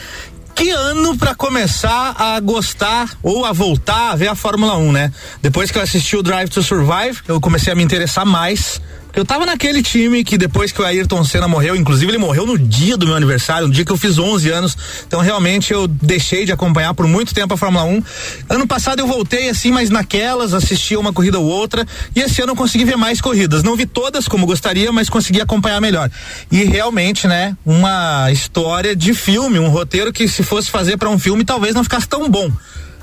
que 0.55 0.69
ano 0.69 1.17
pra 1.17 1.33
começar 1.33 2.15
a 2.17 2.39
gostar 2.39 3.09
ou 3.23 3.43
a 3.45 3.51
voltar 3.51 4.11
a 4.11 4.15
ver 4.15 4.27
a 4.27 4.35
Fórmula 4.35 4.77
1, 4.77 4.91
né? 4.91 5.11
Depois 5.41 5.71
que 5.71 5.77
eu 5.77 5.81
assisti 5.81 6.15
o 6.15 6.23
Drive 6.23 6.49
to 6.49 6.61
Survive, 6.61 7.19
eu 7.27 7.41
comecei 7.41 7.73
a 7.73 7.75
me 7.75 7.83
interessar 7.83 8.25
mais. 8.25 8.79
Eu 9.15 9.23
tava 9.23 9.45
naquele 9.45 9.83
time 9.83 10.23
que 10.23 10.39
depois 10.39 10.71
que 10.71 10.81
o 10.81 10.85
Ayrton 10.85 11.23
Senna 11.23 11.47
morreu, 11.47 11.75
inclusive 11.75 12.09
ele 12.09 12.17
morreu 12.17 12.47
no 12.47 12.57
dia 12.57 12.97
do 12.97 13.05
meu 13.05 13.15
aniversário, 13.15 13.67
no 13.67 13.73
dia 13.73 13.85
que 13.85 13.91
eu 13.91 13.97
fiz 13.97 14.17
11 14.17 14.49
anos. 14.49 14.75
Então 15.05 15.21
realmente 15.21 15.71
eu 15.71 15.87
deixei 15.87 16.45
de 16.45 16.51
acompanhar 16.51 16.95
por 16.95 17.05
muito 17.05 17.31
tempo 17.31 17.53
a 17.53 17.57
Fórmula 17.57 17.85
1. 17.85 18.03
Ano 18.49 18.65
passado 18.65 18.99
eu 18.99 19.05
voltei 19.05 19.49
assim, 19.49 19.71
mas 19.71 19.91
naquelas, 19.91 20.55
assistia 20.55 20.99
uma 20.99 21.13
corrida 21.13 21.39
ou 21.39 21.45
outra. 21.45 21.85
E 22.15 22.21
esse 22.21 22.41
ano 22.41 22.53
eu 22.53 22.55
consegui 22.55 22.85
ver 22.85 22.95
mais 22.95 23.21
corridas. 23.21 23.61
Não 23.61 23.75
vi 23.75 23.85
todas 23.85 24.27
como 24.27 24.47
gostaria, 24.47 24.91
mas 24.91 25.09
consegui 25.09 25.39
acompanhar 25.39 25.79
melhor. 25.79 26.09
E 26.51 26.63
realmente, 26.63 27.27
né, 27.27 27.55
uma 27.63 28.31
história 28.31 28.95
de 28.95 29.13
filme, 29.13 29.59
um 29.59 29.69
roteiro 29.69 30.11
que 30.11 30.27
se 30.27 30.41
fosse 30.41 30.71
fazer 30.71 30.97
para 30.97 31.09
um 31.09 31.19
filme 31.19 31.45
talvez 31.45 31.75
não 31.75 31.83
ficasse 31.83 32.07
tão 32.07 32.27
bom. 32.27 32.51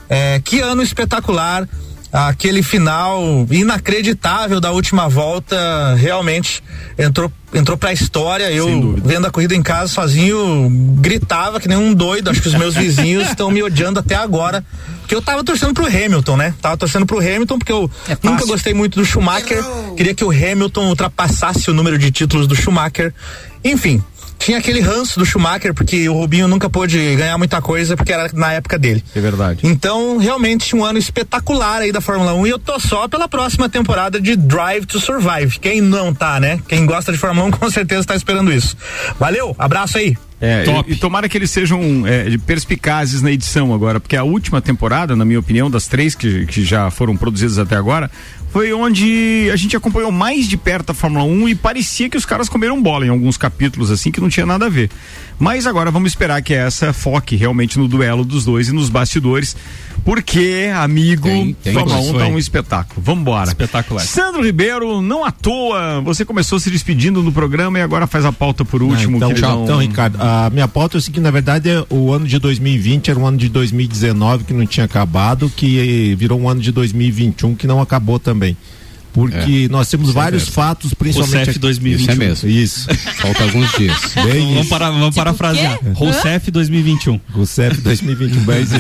É, 0.09 0.41
que 0.45 0.59
ano 0.59 0.83
espetacular 0.83 1.69
aquele 2.13 2.63
final 2.63 3.47
inacreditável 3.51 4.61
da 4.61 4.73
última 4.73 5.09
volta 5.09 5.95
realmente 5.95 6.63
entrou 6.99 7.31
entrou 7.53 7.77
pra 7.77 7.93
história. 7.93 8.51
Eu 8.51 8.97
vendo 9.05 9.27
a 9.27 9.31
corrida 9.31 9.55
em 9.55 9.63
casa 9.63 9.89
sozinho 9.89 10.69
gritava 10.99 11.59
que 11.61 11.69
nem 11.69 11.77
um 11.77 11.93
doido. 11.93 12.31
Acho 12.31 12.41
que 12.41 12.49
os 12.49 12.55
meus 12.55 12.75
vizinhos 12.77 13.29
estão 13.29 13.51
me 13.51 13.63
odiando 13.63 13.99
até 13.99 14.15
agora. 14.15 14.65
Porque 15.01 15.15
eu 15.15 15.23
tava 15.23 15.43
torcendo 15.43 15.75
pro 15.75 15.87
Hamilton 15.87 16.37
né? 16.37 16.55
Tava 16.63 16.77
torcendo 16.77 17.07
pro 17.07 17.19
Hamilton 17.19 17.59
porque 17.59 17.73
eu 17.73 17.91
nunca 18.23 18.47
gostei 18.47 18.73
muito 18.73 18.99
do 18.99 19.05
Schumacher. 19.05 19.63
Queria 19.97 20.15
que 20.15 20.25
o 20.25 20.31
Hamilton 20.31 20.89
ultrapassasse 20.89 21.71
o 21.71 21.75
número 21.75 21.99
de 21.99 22.11
títulos 22.11 22.47
do 22.47 22.55
Schumacher. 22.55 23.13
Enfim 23.65 24.03
tinha 24.41 24.59
aquele 24.59 24.81
ranço 24.81 25.19
do 25.19 25.25
Schumacher, 25.25 25.75
porque 25.75 26.09
o 26.09 26.15
Rubinho 26.15 26.49
nunca 26.49 26.69
pôde 26.69 27.15
ganhar 27.15 27.37
muita 27.37 27.61
coisa, 27.61 27.97
porque 27.97 28.13
era 28.13 28.29
na 28.33 28.53
época 28.55 28.79
dele. 28.79 29.05
É 29.15 29.21
verdade. 29.21 29.61
Então, 29.63 30.17
realmente, 30.17 30.75
um 30.75 30.83
ano 30.83 30.99
espetacular 30.99 31.83
aí 31.83 31.93
da 31.93 32.01
Fórmula 32.01 32.33
1 32.35 32.47
e 32.47 32.51
eu 32.51 32.59
tô 32.59 32.81
só 32.81 33.07
pela 33.07 33.29
próxima 33.29 33.69
temporada 33.69 34.19
de 34.19 34.35
Drive 34.35 34.87
to 34.87 34.99
Survive. 34.99 35.59
Quem 35.61 35.81
não 35.83 36.13
tá, 36.15 36.41
né? 36.41 36.59
Quem 36.67 36.87
gosta 36.87 37.13
de 37.13 37.19
Fórmula 37.19 37.47
1 37.49 37.51
com 37.61 37.71
certeza 37.71 38.05
tá 38.05 38.17
esperando 38.17 38.51
isso. 38.51 38.77
Valeu, 39.19 39.55
abraço 39.59 39.99
aí. 39.99 40.17
É, 40.41 40.65
E, 40.89 40.93
e 40.93 40.97
tomara 40.97 41.29
que 41.29 41.37
eles 41.37 41.51
sejam 41.51 42.07
é, 42.07 42.35
perspicazes 42.47 43.21
na 43.21 43.31
edição 43.31 43.75
agora, 43.75 44.01
porque 44.01 44.17
a 44.17 44.25
última 44.25 44.63
temporada, 44.63 45.15
na 45.15 45.25
minha 45.25 45.39
opinião, 45.39 45.71
das 45.71 45.87
três 45.87 46.15
que, 46.15 46.47
que 46.47 46.65
já 46.65 46.91
foram 46.91 47.15
produzidas 47.15 47.59
até 47.59 47.77
agora, 47.77 48.11
foi 48.51 48.73
onde 48.73 49.49
a 49.53 49.57
gente 49.57 49.77
acompanhou 49.77 50.11
mais 50.11 50.47
de 50.47 50.57
perto 50.57 50.91
a 50.91 50.95
Fórmula 50.95 51.25
1 51.25 51.51
e 51.51 51.55
parecia 51.55 52.09
que 52.09 52.17
os 52.17 52.27
caras 52.27 52.49
comeram 52.49 52.83
bola 52.83 53.07
em 53.07 53.09
alguns 53.09 53.37
capítulos 53.37 53.91
assim 53.91 54.11
que 54.11 54.21
não 54.21 54.29
tinha 54.29 54.45
nada 54.45 54.67
a 54.67 54.69
ver. 54.69 54.91
Mas 55.41 55.67
agora 55.67 55.91
vamos 55.91 56.13
esperar 56.13 56.43
que 56.43 56.53
essa 56.53 56.93
foque 56.93 57.35
realmente 57.35 57.79
no 57.79 57.89
duelo 57.89 58.25
dos 58.27 58.45
dois 58.45 58.69
e 58.69 58.73
nos 58.73 58.91
bastidores, 58.91 59.57
porque, 60.05 60.71
amigo, 60.77 61.23
Tem- 61.29 61.55
tem 61.55 61.73
Fórmula 61.73 61.97
1 61.97 61.99
condições. 62.03 62.23
tá 62.23 62.29
um 62.35 62.39
espetáculo. 62.39 63.01
Vambora. 63.03 63.49
Espetacular. 63.49 64.01
Sandro 64.05 64.45
Ribeiro, 64.45 65.01
não 65.01 65.25
à 65.25 65.31
toa, 65.33 66.01
você 66.03 66.25
começou 66.27 66.61
se 66.61 66.71
despedindo 66.71 67.23
no 67.23 67.33
programa 67.33 67.79
e 67.79 67.83
agora 67.83 68.07
faz 68.07 68.25
a 68.27 68.33
pauta 68.33 68.67
por 68.67 68.83
último. 68.83 69.17
então, 69.17 69.29
queridão. 69.31 69.65
então, 69.65 69.79
Ricardo, 69.79 70.19
a 70.21 70.51
minha 70.51 70.69
pauta 70.69 70.97
é 70.97 70.99
o 70.99 71.01
seguinte, 71.01 71.23
na 71.23 71.31
verdade, 71.31 71.71
é 71.71 71.85
o 71.89 72.13
ano 72.13 72.27
de 72.27 72.39
2020 72.39 73.11
era 73.11 73.19
um 73.19 73.27
ano 73.27 73.39
de 73.39 73.49
2019 73.49 74.45
que 74.45 74.53
não 74.53 74.67
tinha 74.67 74.85
acabado, 74.85 75.51
que 75.57 76.15
virou 76.19 76.39
um 76.39 76.49
ano 76.51 76.61
de 76.61 76.71
2021 76.71 77.55
que 77.55 77.67
não 77.67 77.81
acabou 77.81 78.19
também. 78.19 78.55
Porque 79.13 79.69
nós 79.71 79.89
temos 79.89 80.11
é 80.11 80.13
vários 80.13 80.43
mesmo. 80.45 80.55
fatos, 80.55 80.95
principalmente. 80.95 81.35
Rousseff 81.37 81.59
2021. 81.59 82.03
Isso 82.03 82.11
é 82.11 82.15
mesmo. 82.27 82.49
Isso. 82.49 82.89
Falta 83.17 83.43
alguns 83.43 83.73
dias. 83.73 83.99
Bem 84.25 84.41
Vamos, 84.47 84.61
isso. 84.61 84.69
para, 84.69 84.91
vamos 84.91 85.15
parafrasear. 85.17 85.79
Rousseff 85.95 86.51
2021. 86.51 87.21
Rousseff 87.33 87.81
2021. 87.81 88.41
bem 88.45 88.63
isso. 88.63 88.75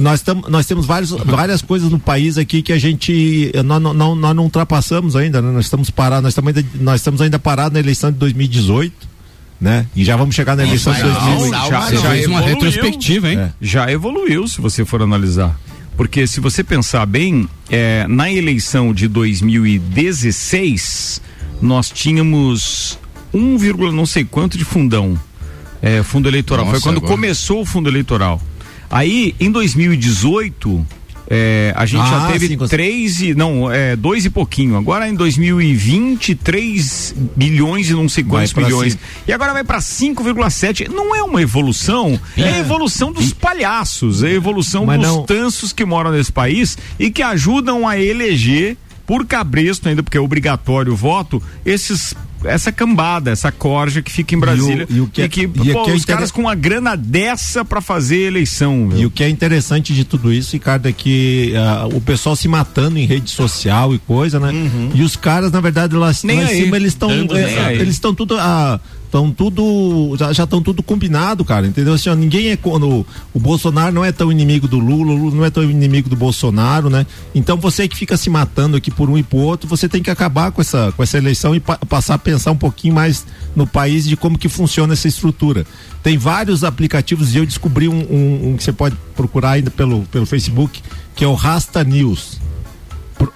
nós, 0.00 0.20
tam, 0.22 0.42
nós 0.48 0.66
temos 0.66 0.84
vários, 0.84 1.10
várias 1.10 1.62
coisas 1.62 1.90
no 1.90 1.98
país 1.98 2.36
aqui 2.38 2.60
que 2.62 2.72
a 2.72 2.78
gente. 2.78 3.52
Nós, 3.64 3.80
não- 3.80 3.94
não, 3.94 4.14
nós 4.16 4.34
não 4.36 4.42
ultrapassamos 4.44 5.14
ainda, 5.16 5.40
né? 5.40 5.50
Nós 5.52 5.66
estamos 5.66 5.90
parados, 5.90 6.22
nós 6.24 6.32
estamos 6.32 6.56
ainda, 6.56 6.68
nós 6.80 7.00
estamos 7.00 7.20
ainda 7.20 7.38
parados 7.38 7.72
na 7.74 7.80
eleição 7.80 8.10
de 8.10 8.18
2018. 8.18 9.12
Né? 9.60 9.86
E 9.94 10.04
já 10.04 10.16
vamos 10.16 10.34
chegar 10.34 10.56
na 10.56 10.64
eleição 10.64 10.92
de 10.92 11.02
Não, 11.04 11.12
2020. 11.38 11.52
já, 11.70 11.80
Você 11.82 11.96
já 11.96 12.10
fez 12.10 12.26
uma 12.26 12.38
evoluiu. 12.40 12.54
retrospectiva, 12.72 13.28
hein? 13.30 13.38
É. 13.38 13.50
Já 13.60 13.92
evoluiu, 13.92 14.48
se 14.48 14.60
você 14.60 14.84
for 14.84 15.00
analisar. 15.02 15.56
Porque 15.96 16.26
se 16.26 16.40
você 16.40 16.64
pensar 16.64 17.04
bem, 17.06 17.48
é, 17.70 18.06
na 18.08 18.30
eleição 18.32 18.92
de 18.94 19.06
2016, 19.08 21.20
nós 21.60 21.90
tínhamos 21.90 22.98
1, 23.32 23.56
vírgula 23.58 23.92
não 23.92 24.06
sei 24.06 24.24
quanto 24.24 24.56
de 24.58 24.64
fundão. 24.64 25.18
É, 25.80 26.02
fundo 26.02 26.28
eleitoral. 26.28 26.64
Foi 26.64 26.74
Nossa, 26.74 26.84
quando 26.84 26.96
agora- 26.98 27.12
começou 27.12 27.60
o 27.60 27.64
fundo 27.66 27.88
eleitoral. 27.88 28.40
Aí, 28.90 29.34
em 29.40 29.50
2018, 29.50 30.84
é, 31.34 31.72
a 31.74 31.86
gente 31.86 32.06
já 32.06 32.26
Ah, 32.28 32.32
teve 32.32 32.46
sim, 32.48 32.58
três 32.68 33.22
e. 33.22 33.34
Não, 33.34 33.72
é, 33.72 33.96
dois 33.96 34.26
e 34.26 34.30
pouquinho. 34.30 34.76
Agora 34.76 35.08
em 35.08 35.14
2020, 35.14 36.34
3 36.34 37.14
bilhões 37.34 37.88
e 37.88 37.94
não 37.94 38.06
sei 38.06 38.22
quantos 38.22 38.50
cinco. 38.50 39.00
E 39.26 39.32
agora 39.32 39.54
vai 39.54 39.64
para 39.64 39.78
5,7. 39.78 40.88
Não 40.88 41.14
é 41.16 41.22
uma 41.22 41.40
evolução, 41.40 42.20
é, 42.36 42.42
a 42.44 42.58
evolução 42.58 43.10
dos 43.10 43.32
palhaços, 43.32 44.22
é 44.22 44.26
a 44.28 44.32
evolução 44.32 44.84
Mas 44.84 44.98
dos 45.00 45.08
não- 45.08 45.22
tansos 45.24 45.72
que 45.72 45.86
moram 45.86 46.12
nesse 46.12 46.30
país 46.30 46.76
e 46.98 47.10
que 47.10 47.22
ajudam 47.22 47.88
a 47.88 47.98
eleger 47.98 48.76
por 49.06 49.24
cabresto 49.26 49.88
ainda, 49.88 50.02
porque 50.02 50.18
é 50.18 50.20
obrigatório 50.20 50.92
o 50.92 50.96
voto, 50.96 51.42
esses 51.64 52.14
essa 52.44 52.70
cambada, 52.72 53.30
essa 53.30 53.50
corja 53.52 54.02
que 54.02 54.10
fica 54.10 54.34
em 54.34 54.38
Brasília 54.38 54.86
e 54.90 55.00
o 55.00 55.06
que 55.06 55.22
é- 55.22 55.28
que, 55.28 55.42
e 55.42 55.46
pô, 55.48 55.60
o 55.60 55.84
que 55.84 55.90
é 55.90 55.94
os 55.94 56.02
inter- 56.02 56.14
caras 56.16 56.30
com 56.30 56.42
uma 56.42 56.54
grana 56.54 56.96
dessa 56.96 57.64
para 57.64 57.80
fazer 57.80 58.18
eleição. 58.18 58.90
E 58.96 59.04
o 59.06 59.10
que 59.10 59.22
é 59.24 59.28
interessante 59.28 59.92
de 59.94 60.04
tudo 60.04 60.32
isso, 60.32 60.52
Ricardo, 60.52 60.86
é 60.88 60.92
que 60.92 61.52
ah, 61.56 61.88
o 61.92 62.00
pessoal 62.00 62.34
se 62.36 62.48
matando 62.48 62.98
em 62.98 63.06
rede 63.06 63.30
social 63.30 63.94
e 63.94 63.98
coisa, 63.98 64.38
né? 64.40 64.50
E 64.94 65.02
os 65.02 65.16
caras, 65.16 65.50
na 65.52 65.60
verdade, 65.60 65.94
lá, 65.94 66.10
Nem 66.24 66.38
lá 66.38 66.52
em 66.52 66.56
cima, 66.64 66.76
eles 66.76 66.88
estão. 66.92 67.08
Aí. 67.66 67.78
eles 67.80 67.94
estão 67.94 68.14
tudo. 68.14 68.36
ah, 68.38 68.80
Estão 69.12 69.30
tudo. 69.30 70.16
Já 70.16 70.30
estão 70.44 70.62
tudo 70.62 70.82
combinado, 70.82 71.44
cara. 71.44 71.66
Entendeu? 71.66 71.92
Assim, 71.92 72.08
ó, 72.08 72.14
ninguém 72.14 72.48
é. 72.48 72.56
Quando, 72.56 73.04
o 73.34 73.38
Bolsonaro 73.38 73.94
não 73.94 74.02
é 74.02 74.10
tão 74.10 74.32
inimigo 74.32 74.66
do 74.66 74.78
Lula, 74.78 75.12
o 75.12 75.16
Lula 75.16 75.36
não 75.36 75.44
é 75.44 75.50
tão 75.50 75.62
inimigo 75.62 76.08
do 76.08 76.16
Bolsonaro, 76.16 76.88
né? 76.88 77.06
Então 77.34 77.58
você 77.58 77.86
que 77.86 77.94
fica 77.94 78.16
se 78.16 78.30
matando 78.30 78.74
aqui 78.74 78.90
por 78.90 79.10
um 79.10 79.18
e 79.18 79.22
por 79.22 79.40
outro, 79.42 79.68
você 79.68 79.86
tem 79.86 80.02
que 80.02 80.10
acabar 80.10 80.50
com 80.50 80.62
essa, 80.62 80.92
com 80.96 81.02
essa 81.02 81.18
eleição 81.18 81.54
e 81.54 81.60
pa- 81.60 81.76
passar 81.86 82.14
a 82.14 82.18
pensar 82.18 82.52
um 82.52 82.56
pouquinho 82.56 82.94
mais 82.94 83.26
no 83.54 83.66
país 83.66 84.06
de 84.06 84.16
como 84.16 84.38
que 84.38 84.48
funciona 84.48 84.94
essa 84.94 85.06
estrutura. 85.08 85.66
Tem 86.02 86.16
vários 86.16 86.64
aplicativos 86.64 87.34
e 87.34 87.36
eu 87.38 87.44
descobri 87.44 87.88
um, 87.88 88.00
um- 88.00 88.48
um 88.52 88.56
que 88.56 88.64
você 88.64 88.72
pode 88.72 88.96
procurar 89.14 89.50
ainda 89.50 89.70
pelo, 89.70 90.04
pelo 90.10 90.24
Facebook, 90.24 90.80
que 91.14 91.22
é 91.22 91.28
o 91.28 91.34
Rasta 91.34 91.84
News. 91.84 92.40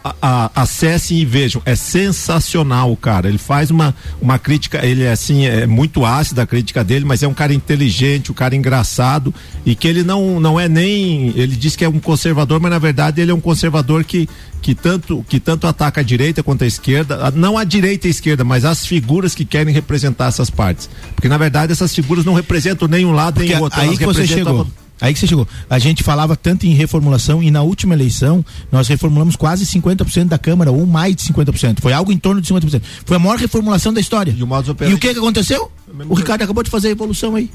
A- 0.03 0.14
a- 0.22 0.51
acessem 0.62 1.18
e 1.18 1.24
vejam, 1.24 1.62
é 1.64 1.74
sensacional, 1.77 2.97
cara. 2.97 3.29
Ele 3.29 3.39
faz 3.39 3.70
uma, 3.70 3.95
uma 4.20 4.39
crítica, 4.39 4.85
ele 4.85 5.03
é 5.05 5.12
assim, 5.12 5.47
é 5.47 5.66
muito 5.66 6.05
ácida 6.05 6.43
a 6.43 6.47
crítica 6.47 6.83
dele, 6.83 7.05
mas 7.05 7.22
é 7.22 7.29
um 7.29 7.35
cara 7.35 7.53
inteligente, 7.55 8.31
um 8.33 8.35
cara 8.35 8.55
engraçado 8.57 9.33
e 9.64 9.74
que 9.74 9.87
ele 9.87 10.03
não, 10.03 10.41
não 10.41 10.59
é 10.59 10.68
nem, 10.68 11.29
ele 11.37 11.55
diz 11.57 11.77
que 11.77 11.85
é 11.85 11.89
um 11.89 12.01
conservador, 12.01 12.61
mas 12.61 12.70
na 12.70 12.79
verdade 12.79 13.20
ele 13.20 13.31
é 13.31 13.35
um 13.35 13.41
conservador 13.41 14.03
que 14.05 14.29
que 14.62 14.74
tanto 14.74 15.24
que 15.29 15.39
tanto 15.39 15.66
ataca 15.68 16.01
a 16.01 16.05
direita 16.05 16.43
quanto 16.43 16.64
a 16.64 16.66
esquerda, 16.66 17.27
a- 17.27 17.31
não 17.31 17.57
a 17.57 17.62
direita 17.62 18.07
e 18.07 18.09
a 18.09 18.11
esquerda, 18.11 18.43
mas 18.43 18.64
as 18.64 18.85
figuras 18.85 19.35
que 19.35 19.45
querem 19.45 19.72
representar 19.72 20.27
essas 20.27 20.51
partes. 20.51 20.89
Porque 21.14 21.29
na 21.29 21.39
verdade 21.39 21.70
essas 21.72 21.95
figuras 21.95 22.24
não 22.24 22.35
representam 22.35 22.89
nem 22.89 23.05
um 23.05 23.12
lado 23.12 23.39
nem 23.39 23.49
o 23.61 23.62
outro, 23.62 23.79
aí 23.81 23.97
que 23.97 24.05
você 24.07 24.22
chegou. 24.45 24.66
Aí 25.01 25.12
que 25.12 25.20
você 25.20 25.26
chegou. 25.26 25.47
A 25.68 25.78
gente 25.78 26.03
falava 26.03 26.34
tanto 26.34 26.64
em 26.66 26.70
reformulação 26.72 27.42
e 27.42 27.51
na 27.51 27.62
última 27.62 27.92
eleição 27.94 28.44
nós 28.72 28.88
reformulamos 28.88 29.36
quase 29.36 29.66
50% 29.66 30.24
da 30.28 30.38
Câmara, 30.38 30.72
ou 30.72 30.86
mais 30.86 31.14
de 31.14 31.22
50%. 31.24 31.80
Foi 31.80 31.92
algo 31.92 32.11
em 32.11 32.16
torno 32.18 32.40
de 32.40 32.49
50%. 32.53 32.80
Foi 33.05 33.16
a 33.16 33.20
maior 33.20 33.36
reformulação 33.38 33.92
da 33.92 34.01
história. 34.01 34.34
E 34.38 34.42
o 34.42 34.47
E 34.90 34.94
o 34.94 34.99
que 34.99 35.12
que 35.12 35.18
aconteceu? 35.18 35.70
O 36.09 36.14
Ricardo 36.14 36.42
acabou 36.42 36.62
de 36.62 36.70
fazer 36.70 36.88
a 36.88 36.90
evolução 36.92 37.34
aí. 37.34 37.51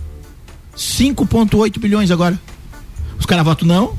5,8 0.77 1.79
bilhões 1.79 2.11
agora. 2.11 2.39
Os 3.19 3.25
caras 3.25 3.43
votam 3.45 3.67
não. 3.67 3.93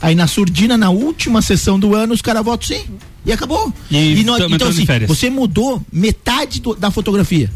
Aí 0.00 0.14
na 0.14 0.26
surdina, 0.26 0.76
na 0.76 0.90
última 0.90 1.40
sessão 1.42 1.78
do 1.78 1.94
ano, 1.94 2.12
os 2.14 2.20
caras 2.22 2.44
votam 2.44 2.66
sim. 2.68 2.84
E 3.24 3.32
acabou. 3.32 3.72
E 4.20 4.24
nós- 4.24 4.38
tamo 4.38 4.54
então, 4.54 4.68
assim, 4.68 4.84
você 5.08 5.30
mudou 5.30 5.82
metade 5.92 6.60
do- 6.60 6.74
da 6.74 6.90
fotografia. 6.90 7.50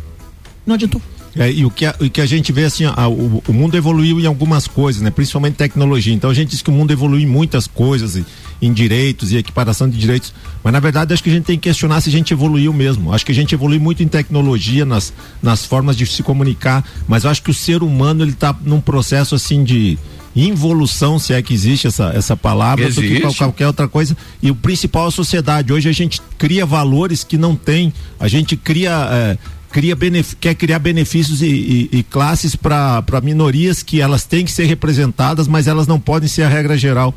Não 0.67 0.75
adiantou. 0.75 1.01
É, 1.39 1.51
e 1.53 1.65
o 1.65 1.71
que, 1.71 1.87
a, 1.87 1.95
o 2.01 2.11
que 2.11 2.21
a 2.21 2.27
gente 2.27 2.51
vê 2.53 2.65
assim, 2.65 2.85
a- 2.85 3.09
o, 3.09 3.43
o 3.47 3.53
mundo 3.53 3.77
evoluiu 3.77 4.19
em 4.21 4.27
algumas 4.27 4.67
coisas, 4.67 5.01
né? 5.01 5.11
Principalmente 5.11 5.55
tecnologia. 5.55 6.13
Então 6.13 6.29
a 6.31 6.35
gente 6.35 6.49
diz 6.51 6.63
que 6.63 6.71
o 6.71 6.73
mundo 6.73 6.91
evoluiu 6.91 7.23
em 7.23 7.31
muitas 7.31 7.67
coisas, 7.67 8.17
em, 8.17 8.25
em 8.61 8.73
direitos 8.73 9.31
e 9.31 9.37
equiparação 9.37 9.89
de 9.89 9.97
direitos. 9.97 10.35
Mas 10.65 10.73
na 10.73 10.81
verdade 10.81 11.15
acho 11.15 11.23
que 11.23 11.31
a 11.31 11.33
gente 11.33 11.45
tem 11.45 11.57
que 11.57 11.69
questionar 11.69 12.01
se 12.01 12.09
a 12.09 12.13
gente 12.13 12.33
evoluiu 12.33 12.73
mesmo. 12.73 13.13
Acho 13.15 13.25
que 13.25 13.33
a 13.33 13.35
gente 13.35 13.55
evoluiu 13.55 13.81
muito 13.81 14.03
em 14.03 14.09
tecnologia, 14.09 14.85
nas, 14.85 15.13
nas 15.43 15.65
formas 15.65 15.97
de 15.97 16.05
se 16.07 16.23
comunicar. 16.23 16.85
Mas 17.07 17.25
eu 17.25 17.31
acho 17.31 17.43
que 17.43 17.51
o 17.51 17.55
ser 17.55 17.83
humano 17.83 18.25
ele 18.25 18.33
está 18.33 18.55
num 18.65 18.81
processo 18.81 19.35
assim 19.35 19.63
de 19.65 19.97
involução, 20.35 21.19
se 21.19 21.33
é 21.33 21.43
que 21.43 21.53
existe 21.53 21.87
essa, 21.87 22.13
essa 22.15 22.37
palavra, 22.37 22.85
do 22.89 22.95
que 22.95 23.07
Existe. 23.07 23.23
qual- 23.23 23.35
qualquer 23.35 23.67
outra 23.67 23.89
coisa. 23.89 24.17
E 24.43 24.51
o 24.51 24.55
principal 24.55 25.07
é 25.07 25.09
a 25.09 25.11
sociedade. 25.11 25.73
Hoje 25.73 25.89
a 25.89 25.93
gente 25.93 26.21
cria 26.37 26.65
valores 26.65 27.25
que 27.25 27.37
não 27.37 27.55
tem. 27.57 27.93
A 28.21 28.29
gente 28.29 28.57
cria. 28.57 29.39
Cria 29.71 29.97
quer 30.41 30.55
criar 30.55 30.79
benefícios 30.79 31.43
e, 31.43 31.47
e- 31.47 31.89
e 31.99 32.03
classes 32.03 32.57
para 32.57 33.05
minorias 33.23 33.83
que 33.83 34.01
elas 34.01 34.25
têm 34.25 34.45
que 34.45 34.53
ser 34.53 34.65
representadas, 34.67 35.47
mas 35.49 35.67
elas 35.67 35.87
não 35.87 36.01
podem 36.01 36.29
ser 36.29 36.43
a 36.43 36.49
regra 36.49 36.77
geral. 36.77 37.15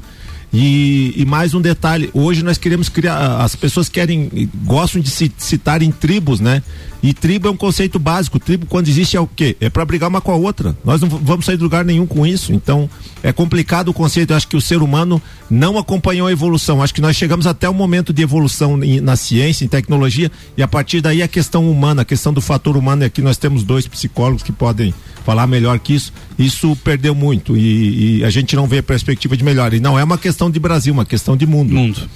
E, 0.53 1.13
e 1.15 1.25
mais 1.25 1.53
um 1.53 1.61
detalhe, 1.61 2.09
hoje 2.13 2.43
nós 2.43 2.57
queremos 2.57 2.89
criar, 2.89 3.37
as 3.37 3.55
pessoas 3.55 3.87
querem, 3.87 4.49
gostam 4.65 5.01
de 5.01 5.09
se 5.09 5.31
citar 5.37 5.81
em 5.81 5.91
tribos, 5.91 6.41
né? 6.41 6.61
E 7.01 7.13
tribo 7.13 7.47
é 7.47 7.51
um 7.51 7.55
conceito 7.57 7.97
básico. 7.97 8.37
Tribo, 8.37 8.65
quando 8.67 8.87
existe, 8.87 9.17
é 9.17 9.19
o 9.19 9.25
quê? 9.25 9.55
É 9.59 9.69
para 9.71 9.83
brigar 9.85 10.07
uma 10.09 10.21
com 10.21 10.31
a 10.31 10.35
outra. 10.35 10.77
Nós 10.85 11.01
não 11.01 11.09
vamos 11.09 11.45
sair 11.45 11.57
de 11.57 11.63
lugar 11.63 11.83
nenhum 11.83 12.05
com 12.05 12.27
isso. 12.27 12.53
Então, 12.53 12.87
é 13.23 13.31
complicado 13.33 13.87
o 13.87 13.93
conceito. 13.93 14.33
Eu 14.33 14.37
acho 14.37 14.47
que 14.47 14.55
o 14.57 14.61
ser 14.61 14.83
humano 14.83 15.19
não 15.49 15.79
acompanhou 15.79 16.27
a 16.27 16.31
evolução. 16.31 16.83
Acho 16.83 16.93
que 16.93 17.01
nós 17.01 17.15
chegamos 17.15 17.47
até 17.47 17.67
o 17.67 17.73
momento 17.73 18.13
de 18.13 18.21
evolução 18.21 18.83
em- 18.83 18.99
na 19.01 19.15
ciência, 19.15 19.65
em 19.65 19.67
tecnologia, 19.67 20.31
e 20.55 20.61
a 20.61 20.67
partir 20.67 21.01
daí 21.01 21.23
a 21.23 21.27
questão 21.27 21.71
humana, 21.71 22.03
a 22.03 22.05
questão 22.05 22.31
do 22.31 22.41
fator 22.41 22.77
humano, 22.77 23.01
e 23.01 23.05
aqui 23.05 23.21
nós 23.21 23.37
temos 23.37 23.63
dois 23.63 23.87
psicólogos 23.87 24.43
que 24.43 24.51
podem 24.51 24.93
falar 25.25 25.47
melhor 25.47 25.79
que 25.79 25.93
isso. 25.95 26.13
Isso 26.41 26.75
perdeu 26.83 27.13
muito 27.13 27.55
e, 27.55 28.19
e 28.19 28.23
a 28.23 28.29
gente 28.29 28.55
não 28.55 28.67
vê 28.67 28.81
perspectiva 28.81 29.37
de 29.37 29.43
melhor. 29.43 29.73
E 29.73 29.79
não 29.79 29.97
é 29.97 30.03
uma 30.03 30.17
questão 30.17 30.49
de 30.49 30.59
Brasil, 30.59 30.93
uma 30.93 31.05
questão 31.05 31.37
de 31.37 31.45
mundo. 31.45 31.73
Mundo. 31.73 32.09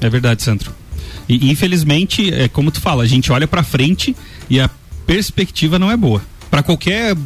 É 0.00 0.08
verdade, 0.08 0.42
Sandro. 0.42 0.72
E 1.28 1.50
infelizmente, 1.50 2.32
é 2.32 2.48
como 2.48 2.70
tu 2.70 2.80
fala, 2.80 3.02
a 3.02 3.06
gente 3.06 3.32
olha 3.32 3.48
pra 3.48 3.62
frente 3.62 4.14
e 4.48 4.60
a 4.60 4.70
perspectiva 5.06 5.78
não 5.78 5.90
é 5.90 5.96
boa. 5.96 6.22
Pra 6.50 6.62
qualquer 6.62 7.16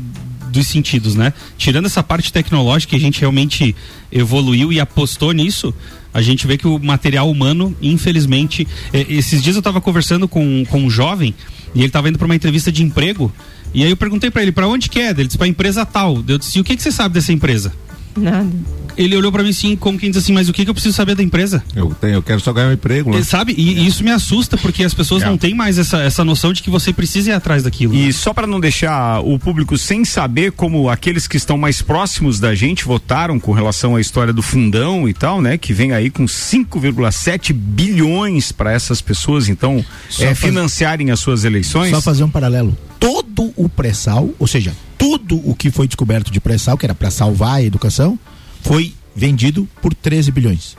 dos 0.50 0.66
sentidos, 0.66 1.14
né? 1.14 1.32
Tirando 1.56 1.86
essa 1.86 2.02
parte 2.02 2.32
tecnológica 2.32 2.96
a 2.96 2.98
gente 2.98 3.20
realmente 3.20 3.74
evoluiu 4.10 4.72
e 4.72 4.80
apostou 4.80 5.32
nisso, 5.32 5.72
a 6.12 6.20
gente 6.20 6.46
vê 6.46 6.58
que 6.58 6.66
o 6.66 6.78
material 6.78 7.30
humano, 7.30 7.76
infelizmente, 7.80 8.66
é, 8.92 9.06
esses 9.08 9.42
dias 9.42 9.54
eu 9.54 9.62
tava 9.62 9.80
conversando 9.80 10.26
com, 10.26 10.64
com 10.68 10.80
um 10.80 10.90
jovem 10.90 11.34
e 11.74 11.82
ele 11.82 11.90
tava 11.90 12.08
indo 12.08 12.18
pra 12.18 12.24
uma 12.24 12.34
entrevista 12.34 12.72
de 12.72 12.82
emprego 12.82 13.32
e 13.74 13.84
aí 13.84 13.90
eu 13.90 13.96
perguntei 13.96 14.30
pra 14.30 14.42
ele, 14.42 14.52
pra 14.52 14.66
onde 14.68 14.88
que 14.88 14.98
é? 15.00 15.10
Ele 15.10 15.24
disse 15.26 15.38
pra 15.38 15.46
empresa 15.46 15.84
tal. 15.86 16.22
Eu 16.26 16.38
disse, 16.38 16.58
e 16.58 16.60
o 16.60 16.64
que 16.64 16.76
que 16.76 16.82
você 16.82 16.90
sabe 16.92 17.14
dessa 17.14 17.32
empresa? 17.32 17.72
Nada. 18.16 18.48
Ele 18.96 19.16
olhou 19.16 19.30
pra 19.30 19.42
mim 19.42 19.50
assim, 19.50 19.76
como 19.76 19.96
quem 19.96 20.10
diz 20.10 20.22
assim, 20.22 20.32
mas 20.32 20.48
o 20.48 20.52
que, 20.52 20.64
que 20.64 20.68
eu 20.70 20.74
preciso 20.74 20.94
saber 20.94 21.14
da 21.14 21.22
empresa? 21.22 21.62
Eu, 21.74 21.94
tenho, 21.98 22.14
eu 22.14 22.22
quero 22.22 22.40
só 22.40 22.52
ganhar 22.52 22.68
um 22.68 22.72
emprego. 22.72 23.12
Né? 23.12 23.20
E, 23.20 23.24
Sabe? 23.24 23.54
E, 23.56 23.78
e 23.78 23.86
isso 23.86 24.02
me 24.02 24.10
assusta, 24.10 24.58
porque 24.58 24.82
as 24.82 24.92
pessoas 24.92 25.22
É. 25.22 25.26
não 25.26 25.38
têm 25.38 25.54
mais 25.54 25.78
essa, 25.78 26.02
essa 26.02 26.24
noção 26.24 26.52
de 26.52 26.60
que 26.60 26.68
você 26.68 26.92
precisa 26.92 27.30
ir 27.30 27.32
atrás 27.32 27.62
daquilo. 27.62 27.94
E 27.94 28.12
só 28.12 28.34
para 28.34 28.48
não 28.48 28.58
deixar 28.60 29.20
o 29.20 29.38
público 29.38 29.78
sem 29.78 30.04
saber 30.04 30.50
como 30.52 30.90
aqueles 30.90 31.26
que 31.28 31.36
estão 31.36 31.56
mais 31.56 31.80
próximos 31.80 32.40
da 32.40 32.52
gente 32.54 32.84
votaram 32.84 33.38
com 33.38 33.52
relação 33.52 33.94
à 33.94 34.00
história 34.00 34.32
do 34.32 34.42
fundão 34.42 35.08
e 35.08 35.14
tal, 35.14 35.40
né? 35.40 35.56
Que 35.56 35.72
vem 35.72 35.92
aí 35.92 36.10
com 36.10 36.26
5,7 36.26 37.52
bilhões 37.52 38.52
para 38.52 38.72
essas 38.72 39.00
pessoas, 39.00 39.48
então, 39.48 39.84
Só 40.08 40.24
é, 40.24 40.26
faz- 40.34 40.38
financiarem 40.40 41.10
as 41.12 41.20
suas 41.20 41.44
eleições. 41.44 41.90
Só 41.90 42.00
fazer 42.02 42.24
um 42.24 42.30
paralelo. 42.30 42.76
Todo 43.00 43.52
o 43.56 43.68
pré-sal, 43.68 44.28
ou 44.38 44.46
seja, 44.46 44.72
tudo 44.98 45.40
o 45.48 45.54
que 45.54 45.70
foi 45.70 45.88
descoberto 45.88 46.30
de 46.30 46.38
pré-sal, 46.40 46.76
que 46.78 46.86
era 46.86 46.94
para 46.94 47.10
salvar 47.10 47.54
a 47.56 47.62
educação, 47.62 48.16
foi 48.62 48.94
vendido 49.16 49.66
por 49.82 49.92
13 49.94 50.30
bilhões. 50.30 50.76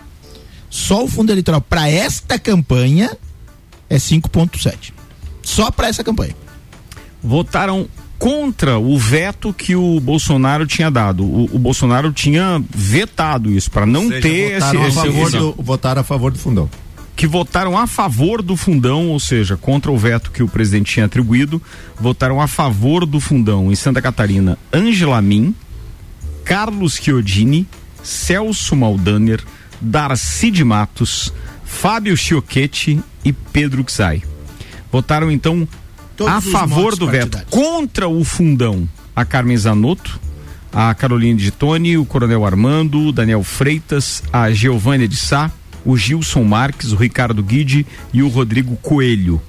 Só 0.70 1.04
o 1.04 1.08
fundo 1.08 1.32
eleitoral 1.32 1.60
para 1.60 1.90
esta 1.90 2.38
campanha 2.40 3.18
é 3.90 3.98
5,7. 3.98 4.94
Só 5.42 5.70
para 5.72 5.88
essa 5.90 6.04
campanha. 6.04 6.36
votaram 7.24 7.88
contra 8.18 8.78
o 8.78 8.98
veto 9.00 9.52
que 9.52 9.76
o 9.76 10.00
Bolsonaro 10.00 10.68
tinha 10.68 10.92
dado. 10.92 11.24
O, 11.24 11.46
o 11.56 11.60
Bolsonaro 11.60 12.14
tinha 12.14 12.64
vetado 12.70 13.52
isso 13.52 13.70
para 13.72 13.86
não 13.86 14.08
seja, 14.08 14.22
ter 14.22 14.52
esse, 14.58 14.78
a 14.78 14.88
esse- 14.88 14.96
favor 14.96 15.28
esse- 15.28 15.38
do, 15.38 15.56
votaram 15.58 16.02
a 16.02 16.04
favor 16.04 16.32
do 16.32 16.38
fundão. 16.38 16.70
Que 17.22 17.28
votaram 17.28 17.78
a 17.78 17.86
favor 17.86 18.42
do 18.42 18.58
fundão, 18.58 19.10
ou 19.10 19.20
seja, 19.20 19.56
contra 19.56 19.92
o 19.92 19.96
veto 19.96 20.32
que 20.32 20.42
o 20.42 20.48
presidente 20.48 20.94
tinha 20.94 21.06
atribuído, 21.06 21.62
votaram 22.00 22.42
a 22.42 22.48
favor 22.48 23.06
do 23.06 23.20
fundão. 23.20 23.72
Em 23.72 23.76
Santa 23.76 24.02
Catarina 24.02 24.58
Angela 24.74 25.22
Min, 25.22 25.54
Carlos 26.44 26.96
Chiodini, 26.96 27.68
Celso 28.02 28.76
Maldaner, 28.76 29.40
Darcy 29.80 30.50
de 30.50 30.64
Matos, 30.64 31.32
Fábio 31.64 32.18
Chiochetti 32.18 33.00
e 33.24 33.32
Pedro 33.32 33.86
Xai. 33.88 34.24
Votaram 34.92 35.30
então 35.30 35.68
Todos 36.18 36.34
a 36.34 36.42
favor 36.42 36.96
do 36.96 37.06
veto 37.06 37.38
contra 37.52 38.10
o 38.10 38.24
fundão. 38.24 38.90
A 39.16 39.24
Carmen 39.24 39.58
Zanotto, 39.58 40.20
a 40.74 40.92
Caroline 40.96 41.38
de 41.38 41.52
Tone, 41.52 42.00
o 42.00 42.04
Coronel 42.04 42.44
Armando, 42.44 43.00
o 43.00 43.12
Daniel 43.12 43.44
Freitas, 43.44 44.24
a 44.34 44.50
Giovânia 44.50 45.08
de 45.08 45.18
Sá, 45.18 45.52
o 45.86 45.96
Gilson 45.98 46.44
Marques, 46.44 46.92
o 46.92 46.96
Ricardo 46.96 47.42
Guide 47.44 47.86
e 48.14 48.22
o 48.24 48.28
Rodrigo 48.28 48.76
Coelho. 48.78 49.42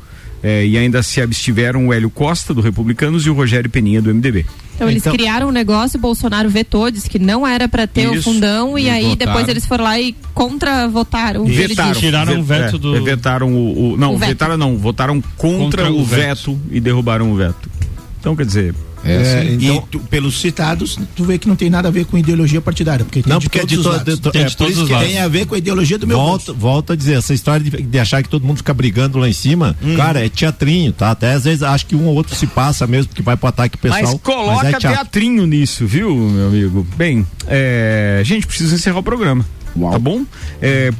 É, 0.44 0.66
e 0.66 0.76
ainda 0.76 1.04
se 1.04 1.20
abstiveram 1.20 1.86
o 1.86 1.92
Hélio 1.92 2.10
Costa, 2.10 2.52
do 2.52 2.60
Republicanos, 2.60 3.24
e 3.24 3.30
o 3.30 3.32
Rogério 3.32 3.70
Peninha, 3.70 4.02
do 4.02 4.12
MDB. 4.12 4.44
Então 4.74 4.90
eles 4.90 5.04
criaram 5.04 5.48
um 5.48 5.52
negócio, 5.52 5.96
o 5.98 6.00
Bolsonaro 6.00 6.50
vetou, 6.50 6.90
disse 6.90 7.08
que 7.08 7.16
não 7.20 7.46
era 7.46 7.68
pra 7.68 7.86
ter 7.86 8.08
o 8.08 8.14
Isso. 8.14 8.24
fundão 8.24 8.76
e 8.76 8.90
aí 8.90 9.04
votaram. 9.10 9.16
depois 9.32 9.48
eles 9.48 9.64
foram 9.64 9.84
lá 9.84 10.00
e 10.00 10.16
contra 10.34 10.88
votaram. 10.88 11.42
o 11.42 11.46
que 11.46 11.52
ele 11.52 11.68
Vetaram, 11.68 11.92
disse. 11.92 12.42
Ve- 12.42 12.96
é, 12.96 13.00
Vetaram 13.00 13.52
o, 13.54 13.92
o- 13.92 13.96
não, 13.96 14.14
O 14.14 14.18
veto. 14.18 14.28
vetaram 14.30 14.56
não, 14.58 14.76
votaram 14.76 15.20
contra, 15.36 15.84
Contra 15.84 15.92
o 15.92 16.00
o 16.00 16.04
veto. 16.04 16.58
e 16.72 16.80
derrubaram 16.80 17.30
o 17.30 17.36
veto. 17.36 17.70
Então, 18.18 18.34
quer 18.34 18.44
dizer, 18.46 18.74
É, 19.04 19.16
assim, 19.16 19.58
e 19.76 19.82
tu- 19.90 19.98
pelos 20.00 20.40
citados, 20.40 20.98
tu 21.16 21.24
vê 21.24 21.38
que 21.38 21.48
não 21.48 21.56
tem 21.56 21.68
nada 21.68 21.88
a 21.88 21.90
ver 21.90 22.04
com 22.04 22.16
ideologia 22.16 22.60
partidária, 22.60 23.04
porque 23.04 23.22
tem 23.22 23.32
Não, 23.32 23.38
de 23.38 23.46
porque 23.46 23.58
é 23.58 23.60
todos 23.62 23.72
de 23.72 23.78
os 23.78 23.84
to- 23.84 23.88
lados. 23.92 24.14
de 24.14 24.20
to- 24.20 24.30
Tem 24.30 24.42
é 24.42 24.44
de 24.44 24.56
todos 24.56 24.78
os 24.78 24.86
que 24.86 24.92
lados. 24.92 25.08
é- 25.08 25.10
tem 25.12 25.20
a 25.20 25.28
ver 25.28 25.46
com 25.46 25.54
a 25.54 25.58
ideologia 25.58 25.98
do 25.98 26.06
meu 26.06 26.16
volta, 26.16 26.52
volta 26.52 26.92
a 26.92 26.96
dizer, 26.96 27.14
essa 27.18 27.34
história 27.34 27.64
de, 27.68 27.82
de 27.82 27.98
achar 27.98 28.22
que 28.22 28.28
todo 28.28 28.46
mundo 28.46 28.58
fica 28.58 28.72
brigando 28.72 29.18
lá 29.18 29.28
em 29.28 29.32
cima, 29.32 29.76
Hum. 29.82 29.96
cara, 29.96 30.24
é 30.24 30.28
teatrinho, 30.28 30.92
tá? 30.92 31.10
Até 31.10 31.32
às 31.32 31.44
vezes 31.44 31.62
acho 31.62 31.86
que 31.86 31.96
um 31.96 32.06
ou 32.06 32.14
outro 32.14 32.34
se 32.36 32.46
passa 32.46 32.86
mesmo, 32.86 33.08
porque 33.08 33.22
vai 33.22 33.36
pro 33.36 33.48
ataque 33.48 33.76
pessoal. 33.76 34.02
Mas 34.02 34.20
coloca 34.22 34.66
é 34.68 34.70
teatro. 34.70 34.88
teatrinho 34.90 35.46
nisso, 35.46 35.86
viu, 35.86 36.14
meu 36.14 36.46
amigo? 36.48 36.86
Bem, 36.96 37.26
é, 37.48 38.18
a 38.20 38.24
gente 38.24 38.46
precisa 38.46 38.74
encerrar 38.74 38.98
o 38.98 39.02
programa. 39.02 39.44
Tá 39.90 39.98
bom? 39.98 40.22
É, 40.60 40.90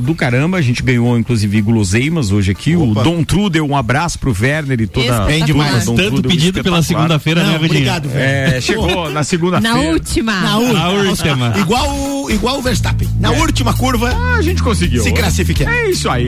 do 0.00 0.14
caramba, 0.14 0.58
a 0.58 0.62
gente 0.62 0.82
ganhou 0.82 1.16
inclusive 1.18 1.60
guloseimas 1.62 2.32
hoje 2.32 2.50
aqui. 2.50 2.74
O 2.76 2.92
Dom 2.94 3.22
Trudel, 3.24 3.64
um 3.66 3.76
abraço 3.76 4.18
pro 4.18 4.34
Werner 4.38 4.80
e 4.80 4.86
toda 4.86 5.22
a 5.22 5.26
Bem 5.26 5.44
demais. 5.44 5.84
Dom 5.86 5.94
Tanto 5.94 6.10
Trudel, 6.14 6.30
pedido 6.30 6.62
pela 6.62 6.82
segunda-feira, 6.82 7.44
né, 7.44 7.56
obrigado, 7.56 8.08
velho. 8.08 8.56
É, 8.56 8.60
chegou 8.60 9.10
na 9.10 9.22
segunda-feira. 9.22 9.76
Na 9.76 9.80
última. 9.90 10.40
Na, 10.40 10.58
ú- 10.58 10.72
Na 10.72 10.88
última. 10.90 11.54
Igual, 11.58 11.88
o- 12.24 12.30
igual 12.30 12.58
o 12.58 12.62
Verstappen. 12.62 13.08
Na 13.20 13.30
última 13.30 13.72
curva, 13.74 14.10
Ah, 14.12 14.36
a 14.38 14.42
gente 14.42 14.62
conseguiu. 14.62 15.02
se 15.02 15.12
classifica. 15.12 15.70
É 15.70 15.90
isso 15.90 16.08
aí. 16.10 16.26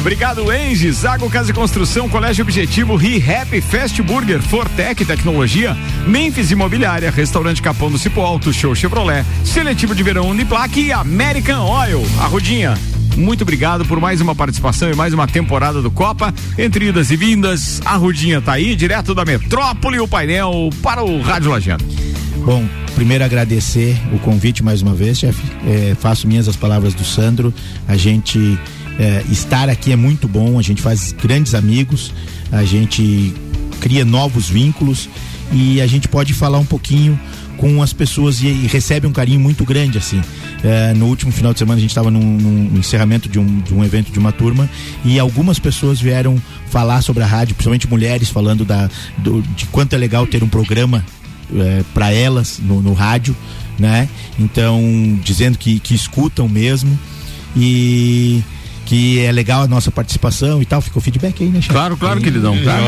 Obrigado, 0.00 0.52
Engie, 0.52 0.92
Zago 0.92 1.28
Casa 1.28 1.50
e 1.50 1.54
Construção, 1.54 2.08
Colégio 2.08 2.42
Objetivo, 2.42 2.94
ReHap, 2.94 3.60
Fast 3.60 4.00
Burger, 4.02 4.40
Fortec 4.40 5.04
Tecnologia, 5.04 5.76
Memphis 6.06 6.50
Imobiliária, 6.50 7.10
Restaurante 7.10 7.60
Capão 7.60 7.90
do 7.90 7.98
Cipo 7.98 8.20
Alto, 8.20 8.52
Show 8.52 8.74
Chevrolet, 8.74 9.24
Seletivo 9.44 9.94
de 9.94 10.02
Verão 10.02 10.28
Uniplaque 10.28 10.86
e 10.86 10.92
American 10.92 11.68
Oil. 11.68 12.06
A 12.20 12.26
Rudinha, 12.26 12.78
muito 13.16 13.42
obrigado 13.42 13.84
por 13.84 14.00
mais 14.00 14.20
uma 14.20 14.34
participação 14.34 14.88
e 14.88 14.94
mais 14.94 15.12
uma 15.12 15.26
temporada 15.26 15.82
do 15.82 15.90
Copa. 15.90 16.32
Entre 16.56 16.86
idas 16.86 17.10
e 17.10 17.16
vindas, 17.16 17.80
a 17.84 17.96
Rudinha 17.96 18.40
tá 18.40 18.52
aí, 18.52 18.76
direto 18.76 19.14
da 19.14 19.24
metrópole, 19.24 19.98
o 19.98 20.06
painel 20.06 20.70
para 20.80 21.02
o 21.02 21.20
Rádio 21.20 21.50
Lajeado. 21.50 21.84
Bom, 22.44 22.64
primeiro 22.94 23.24
agradecer 23.24 24.00
o 24.12 24.18
convite 24.20 24.62
mais 24.62 24.80
uma 24.80 24.94
vez, 24.94 25.18
chefe. 25.18 25.42
É, 25.66 25.96
faço 26.00 26.28
minhas 26.28 26.48
as 26.48 26.56
palavras 26.56 26.94
do 26.94 27.04
Sandro. 27.04 27.52
A 27.86 27.96
gente 27.96 28.58
é, 28.98 29.22
estar 29.30 29.68
aqui 29.68 29.92
é 29.92 29.96
muito 29.96 30.26
bom, 30.28 30.58
a 30.58 30.62
gente 30.62 30.82
faz 30.82 31.12
grandes 31.12 31.54
amigos, 31.54 32.12
a 32.50 32.64
gente 32.64 33.32
cria 33.80 34.04
novos 34.04 34.48
vínculos 34.48 35.08
e 35.52 35.80
a 35.80 35.86
gente 35.86 36.08
pode 36.08 36.34
falar 36.34 36.58
um 36.58 36.64
pouquinho 36.64 37.18
com 37.56 37.82
as 37.82 37.92
pessoas 37.92 38.40
e, 38.40 38.46
e 38.46 38.66
recebe 38.66 39.06
um 39.06 39.12
carinho 39.12 39.40
muito 39.40 39.64
grande 39.64 39.98
assim. 39.98 40.20
É, 40.62 40.92
no 40.94 41.06
último 41.06 41.30
final 41.32 41.52
de 41.52 41.58
semana 41.60 41.78
a 41.78 41.80
gente 41.80 41.90
estava 41.90 42.10
num, 42.10 42.20
num 42.36 42.78
encerramento 42.78 43.28
de 43.28 43.38
um, 43.38 43.60
de 43.60 43.72
um 43.74 43.84
evento 43.84 44.10
de 44.12 44.18
uma 44.18 44.32
turma 44.32 44.68
e 45.04 45.18
algumas 45.18 45.58
pessoas 45.58 46.00
vieram 46.00 46.40
falar 46.70 47.00
sobre 47.02 47.22
a 47.22 47.26
rádio, 47.26 47.54
principalmente 47.54 47.88
mulheres 47.88 48.28
falando 48.28 48.64
da, 48.64 48.88
do- 49.18 49.42
de 49.56 49.66
quanto 49.66 49.94
é 49.94 49.96
legal 49.98 50.26
ter 50.26 50.42
um 50.42 50.48
programa 50.48 51.04
para 51.94 52.12
elas 52.12 52.60
no, 52.62 52.82
no 52.82 52.92
rádio, 52.92 53.34
né? 53.78 54.06
Então 54.38 54.80
dizendo 55.24 55.56
que, 55.56 55.78
que 55.80 55.94
escutam 55.94 56.46
mesmo 56.48 56.98
e 57.56 58.42
que 58.88 59.20
é 59.20 59.30
legal 59.30 59.64
a 59.64 59.68
nossa 59.68 59.90
participação 59.90 60.62
e 60.62 60.64
tal. 60.64 60.80
Ficou 60.80 61.02
feedback 61.02 61.44
aí, 61.44 61.50
né, 61.50 61.60
chefe? 61.60 61.74
Claro, 61.74 61.94
claro, 61.98 62.22
queridão. 62.22 62.56
Claro. 62.62 62.86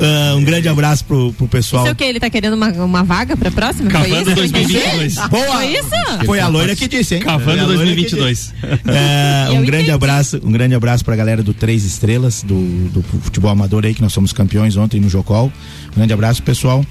Ah, 0.00 0.34
um 0.34 0.42
grande 0.42 0.66
abraço 0.66 1.04
pro, 1.04 1.30
pro 1.34 1.46
pessoal. 1.46 1.82
Sei 1.84 1.92
o 1.92 1.94
que, 1.94 2.04
ele 2.04 2.18
tá 2.18 2.30
querendo 2.30 2.54
uma, 2.54 2.68
uma 2.70 3.04
vaga 3.04 3.36
pra 3.36 3.50
próxima? 3.50 3.90
Foi 3.90 4.00
Cavando 4.00 4.30
isso? 4.30 4.34
2022. 4.34 5.14
Boa! 5.28 5.56
Foi 5.56 5.66
isso? 5.66 6.24
Foi 6.24 6.40
a 6.40 6.48
loira 6.48 6.74
que 6.74 6.88
disse, 6.88 7.16
hein? 7.16 7.20
Cavando 7.20 7.66
loira 7.66 7.84
que 7.84 7.84
2022. 7.84 8.54
É, 8.86 9.48
Eu 9.48 9.56
um 9.56 9.64
grande 9.64 9.74
entendi. 9.74 9.90
abraço, 9.90 10.40
um 10.42 10.50
grande 10.50 10.74
abraço 10.74 11.04
pra 11.04 11.14
galera 11.14 11.42
do 11.42 11.52
Três 11.52 11.84
Estrelas, 11.84 12.42
do, 12.42 12.88
do 12.88 13.02
futebol 13.02 13.50
amador 13.50 13.84
aí, 13.84 13.92
que 13.92 14.00
nós 14.00 14.14
somos 14.14 14.32
campeões 14.32 14.74
ontem 14.78 14.98
no 15.00 15.10
Jocol. 15.10 15.52
Um 15.92 15.96
grande 15.96 16.14
abraço, 16.14 16.42
pessoal. 16.42 16.82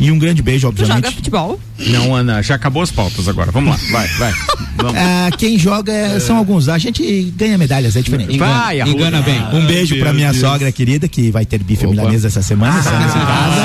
E 0.00 0.12
um 0.12 0.18
grande 0.18 0.42
beijo, 0.42 0.70
Tu 0.72 0.80
joga 0.82 0.92
obviamente. 0.94 1.16
futebol? 1.16 1.60
Não, 1.88 2.14
Ana, 2.14 2.40
já 2.40 2.54
acabou 2.54 2.82
as 2.82 2.90
pautas 2.90 3.28
agora. 3.28 3.50
Vamos 3.50 3.70
lá, 3.70 3.76
vai, 3.90 4.08
vai. 4.08 4.32
Vamos. 4.76 4.94
Ah, 4.96 5.28
quem 5.36 5.58
joga 5.58 5.92
é- 5.92 6.20
são 6.20 6.36
alguns. 6.36 6.68
A 6.68 6.78
gente 6.78 7.32
ganha 7.36 7.58
medalhas, 7.58 7.96
é 7.96 8.02
diferente. 8.02 8.38
Vai, 8.38 8.80
Arruda. 8.80 8.96
Engana 8.96 9.22
bem. 9.22 9.42
Um 9.52 9.66
beijo 9.66 9.94
Meu 9.96 10.04
pra 10.04 10.12
minha 10.12 10.30
Deus. 10.30 10.40
sogra 10.40 10.70
querida, 10.70 11.08
que 11.08 11.32
vai 11.32 11.44
ter 11.44 11.58
bife 11.62 11.84
milanesa 11.86 12.28
essa 12.28 12.42
semana, 12.42 12.78
estamos 12.78 13.10
em 13.10 13.18
casa. 13.18 13.60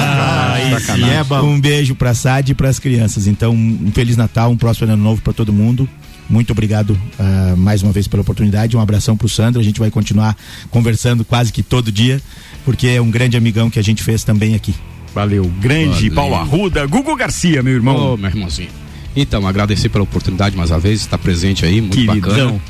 Ai, 0.54 0.80
sacanagem. 0.80 1.16
é 1.18 1.24
bom. 1.24 1.42
Um 1.44 1.60
beijo 1.62 1.94
pra 1.94 2.14
Sad 2.16 2.52
e 2.52 2.56
pras 2.56 2.80
crianças. 2.80 3.28
Então, 3.28 3.54
um 3.54 3.92
Feliz 3.94 4.18
Natal, 4.18 4.50
um 4.52 4.58
próximo 4.58 4.92
ano 4.92 5.02
novo 5.04 5.22
pra 5.22 5.34
todo 5.34 5.54
mundo. 5.54 5.88
Muito 6.30 6.52
obrigado 6.52 7.00
ah, 7.20 7.54
mais 7.58 7.84
uma 7.84 7.92
vez 7.92 8.08
pela 8.08 8.22
oportunidade. 8.22 8.76
Um 8.76 8.80
abração 8.80 9.16
pro 9.16 9.30
Sandro. 9.30 9.62
A 9.62 9.64
gente 9.64 9.80
vai 9.80 9.92
continuar 9.92 10.36
conversando 10.72 11.24
quase 11.24 11.54
que 11.54 11.62
todo 11.62 11.92
dia, 11.92 12.20
porque 12.66 12.88
é 12.88 13.00
um 13.02 13.12
grande 13.12 13.38
amigão 13.38 13.70
que 13.70 13.78
a 13.78 13.84
gente 13.84 14.02
fez 14.02 14.24
também 14.24 14.56
aqui. 14.56 14.74
Valeu, 15.14 15.46
grande 15.60 16.10
Valeu. 16.10 16.16
Paulo 16.16 16.36
Arruda, 16.36 16.86
Gugu 16.88 17.16
Garcia, 17.16 17.62
meu 17.62 17.74
irmão. 17.74 18.14
Ô, 18.14 18.18
meu 18.18 18.30
irmãozinho. 18.30 18.70
Então, 19.16 19.48
agradecer 19.48 19.90
pela 19.90 20.04
oportunidade 20.04 20.56
mais 20.58 20.72
uma 20.72 20.80
vez, 20.80 21.02
estar 21.02 21.18
presente 21.18 21.66
aí, 21.66 21.80
muito 21.80 21.96
Queridão. 21.96 22.20
bacana. 22.20 22.62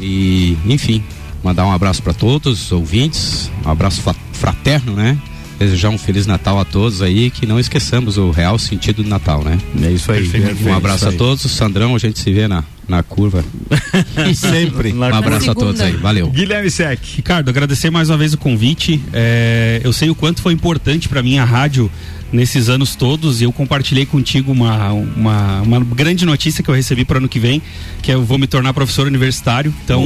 E, 0.00 0.56
enfim, 0.66 1.02
mandar 1.44 1.66
um 1.66 1.72
abraço 1.72 2.02
para 2.02 2.14
todos 2.14 2.64
os 2.66 2.72
ouvintes, 2.72 3.50
um 3.64 3.70
abraço 3.70 4.02
fraterno, 4.32 4.94
né? 4.94 5.18
Desejar 5.58 5.90
um 5.90 5.98
Feliz 5.98 6.26
Natal 6.26 6.58
a 6.60 6.64
todos 6.64 7.02
aí, 7.02 7.30
que 7.30 7.46
não 7.46 7.58
esqueçamos 7.58 8.18
o 8.18 8.30
real 8.30 8.58
sentido 8.58 9.02
do 9.02 9.08
Natal, 9.08 9.42
né? 9.42 9.58
É 9.82 9.90
isso 9.90 10.12
aí. 10.12 10.30
Um 10.64 10.74
abraço 10.74 11.08
a 11.08 11.12
todos, 11.12 11.42
Sandrão, 11.50 11.94
a 11.94 11.98
gente 11.98 12.18
se 12.18 12.32
vê 12.32 12.46
na 12.46 12.62
na 12.88 13.02
curva. 13.02 13.44
Sempre. 14.34 14.92
Um 14.92 15.02
abraço 15.02 15.50
a 15.50 15.54
todos 15.54 15.80
aí, 15.80 15.92
valeu. 15.96 16.30
Guilherme 16.30 16.70
Sec. 16.70 17.00
Ricardo, 17.16 17.48
agradecer 17.48 17.90
mais 17.90 18.08
uma 18.08 18.16
vez 18.16 18.32
o 18.32 18.38
convite. 18.38 19.00
É, 19.12 19.80
eu 19.82 19.92
sei 19.92 20.08
o 20.10 20.14
quanto 20.14 20.40
foi 20.40 20.52
importante 20.52 21.08
para 21.08 21.22
mim 21.22 21.38
a 21.38 21.44
rádio 21.44 21.90
nesses 22.32 22.68
anos 22.68 22.94
todos 22.96 23.40
e 23.40 23.44
eu 23.44 23.52
compartilhei 23.52 24.04
contigo 24.04 24.52
uma, 24.52 24.92
uma, 24.92 25.62
uma 25.62 25.80
grande 25.80 26.24
notícia 26.24 26.62
que 26.62 26.68
eu 26.68 26.74
recebi 26.74 27.04
para 27.04 27.16
o 27.16 27.18
ano 27.18 27.28
que 27.28 27.38
vem, 27.38 27.62
que 28.02 28.10
eu 28.10 28.22
vou 28.22 28.38
me 28.38 28.46
tornar 28.46 28.72
professor 28.72 29.06
universitário. 29.06 29.72
Então, 29.84 30.02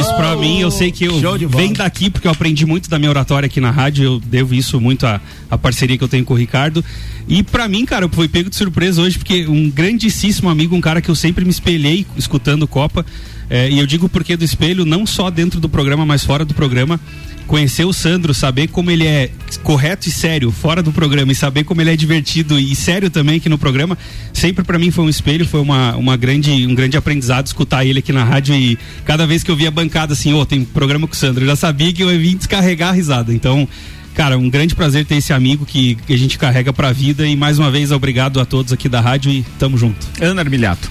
isso 0.00 0.14
para 0.16 0.36
mim, 0.36 0.60
eu 0.60 0.70
sei 0.70 0.90
que 0.90 1.04
eu 1.04 1.20
venho 1.48 1.74
daqui 1.74 2.10
porque 2.10 2.26
eu 2.26 2.32
aprendi 2.32 2.64
muito 2.66 2.88
da 2.88 2.98
minha 2.98 3.10
oratória 3.10 3.46
aqui 3.46 3.60
na 3.60 3.70
rádio, 3.70 4.04
eu 4.04 4.20
devo 4.20 4.54
isso 4.54 4.80
muito 4.80 5.06
à, 5.06 5.20
à 5.50 5.58
parceria 5.58 5.98
que 5.98 6.04
eu 6.04 6.08
tenho 6.08 6.24
com 6.24 6.34
o 6.34 6.36
Ricardo. 6.36 6.84
E 7.28 7.42
para 7.42 7.68
mim, 7.68 7.84
cara, 7.84 8.08
foi 8.08 8.28
pego 8.28 8.50
de 8.50 8.56
surpresa 8.56 9.00
hoje 9.00 9.18
porque 9.18 9.46
um 9.46 9.70
grandíssimo 9.70 10.48
amigo, 10.48 10.74
um 10.76 10.80
cara 10.80 11.00
que 11.00 11.10
eu 11.10 11.14
sempre 11.14 11.44
me 11.44 11.50
espelhei 11.50 12.06
escutando 12.16 12.66
Copa, 12.66 13.04
eh, 13.54 13.70
e 13.70 13.78
eu 13.78 13.86
digo 13.86 14.08
porque 14.08 14.36
do 14.36 14.44
espelho, 14.44 14.84
não 14.84 15.06
só 15.06 15.30
dentro 15.30 15.60
do 15.60 15.68
programa, 15.68 16.04
mas 16.04 16.24
fora 16.24 16.44
do 16.44 16.52
programa 16.52 16.98
conhecer 17.46 17.84
o 17.84 17.92
Sandro, 17.92 18.34
saber 18.34 18.66
como 18.68 18.90
ele 18.90 19.06
é 19.06 19.30
correto 19.62 20.08
e 20.08 20.12
sério 20.12 20.50
fora 20.50 20.82
do 20.82 20.90
programa 20.90 21.30
e 21.30 21.34
saber 21.36 21.62
como 21.62 21.80
ele 21.80 21.90
é 21.90 21.96
divertido 21.96 22.58
e 22.58 22.74
sério 22.74 23.10
também 23.10 23.36
aqui 23.36 23.48
no 23.48 23.56
programa, 23.56 23.96
sempre 24.32 24.64
para 24.64 24.76
mim 24.76 24.90
foi 24.90 25.04
um 25.04 25.08
espelho, 25.08 25.46
foi 25.46 25.60
uma, 25.60 25.94
uma 25.94 26.16
grande, 26.16 26.66
um 26.66 26.74
grande 26.74 26.96
aprendizado 26.96 27.46
escutar 27.46 27.84
ele 27.84 28.00
aqui 28.00 28.12
na 28.12 28.24
rádio 28.24 28.56
e 28.56 28.76
cada 29.04 29.24
vez 29.24 29.44
que 29.44 29.50
eu 29.52 29.56
via 29.56 29.68
a 29.68 29.70
bancada 29.70 30.14
assim, 30.14 30.32
ô, 30.32 30.44
tem 30.44 30.64
programa 30.64 31.06
com 31.06 31.12
o 31.12 31.16
Sandro, 31.16 31.44
eu 31.44 31.48
já 31.48 31.54
sabia 31.54 31.92
que 31.92 32.02
eu 32.02 32.10
ia 32.10 32.18
vir 32.18 32.34
descarregar 32.34 32.88
a 32.88 32.92
risada. 32.92 33.32
Então, 33.32 33.68
cara, 34.14 34.36
um 34.36 34.50
grande 34.50 34.74
prazer 34.74 35.04
ter 35.04 35.16
esse 35.16 35.32
amigo 35.32 35.64
que, 35.64 35.94
que 35.94 36.12
a 36.12 36.18
gente 36.18 36.38
carrega 36.38 36.72
pra 36.72 36.90
vida 36.92 37.24
e 37.24 37.36
mais 37.36 37.58
uma 37.58 37.70
vez 37.70 37.92
obrigado 37.92 38.40
a 38.40 38.44
todos 38.44 38.72
aqui 38.72 38.88
da 38.88 39.00
rádio 39.00 39.30
e 39.30 39.44
tamo 39.60 39.78
junto. 39.78 40.04
Ana 40.20 40.40
Armilhato. 40.40 40.90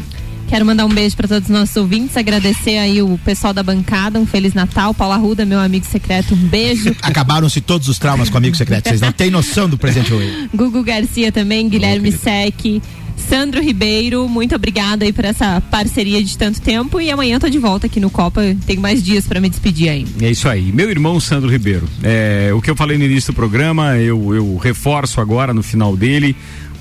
Quero 0.54 0.68
mandar 0.68 0.86
um 0.86 0.89
beijo 0.89 1.16
para 1.16 1.28
todos 1.28 1.49
os 1.49 1.56
nossos 1.56 1.76
ouvintes, 1.76 2.16
agradecer 2.16 2.78
aí 2.78 3.01
o 3.01 3.18
pessoal 3.26 3.56
da 3.56 3.64
bancada, 3.64 4.20
um 4.20 4.26
Feliz 4.28 4.54
Natal. 4.54 4.93
Paulo 4.93 5.16
Arruda, 5.16 5.45
meu 5.45 5.60
amigo 5.60 5.84
secreto, 5.84 6.36
um 6.36 6.38
beijo. 6.38 6.95
Acabaram-se 7.01 7.60
todos 7.60 7.88
os 7.88 7.97
traumas 7.97 8.30
com 8.30 8.36
o 8.36 8.38
amigo 8.38 8.56
secreto. 8.56 8.88
Vocês 8.88 9.01
não 9.01 9.12
têm 9.12 9.32
noção 9.32 9.68
do 9.68 9.80
presente 9.80 10.14
hoje. 10.14 10.47
Gugu 10.54 10.84
Garcia 10.84 11.32
também, 11.32 11.68
Guilherme 11.68 12.12
Sec, 12.12 12.84
Sandro 13.18 13.64
Ribeiro, 13.64 14.30
muito 14.30 14.54
obrigada 14.54 15.06
aí 15.06 15.12
por 15.12 15.26
essa 15.26 15.60
parceria 15.72 16.24
de 16.24 16.38
tanto 16.38 16.62
tempo 16.62 17.01
e 17.01 17.10
amanhã 17.10 17.39
tô 17.39 17.49
de 17.49 17.58
volta 17.58 17.88
aqui 17.88 17.99
no 17.99 18.12
Copa, 18.12 18.41
tenho 18.68 18.80
mais 18.80 19.01
dias 19.01 19.26
para 19.26 19.41
me 19.41 19.49
despedir 19.49 19.89
ainda. 19.89 20.24
É 20.24 20.30
isso 20.30 20.47
aí. 20.47 20.72
Meu 20.72 20.88
irmão 20.88 21.20
Sandro 21.20 21.49
Ribeiro. 21.49 21.89
É, 22.04 22.51
o 22.54 22.62
que 22.62 22.70
eu 22.70 22.76
falei 22.76 22.95
no 22.95 23.06
início 23.06 23.34
do 23.34 23.36
programa, 23.36 23.97
eu, 23.97 24.36
eu 24.36 24.56
reforço 24.58 25.20
agora 25.20 25.51
no 25.51 25.64
final 25.64 25.97
dele. 25.97 26.36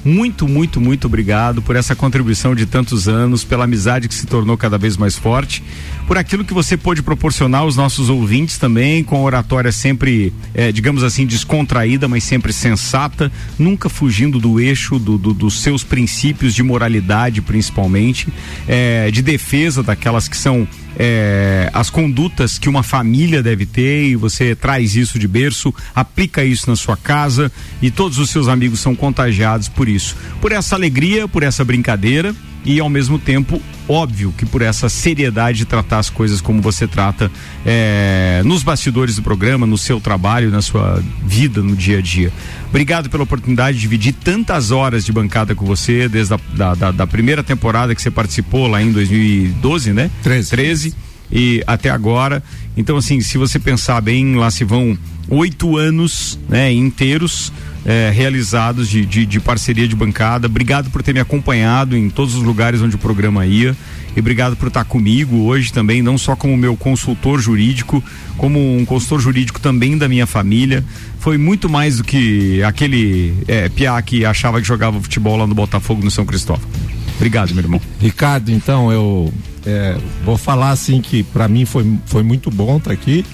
Muito, 0.04 0.48
muito, 0.48 0.80
muito 0.80 1.06
obrigado 1.06 1.62
por 1.62 1.76
essa 1.76 1.94
contribuição 1.94 2.56
de 2.56 2.66
tantos 2.66 3.06
anos, 3.08 3.44
pela 3.44 3.64
amizade 3.64 4.08
que 4.08 4.14
se 4.14 4.26
tornou 4.26 4.56
cada 4.56 4.76
vez 4.76 4.96
mais 4.96 5.16
forte, 5.16 5.62
por 6.08 6.18
aquilo 6.18 6.44
que 6.44 6.52
você 6.52 6.76
pôde 6.76 7.00
proporcionar 7.02 7.60
aos 7.60 7.76
nossos 7.76 8.08
ouvintes 8.10 8.58
também, 8.58 9.04
com 9.04 9.22
oratória 9.22 9.70
sempre, 9.70 10.32
eh, 10.54 10.72
digamos 10.72 11.04
assim, 11.04 11.24
descontraída, 11.24 12.08
mas 12.08 12.24
sempre 12.24 12.52
sensata, 12.52 13.30
nunca 13.56 13.88
fugindo 13.88 14.40
do 14.40 14.58
eixo 14.58 14.98
do, 14.98 15.16
do- 15.16 15.32
dos 15.32 15.60
seus 15.62 15.84
princípios 15.84 16.52
de 16.52 16.64
moralidade, 16.64 17.40
principalmente, 17.40 18.26
eh, 18.66 19.08
de 19.12 19.22
defesa 19.22 19.84
daquelas 19.84 20.26
que 20.26 20.36
são 20.36 20.66
é, 20.98 21.70
as 21.72 21.90
condutas 21.90 22.58
que 22.58 22.68
uma 22.68 22.82
família 22.82 23.42
deve 23.42 23.66
ter 23.66 24.08
e 24.08 24.16
você 24.16 24.54
traz 24.54 24.94
isso 24.96 25.18
de 25.18 25.26
berço, 25.26 25.74
aplica 25.94 26.44
isso 26.44 26.68
na 26.68 26.76
sua 26.76 26.96
casa 26.96 27.50
e 27.80 27.90
todos 27.90 28.18
os 28.18 28.30
seus 28.30 28.48
amigos 28.48 28.80
são 28.80 28.94
contagiados 28.94 29.68
por 29.68 29.88
isso. 29.88 30.16
Por 30.40 30.52
essa 30.52 30.74
alegria, 30.74 31.26
por 31.26 31.42
essa 31.42 31.64
brincadeira 31.64 32.34
e 32.64 32.78
ao 32.78 32.88
mesmo 32.88 33.18
tempo, 33.18 33.60
óbvio 33.88 34.32
que 34.38 34.46
por 34.46 34.62
essa 34.62 34.88
seriedade 34.88 35.58
de 35.58 35.64
tratar 35.64 35.98
as 35.98 36.08
coisas 36.08 36.40
como 36.40 36.62
você 36.62 36.86
trata 36.86 37.30
é, 37.66 38.42
nos 38.44 38.62
bastidores 38.62 39.16
do 39.16 39.22
programa, 39.22 39.66
no 39.66 39.76
seu 39.78 40.00
trabalho, 40.00 40.50
na 40.50 40.62
sua 40.62 41.02
vida, 41.24 41.60
no 41.62 41.74
dia 41.74 41.98
a 41.98 42.00
dia. 42.00 42.32
Obrigado 42.68 43.10
pela 43.10 43.22
oportunidade 43.24 43.76
de 43.76 43.82
dividir 43.82 44.12
tantas 44.14 44.70
horas 44.70 45.04
de 45.04 45.12
bancada 45.12 45.54
com 45.54 45.64
você, 45.66 46.08
desde 46.08 46.34
a 46.34 46.40
da, 46.54 46.74
da- 46.74 46.90
da 46.92 47.06
primeira 47.06 47.42
temporada 47.42 47.94
que 47.94 48.00
você 48.02 48.10
participou 48.10 48.66
lá 48.66 48.82
em 48.82 48.92
2012, 48.92 49.92
né? 49.92 50.10
13. 50.22 50.50
13 50.50 50.94
e 51.30 51.62
até 51.66 51.90
agora. 51.90 52.42
Então, 52.76 52.96
assim, 52.96 53.20
se 53.20 53.36
você 53.38 53.58
pensar 53.58 54.00
bem, 54.00 54.36
lá 54.36 54.50
se 54.50 54.64
vão 54.64 54.96
oito 55.28 55.76
anos 55.76 56.38
né, 56.48 56.72
inteiros 56.72 57.52
eh, 57.84 58.12
realizados 58.14 58.88
de, 58.88 59.04
de, 59.04 59.26
de 59.26 59.40
parceria 59.40 59.88
de 59.88 59.96
bancada. 59.96 60.46
Obrigado 60.46 60.90
por 60.90 61.02
ter 61.02 61.12
me 61.12 61.20
acompanhado 61.20 61.96
em 61.96 62.08
todos 62.08 62.34
os 62.34 62.42
lugares 62.42 62.80
onde 62.80 62.94
o 62.94 62.98
programa 62.98 63.44
ia. 63.46 63.76
E 64.14 64.20
obrigado 64.20 64.56
por 64.56 64.68
estar 64.68 64.84
comigo 64.84 65.44
hoje 65.44 65.72
também, 65.72 66.02
não 66.02 66.18
só 66.18 66.36
como 66.36 66.56
meu 66.56 66.76
consultor 66.76 67.40
jurídico, 67.40 68.04
como 68.36 68.76
um 68.76 68.84
consultor 68.84 69.20
jurídico 69.20 69.58
também 69.58 69.96
da 69.96 70.06
minha 70.06 70.26
família. 70.26 70.84
Foi 71.18 71.38
muito 71.38 71.68
mais 71.68 71.96
do 71.96 72.04
que 72.04 72.62
aquele 72.62 73.34
eh, 73.48 73.68
piá 73.70 74.00
que 74.02 74.24
achava 74.24 74.60
que 74.60 74.66
jogava 74.66 75.00
futebol 75.00 75.36
lá 75.36 75.46
no 75.46 75.54
Botafogo, 75.54 76.04
no 76.04 76.10
São 76.10 76.26
Cristóvão. 76.26 76.68
Obrigado, 77.16 77.54
meu 77.54 77.64
irmão. 77.64 77.80
Ricardo, 78.00 78.50
então 78.50 78.92
eu 78.92 79.32
é, 79.64 79.96
vou 80.24 80.36
falar 80.36 80.70
assim 80.70 81.00
que 81.00 81.22
para 81.22 81.48
mim 81.48 81.64
foi, 81.64 81.98
foi 82.06 82.22
muito 82.22 82.50
bom 82.50 82.76
estar 82.76 82.92
aqui 82.92 83.24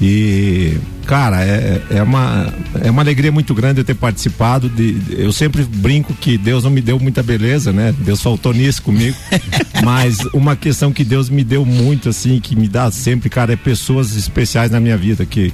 e 0.00 0.78
cara 1.06 1.44
é, 1.44 1.82
é 1.90 2.02
uma 2.02 2.52
é 2.82 2.90
uma 2.90 3.02
alegria 3.02 3.30
muito 3.32 3.52
grande 3.52 3.80
eu 3.80 3.84
ter 3.84 3.94
participado 3.94 4.68
de, 4.68 4.96
eu 5.10 5.32
sempre 5.32 5.62
brinco 5.64 6.14
que 6.14 6.38
Deus 6.38 6.64
não 6.64 6.70
me 6.70 6.80
deu 6.80 6.98
muita 6.98 7.22
beleza 7.22 7.72
né? 7.72 7.94
Deus 7.98 8.22
faltou 8.22 8.54
nisso 8.54 8.82
comigo. 8.82 9.16
Mas 9.84 10.18
uma 10.32 10.54
questão 10.56 10.92
que 10.92 11.04
Deus 11.04 11.28
me 11.28 11.42
deu 11.44 11.64
muito 11.66 12.08
assim 12.08 12.40
que 12.40 12.54
me 12.56 12.68
dá 12.68 12.90
sempre 12.90 13.28
cara 13.28 13.52
é 13.52 13.56
pessoas 13.56 14.14
especiais 14.16 14.70
na 14.70 14.80
minha 14.80 14.96
vida 14.96 15.26
que 15.26 15.52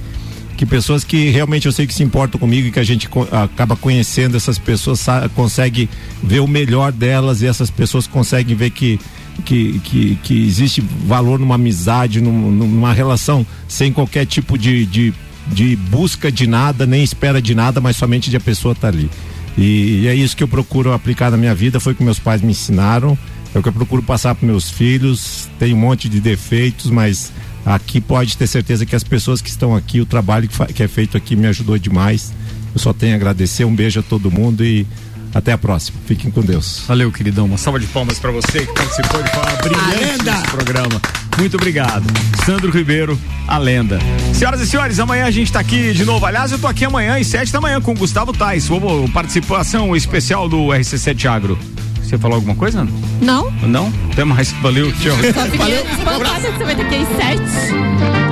que 0.55 0.65
pessoas 0.65 1.03
que 1.03 1.29
realmente 1.29 1.67
eu 1.67 1.71
sei 1.71 1.85
que 1.85 1.93
se 1.93 2.01
importam 2.01 2.39
comigo 2.39 2.67
e 2.67 2.71
que 2.71 2.79
a 2.79 2.83
gente 2.83 3.07
co- 3.07 3.27
acaba 3.31 3.75
conhecendo 3.75 4.35
essas 4.35 4.57
pessoas, 4.57 5.05
consegue 5.35 5.87
ver 6.23 6.39
o 6.39 6.47
melhor 6.47 6.91
delas 6.91 7.43
e 7.43 7.45
essas 7.45 7.69
pessoas 7.69 8.07
conseguem 8.07 8.55
ver 8.55 8.71
que 8.71 8.99
que, 9.45 9.79
que, 9.79 10.15
que 10.23 10.45
existe 10.45 10.81
valor 11.05 11.39
numa 11.39 11.55
amizade, 11.55 12.21
num- 12.21 12.51
numa 12.51 12.93
relação 12.93 13.45
sem 13.67 13.91
qualquer 13.91 14.25
tipo 14.25 14.57
de, 14.57 14.85
de, 14.85 15.13
de 15.51 15.75
busca 15.75 16.31
de 16.31 16.47
nada, 16.47 16.85
nem 16.85 17.03
espera 17.03 17.41
de 17.41 17.53
nada, 17.55 17.79
mas 17.81 17.95
somente 17.97 18.29
de 18.29 18.37
a 18.37 18.39
pessoa 18.39 18.73
estar 18.73 18.89
ali. 18.89 19.09
E, 19.57 20.01
e 20.03 20.07
é 20.07 20.13
isso 20.15 20.35
que 20.37 20.43
eu 20.43 20.47
procuro 20.47 20.93
aplicar 20.93 21.31
na 21.31 21.37
minha 21.37 21.55
vida, 21.55 21.79
foi 21.79 21.93
o 21.93 21.95
que 21.95 22.03
meus 22.03 22.19
pais 22.19 22.41
me 22.41 22.51
ensinaram, 22.51 23.17
é 23.55 23.59
o 23.59 23.63
que 23.63 23.69
eu 23.69 23.73
procuro 23.73 24.03
passar 24.03 24.35
para 24.35 24.45
meus 24.47 24.69
filhos. 24.69 25.49
Tem 25.57 25.73
um 25.73 25.77
monte 25.77 26.07
de 26.07 26.19
defeitos, 26.19 26.91
mas 26.91 27.31
aqui 27.65 27.99
pode 27.99 28.37
ter 28.37 28.45
certeza 28.45 28.85
que 28.85 28.95
as 28.95 29.03
pessoas 29.03 29.41
que 29.41 29.49
estão 29.49 29.75
aqui, 29.75 29.99
o 29.99 30.05
trabalho 30.05 30.47
que, 30.47 30.73
que 30.73 30.83
é 30.83 30.87
feito 30.87 31.17
aqui 31.17 31.35
me 31.35 31.47
ajudou 31.47 31.77
demais. 31.77 32.31
Eu 32.75 32.79
só 32.79 32.93
tenho 32.93 33.13
a 33.13 33.15
agradecer, 33.15 33.65
um 33.65 33.73
beijo 33.73 33.99
a 33.99 34.03
todo 34.03 34.29
mundo 34.29 34.63
e 34.63 34.85
até 35.33 35.51
a 35.51 35.57
próxima. 35.57 35.99
Fiquem 36.05 36.31
com 36.31 36.41
Deus. 36.41 36.83
Valeu, 36.87 37.11
queridão. 37.11 37.45
Uma 37.45 37.57
salva 37.57 37.79
de 37.79 37.87
palmas 37.87 38.19
pra 38.19 38.31
você 38.31 38.65
que 38.65 38.73
participou 38.73 39.21
de 39.21 39.29
forma 39.31 39.51
brilhante 39.61 40.23
desse 40.23 40.43
programa. 40.51 41.01
Muito 41.37 41.55
obrigado. 41.55 42.05
Sandro 42.45 42.71
Ribeiro, 42.71 43.19
a 43.47 43.57
lenda. 43.57 43.99
Senhoras 44.33 44.59
e 44.61 44.67
senhores, 44.67 44.99
amanhã 44.99 45.25
a 45.25 45.31
gente 45.31 45.51
tá 45.51 45.59
aqui 45.59 45.93
de 45.93 46.03
novo. 46.03 46.25
Aliás, 46.25 46.51
eu 46.51 46.59
tô 46.59 46.67
aqui 46.67 46.85
amanhã 46.85 47.17
às 47.17 47.27
sete 47.27 47.51
da 47.51 47.61
manhã 47.61 47.79
com 47.79 47.91
o 47.91 47.95
Gustavo 47.95 48.33
Tais. 48.33 48.67
Vamos 48.67 49.09
participação 49.11 49.95
especial 49.95 50.49
do 50.49 50.67
RC7 50.67 51.25
Agro. 51.25 51.57
Você 52.01 52.17
falou 52.17 52.35
alguma 52.35 52.55
coisa, 52.55 52.81
Ana? 52.81 52.91
Não? 53.21 53.51
Não? 53.63 53.93
Até 54.11 54.23
mais. 54.23 54.51
Valeu, 54.61 54.91
tchau. 54.93 55.15
Só 55.33 55.45
fiquei 55.45 55.81
espantada 55.81 56.51
que 56.51 56.57
você 56.57 56.63
vai 56.63 56.75
ter 56.75 56.87
que 56.87 56.95
ir 56.95 57.01
às 57.01 57.07
sete. 57.17 58.26